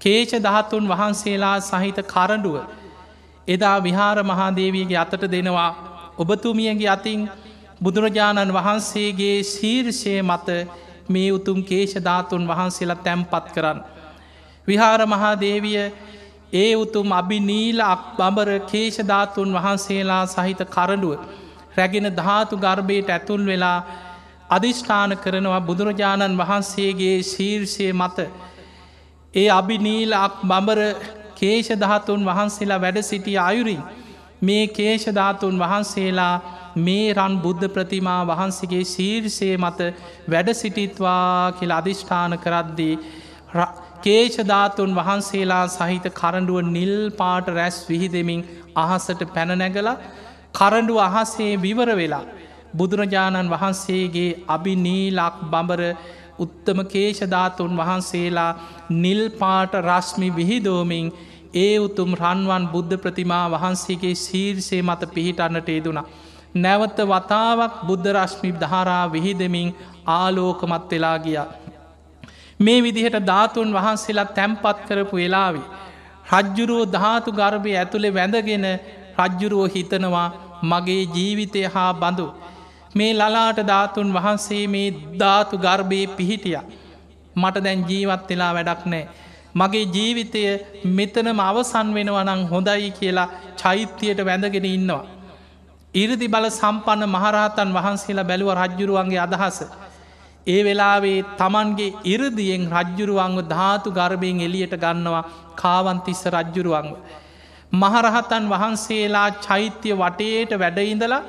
කේෂ 0.00 0.32
දහත්තුන් 0.40 0.86
වහන්සේලා 0.88 1.56
සහිත 1.62 1.98
කරඩුව 2.06 2.56
එදා 3.48 3.78
විහාර 3.80 4.18
මහාදේවීගේ 4.24 4.98
අතට 4.98 5.24
දෙනවා 5.28 5.70
ඔබතුමියගේ 6.16 6.88
අතින් 6.88 7.20
බුදුරජාණන් 7.80 8.52
වහන්සේගේ 8.52 9.36
ශීර්ෂය 9.44 10.14
මත 10.22 10.48
මේ 11.08 11.28
උතුම් 11.30 11.58
කේෂ 11.64 11.94
ධාතුන් 12.00 12.46
වහන්සේලා 12.46 12.98
තැම්පත් 12.98 13.46
කරන්න. 13.54 13.78
විහාර 14.68 15.00
මහාදේවිය 15.06 15.78
ඒ 16.52 16.72
උතුම් 16.74 17.12
අභි 17.12 17.38
නීල 17.42 17.78
අක් 17.82 18.02
බඹර 18.16 18.48
කේෂධාතුන් 18.66 19.50
වහන්සේලා 19.52 20.24
සහිත 20.26 20.60
කරඩුව 20.68 21.20
රැගෙන 21.76 22.08
ධාතු 22.12 22.54
ගර්භයට 22.56 23.08
ඇතුල් 23.08 23.42
වෙලා 23.44 23.78
අධිෂ්ඨාන 24.50 25.12
කරනවා 25.16 25.60
බුදුරජාණන් 25.60 26.38
වහන්සේගේ 26.38 27.16
ශීර්ෂය 27.24 27.86
මත. 27.92 28.18
ඒ 29.34 29.48
අභිනීලක් 29.50 30.34
බඹර 30.42 30.80
කේෂධාතුන් 31.34 32.24
වහන්සේලා 32.24 32.80
වැඩ 32.80 32.98
සිටිය 33.02 33.38
අයුරින් 33.40 33.82
මේ 34.42 34.64
කේෂධාතුන් 34.70 35.56
වහන්සේලා 35.58 36.34
මේ 36.78 37.06
රන් 37.14 37.34
බුද්ධ 37.38 37.66
ප්‍රතිමා 37.68 38.20
වහන්සේගේ 38.24 38.84
ශීර්ෂය 38.86 39.48
මත 39.56 39.88
වැඩ 40.28 40.52
සිටිත්වා 40.54 41.52
කියල 41.52 41.72
අධිෂ්ඨාන 41.72 42.36
කරද්දී 42.38 42.94
කේෂධාතුන් 44.02 44.94
වහන්සේලා 44.94 45.64
සහිත 45.70 46.06
කරඩුව 46.12 46.60
නිල් 46.68 46.94
පාට 47.12 47.46
රැස් 47.50 47.78
විහිදෙමින් 47.88 48.46
අහසට 48.76 49.22
පැනනැගල 49.30 49.90
කරඩු 50.54 50.96
අහසේ 51.00 51.52
විවර 51.56 51.90
වෙලා 51.94 52.24
බුදුරජාණන් 52.74 53.52
වහන්සේගේ 53.52 54.30
අභිනීලක් 54.48 55.36
බඹර 55.46 55.82
උත්තම 56.38 56.78
කේෂධාතුන් 56.86 57.76
වහන්සේලා 57.76 58.50
නිල් 58.96 59.22
පාට 59.32 59.74
රශ්මි 59.82 60.28
විහිදෝමින් 60.30 61.06
ඒ 61.56 61.72
උතුම් 61.78 62.10
රන්වන් 62.14 62.64
බුද්ධ 62.66 62.94
ප්‍රතිමා 62.96 63.46
වහන්සේගේ 63.50 64.14
ශීර්ෂය 64.16 64.78
මත 64.82 65.10
පිහිටන්නට 65.14 65.68
ඒදුනා. 65.68 66.06
නැවත 66.56 66.98
වතාවක් 67.06 67.74
බුද්ධ 67.86 68.08
රශ්මි 68.14 68.50
ධාරා 68.60 69.04
විහිදමින් 69.12 69.74
ආලෝකමත් 70.10 70.90
වෙලා 70.90 71.18
ගියා. 71.18 71.48
මේ 72.62 72.78
විදිහට 72.82 73.16
ධාතුන් 73.26 73.70
වහන්සේලා 73.72 74.28
තැම්පත් 74.30 74.78
කරපු 74.88 75.16
වෙලාවි. 75.16 75.62
රජ්ජුරුවෝ 76.32 76.90
ධාතු 76.92 77.30
ගර්භය 77.32 77.72
ඇතුළේ 77.76 78.14
වැඳගෙන 78.14 78.66
රජ්ජුරුවෝ 79.18 79.72
හිතනවා 79.74 80.28
මගේ 80.64 81.02
ජීවිතය 81.14 81.62
හා 81.74 81.90
බඳු 81.94 82.26
මේ 82.94 83.12
ලලාට 83.14 83.58
ධාතුන් 83.64 84.14
වහන්සේ 84.14 84.64
මේ 84.66 84.88
ධාතු 85.18 85.58
ගර්භයේ 85.58 86.12
පිහිටිය. 86.16 86.58
මට 87.36 87.64
දැන් 87.64 87.84
ජීවත් 87.88 88.28
වෙලා 88.30 88.52
වැඩක් 88.54 88.82
නෑ. 88.86 89.04
මගේ 89.54 89.86
ජීවිතය 89.86 90.42
මෙතනම 90.90 91.40
අවසන් 91.40 91.88
වෙනවනං 91.94 92.42
හොඳයි 92.46 92.90
කියලා 92.90 93.28
චෛත්‍යයට 93.56 94.20
වැඳගෙන 94.24 94.66
ඉන්නවා. 94.66 95.04
ඉරදි 95.94 96.26
බල 96.28 96.46
සම්පන්න 96.50 97.02
මහරහතන් 97.06 97.70
වහන්සේලා 97.70 98.24
බැලුව 98.24 98.50
රජ්ජුරුවන්ගේ 98.54 99.20
අදහස. 99.20 99.58
ඒ 100.46 100.60
වෙලාවේ 100.64 101.18
තමන්ගේ 101.38 101.94
ඉරදියෙන් 102.04 102.62
රජ්ජුරුවන්ව 102.72 103.38
ධාතු 103.48 103.90
ගර්භයෙන් 103.90 104.40
එලියට 104.40 104.74
ගන්නවා 104.76 105.28
කාවන්තිස්ස 105.54 106.22
රජ්ජුරුවන්ව. 106.28 106.94
මහරහතන් 107.72 108.44
වහන්සේලා 108.48 109.28
චෛත්‍ය 109.40 109.90
වටේට 109.94 110.52
වැඩඉඳලා 110.58 111.22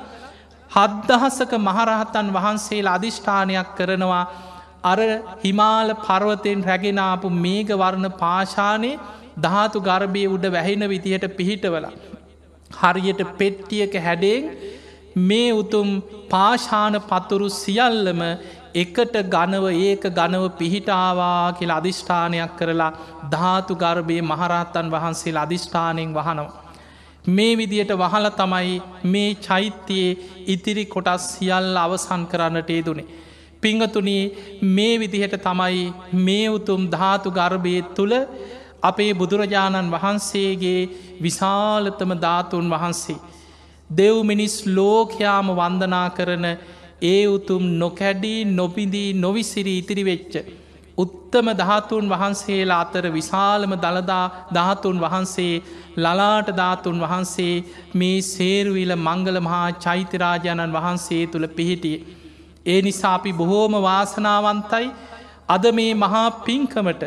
හද්දහසක 0.70 1.52
මහරහතන් 1.60 2.28
වහන්සේලා 2.32 2.94
අධිෂ්ඨානයක් 2.94 3.68
කරනවා 3.76 4.24
අර 4.84 4.98
හිමාල 5.42 5.88
පර්වතයෙන් 6.00 6.64
රැගෙනාපු 6.64 7.28
මේගවර්ණ 7.36 8.08
පාශානයේ 8.14 9.00
ධාතු 9.38 9.78
ගර්භය 9.80 10.24
උඩ 10.28 10.46
වැහෙන 10.48 10.82
විදිහට 10.86 11.26
පිහිටවල. 11.36 11.86
හරියට 12.70 13.20
පෙට්ටියක 13.38 13.94
හැඩෙන් 13.98 14.50
මේ 15.20 15.52
උතුම් 15.52 15.88
පාශාන 16.28 16.94
පතුරු 17.02 17.48
සියල්ලම 17.52 18.20
එකට 18.74 19.16
ගනව 19.28 19.64
ඒක 19.80 20.04
ගනව 20.10 20.44
පිහිටාවා 20.58 21.52
කියලා 21.52 21.76
අධිෂ්ඨානයක් 21.76 22.54
කරලා 22.56 22.92
ධාතු 23.30 23.74
ගර්භය 23.76 24.16
මහරහත්තන් 24.22 24.88
වහන්සේ 24.90 25.34
අධිෂ්ඨානයෙන් 25.38 26.14
වහනවා. 26.14 26.52
මේ 27.26 27.52
විදියට 27.56 27.92
වහල 27.94 28.26
තමයි 28.32 28.72
මේ 29.06 29.30
චෛත්‍යයේ 29.40 30.16
ඉතිරි 30.46 30.84
කොටස් 30.86 31.28
සියල්ල 31.30 31.76
අවසන් 31.76 32.24
කරන්නට 32.26 32.70
ඒදුනේ. 32.70 33.06
පිංහතුනී 33.62 34.24
මේ 34.70 34.98
විදිහට 34.98 35.36
තමයි 35.40 35.84
මේ 36.20 36.48
උතුම් 36.48 36.82
ධාතු 36.90 37.30
ගර්භය 37.30 37.76
තුළ 37.96 38.14
අපේ 38.82 39.12
බුදුරජාණන් 39.14 39.92
වහන්සේගේ 39.92 40.80
විශාලතම 41.20 42.10
ධාතුන් 42.18 42.66
වහන්සේ. 42.70 43.18
දෙව් 43.90 44.16
මිනිස් 44.22 44.54
ලෝකයාම 44.68 45.46
වන්දනා 45.52 46.08
කරන 46.10 46.46
ඒ 47.04 47.22
උතුම් 47.28 47.64
නොකැඩී 47.78 48.40
නොපිදී 48.52 49.08
නොවිසිරි 49.16 49.72
ඉතිරි 49.78 50.04
වෙච්ච. 50.04 50.34
උත්තම 50.98 51.46
ධාතුන් 51.52 52.04
වහන්සේලා 52.08 52.80
අතර 52.80 53.06
විශාලම 53.10 53.72
දළදා 53.76 54.24
ධාතුන් 54.54 55.00
වහන්සේ 55.00 55.54
ලලාට 55.96 56.48
ධාතුන් 56.56 57.00
වහන්සේ 57.00 57.54
මේ 57.94 58.18
සේරුවිල 58.24 58.94
මංගල 58.98 59.38
මහා 59.40 59.66
චෛත්‍යරාජාණන් 59.78 60.76
වහන්සේ 60.76 61.22
තුළ 61.26 61.48
පිහිටිය. 61.50 61.98
ඒ 62.66 62.80
නිසා 62.82 63.14
අපි 63.14 63.32
බොහෝම 63.32 63.74
වාසනාවන්තයි 63.82 64.86
අද 65.48 65.64
මේ 65.72 65.92
මහා 65.96 66.26
පින්කමට 66.42 67.02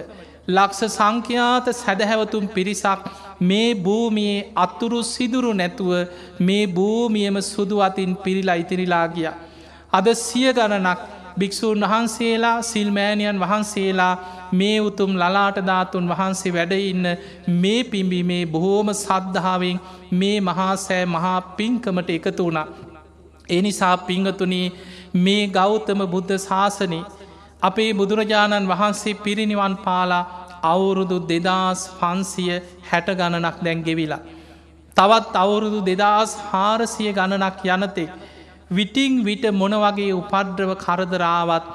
ලක්ෂ 0.50 0.94
සංඛ්‍යාත 0.94 1.66
සැදැහැවතුම් 1.76 2.46
පිරිසක් 2.50 3.02
මේ 3.42 3.70
භූමියයේ 3.78 4.48
අත්තුරු 4.56 5.00
සිදුරු 5.06 5.52
නැතුව 5.54 5.92
මේ 6.42 6.64
භූමියම 6.70 7.38
සුදු 7.44 7.78
අතින් 7.82 8.12
පිරිලා 8.18 8.56
ඉතිරිලා 8.56 9.08
ගිය. 9.10 9.28
අද 9.98 10.08
සිය 10.18 10.50
ගණනක් 10.52 11.00
භික්‍ෂූන් 11.40 11.82
වහන්සේලා 11.84 12.62
සිල්මෑණියන් 12.64 13.40
වහන්සේලා 13.40 14.14
මේ 14.52 14.78
උතුම් 14.82 15.12
ලලාට 15.14 15.58
ධාතුන් 15.66 16.10
වහන්සේ 16.10 16.54
වැඩඉන්න 16.54 17.06
මේ 17.56 17.82
පිම්බි 17.86 18.20
මේ 18.24 18.44
බොහෝම 18.48 18.90
සද්ධාවෙන් 18.96 19.82
මේ 20.14 20.38
මහාසෑ 20.42 21.06
මහා 21.08 21.40
පින්කමට 21.58 22.10
එකතු 22.10 22.44
වුණා. 22.44 22.68
එනිසා 23.50 23.98
පිංහතුනී 24.00 24.68
මේ 25.16 25.44
ගෞතම 25.50 26.02
බුද්ධ 26.08 26.34
ශාසනය 26.40 27.00
අපේ 27.62 27.92
බුදුරජාණන් 27.94 28.70
වහන්සේ 28.70 29.14
පිරිනිවන් 29.18 29.76
පාලා 29.78 30.24
අවුරුදු 30.64 31.18
දෙදස් 31.24 31.82
පන්සිය 32.00 32.52
හැට 32.84 33.08
ගණනක් 33.12 33.58
දැන්ගෙවිලා. 33.62 34.26
තවත් 34.98 35.36
අවුරුදු 35.36 35.80
දෙදස් 35.82 36.32
හාරසිය 36.50 37.14
ගණනක් 37.14 37.62
යනතේ. 37.68 38.10
විටිං 38.70 39.24
විට 39.24 39.46
මොනවගේ 39.54 40.12
උපද්‍රව 40.14 40.72
කරදරාවත් 40.76 41.66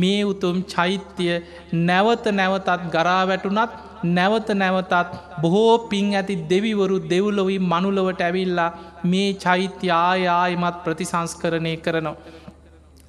මේ 0.00 0.20
උතුම් 0.24 0.56
චෛත්‍යය 0.64 1.42
නැවත 1.88 2.26
නැවතත් 2.32 2.86
ගරාවැටුනත් 2.94 3.72
නැවත 4.06 4.48
නැවතත් 4.54 4.94
බොහෝ 5.42 5.88
පින් 5.90 6.14
ඇති 6.14 6.36
දෙවිවරු 6.50 6.96
දෙව්ලොවී 7.10 7.58
මනුලොවට 7.62 8.20
ඇවිල්ලා 8.20 8.70
මේ 9.04 9.28
චෛත්‍ය 9.34 9.90
ආයායමත් 9.98 10.76
ප්‍රතිසංස්කරණය 10.84 11.74
කරනවා. 11.76 12.16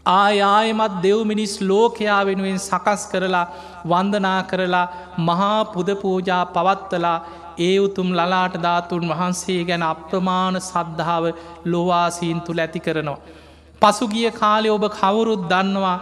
ආයායමත් 0.05 0.99
දෙව්මිනිස් 1.03 1.55
ලෝකයා 1.61 2.21
වෙනුවෙන් 2.27 2.59
සකස් 2.59 3.03
කරලා 3.11 3.47
වන්දනා 3.85 4.41
කරලා 4.43 4.87
මහා 5.19 5.59
පුදපූජා 5.65 6.43
පවත්වලා 6.47 7.17
ඒ 7.59 7.77
උතුම් 7.79 8.09
ලලාට 8.11 8.55
ධාතුන් 8.57 9.07
වහන්සේ 9.07 9.61
ගැන 9.63 9.83
අප්‍රමාණ 9.83 10.57
සද්ධාව 10.61 11.25
ලොවාසීන් 11.65 12.39
තුළ 12.41 12.59
ඇති 12.59 12.79
කරනවා. 12.79 13.19
පසුගිය 13.81 14.29
කාලෙ 14.33 14.69
ඔබ 14.69 14.85
කවුරුත් 14.91 15.43
දන්නවා 15.49 15.97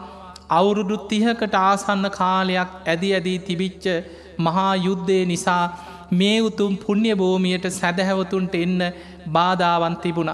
අවුරුදු 0.49 0.95
තිහකට 1.06 1.56
ආසන්න 1.62 2.06
කාලයක් 2.12 2.70
ඇදි 2.86 3.10
ඇදී 3.14 3.39
තිබිච්ච 3.39 3.86
මහා 4.39 4.74
යුද්ධය 4.78 5.18
නිසා 5.26 5.64
මේ 6.12 6.38
උතුම් 6.41 6.74
පුුණ්්‍ය 6.78 7.12
භූමියයට 7.14 7.66
සැදැහැවතුන්ට 7.72 8.56
එන්න 8.56 8.80
බාධාවන් 9.28 9.95
තිබුණ. 9.97 10.32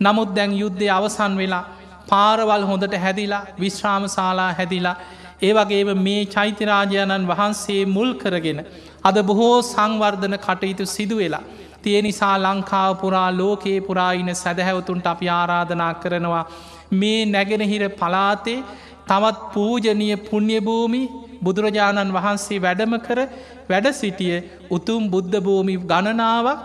නමුත් 0.00 0.30
දැන් 0.36 0.52
යුද්ධය 0.54 0.86
අවසන් 0.90 1.34
වෙලා 1.36 1.64
පාරවල් 2.08 2.64
හොඳට 2.64 2.94
හැදිලා 2.96 3.44
විශ්‍රාම 3.60 4.04
ශාලා 4.08 4.50
හැදිලා 4.52 4.96
ඒවගේම 5.40 5.90
මේ 5.98 6.22
චෛත්‍යරාජාණන් 6.26 7.26
වහන්සේ 7.26 7.82
මුල් 7.86 8.14
කරගෙන. 8.14 8.60
අද 9.04 9.16
බොහෝ 9.22 9.56
සංවර්ධන 9.64 10.36
කටයුතු 10.38 10.86
සිදු 10.86 11.16
වෙලා. 11.16 11.44
තිය 11.82 11.98
නිසා 12.02 12.36
ලංකාව 12.38 12.92
පුරා 12.96 13.28
ලෝකයේ 13.32 13.80
පුරායින 13.80 14.30
සැදැහැවතුන්ට 14.34 15.06
අපි 15.06 15.28
ආරාධනා 15.30 15.92
කරනවා. 15.96 16.44
මේ 16.92 17.20
නැගෙනහිර 17.26 17.84
පලාතේ 17.92 18.58
තවත් 19.04 19.38
පූජනය 19.52 20.08
පුුණ්්‍යභූමි 20.20 21.02
බුදුරජාණන් 21.42 22.12
වහන්සේ 22.12 22.58
වැඩම 22.58 22.94
කර 22.98 23.20
වැඩ 23.68 23.88
සිටිය 23.92 24.36
උතුම් 24.70 25.02
බුද්ධ 25.10 25.38
භූමි 25.40 25.74
ගණනාවක් 25.82 26.60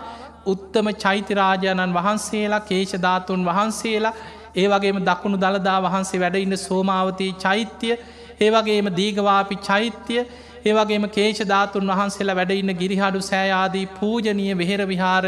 උත්තම 0.46 0.86
චෛත්‍යරාජාණන් 0.96 1.94
වහන්සේලා 1.94 2.60
කේෂධාතුන් 2.62 3.44
වහන්සේලා 3.44 4.14
ඒ 4.54 4.66
වගේම 4.68 4.98
දකුණු 5.00 5.38
දළදා 5.38 5.78
වහන්සේ 5.80 6.20
වැඩඉන්න 6.20 6.56
සෝමාවතී 6.58 7.32
චෛත්‍යය 7.38 7.98
ඒවගේම 8.40 8.86
දීගවාපි 8.96 9.56
චෛත්‍යය 9.62 10.22
ඒවගේම 10.62 11.04
කේෂධාතුන් 11.08 11.90
වහන්සේලා 11.90 12.36
වැඩඉන්න 12.36 12.72
ගිරිහඩු 12.74 13.20
සෑයාදී 13.22 13.86
පූජනීය 13.94 14.54
වෙහෙර 14.54 14.82
විහාර 14.86 15.24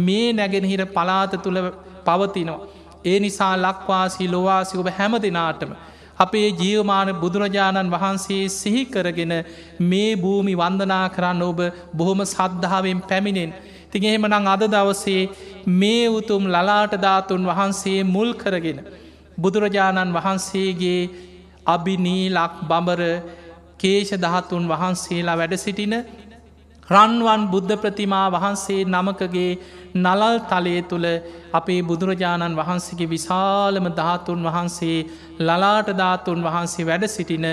මේ 0.00 0.26
නැගෙනහිර 0.32 0.82
පලාත 0.88 1.32
තුළ 1.38 1.60
පවතිනවා. 2.06 2.60
ඒ 3.04 3.18
නිසා 3.20 3.54
ලක්වාසී 3.58 4.28
ලොවාසි 4.28 4.78
ඔබ 4.78 4.88
හැම 4.90 5.14
දෙනාටම. 5.18 5.72
අපේ 6.18 6.48
ජීවමාන 6.54 7.10
බුදුරජාණන් 7.16 7.90
වහන්සේ 7.90 8.42
සිහිකරගෙන 8.50 9.34
මේ 9.82 10.10
භූමි 10.16 10.54
වන්දනා 10.54 11.06
කරන්න 11.08 11.42
ඔබ 11.42 11.60
බොහොම 11.94 12.20
සද්ධාවෙන් 12.26 13.00
පැමිණෙන්. 13.02 13.52
තින් 13.90 14.04
එහෙමනං 14.04 14.48
අද 14.48 14.62
දවසේ 14.66 15.22
මේ 15.74 16.04
උතුම් 16.10 16.44
ලලාට 16.46 16.94
ධාතුන් 16.98 17.46
වහන්සේ 17.46 17.98
මුල් 18.06 18.30
කරගෙන. 18.34 18.78
බුදුරජාණන් 19.38 20.14
වහන්සේගේ 20.14 21.00
අභිනීලක් 21.66 22.54
බඹර 22.62 23.02
කේෂ 23.78 24.10
දහතුන් 24.16 24.64
වහන්සේලා 24.66 25.36
වැඩ 25.36 25.54
සිටින 25.56 25.94
රන්වන් 26.88 27.42
බුද්ධ 27.46 27.74
ප්‍රතිමා 27.76 28.26
වහන්සේ 28.28 28.84
නමකගේ 28.84 29.50
නලල් 29.96 30.36
තලය 30.44 30.74
තුළ 30.82 31.06
අපේ 31.52 31.80
බුදුරජාණන් 31.82 32.56
වහන්සේගේ 32.56 33.08
විශාලම 33.08 33.86
ධාතුන් 33.92 34.40
වහන්සේ 34.44 34.96
ලලාට 35.40 35.90
ධාතුන් 35.94 36.40
වහන්සේ 36.42 36.86
වැඩ 36.86 37.06
සිටින 37.08 37.46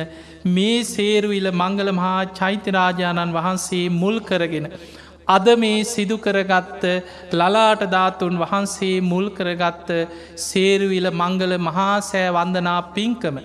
මේ 0.48 0.80
සේරුවිල 0.86 1.50
මංගල 1.54 1.92
මහා 1.92 2.22
චෛත්‍යරාජාණන් 2.32 3.36
වහන්සේ 3.36 3.86
මුල් 3.92 4.18
කරගෙන. 4.22 4.68
අද 5.28 5.48
මේ 5.56 5.86
සිදුකරගත්ත 5.86 6.84
ලලාට 7.34 7.82
ධාතුන් 7.88 8.36
වහන්සේ 8.38 8.96
මුල් 9.04 9.30
කරගත්ත 9.32 9.90
සේරුවිල 10.42 11.10
මංගල 11.14 11.54
මහාසෑ 11.60 12.28
වන්දනා 12.32 12.82
පින්කම 12.90 13.38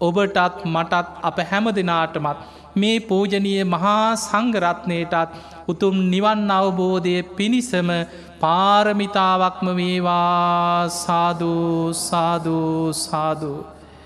ඔබටත් 0.00 0.64
මටත් 0.64 1.06
අප 1.22 1.38
හැම 1.50 1.64
දෙනාටමත් 1.70 2.38
මේ 2.76 2.98
පූජනීය 3.00 3.62
මහා 3.64 4.04
සංගරත්නයටත් 4.16 5.38
උතුම් 5.68 5.96
නිවන් 6.12 6.50
අවබෝධය 6.50 7.16
පිණිසම 7.36 7.88
පාරමිතාවක්ම 8.40 9.68
වේවා. 9.76 10.88
සාධූ 10.96 11.92
සාධූ 12.02 12.92
සාධූ 13.00 13.58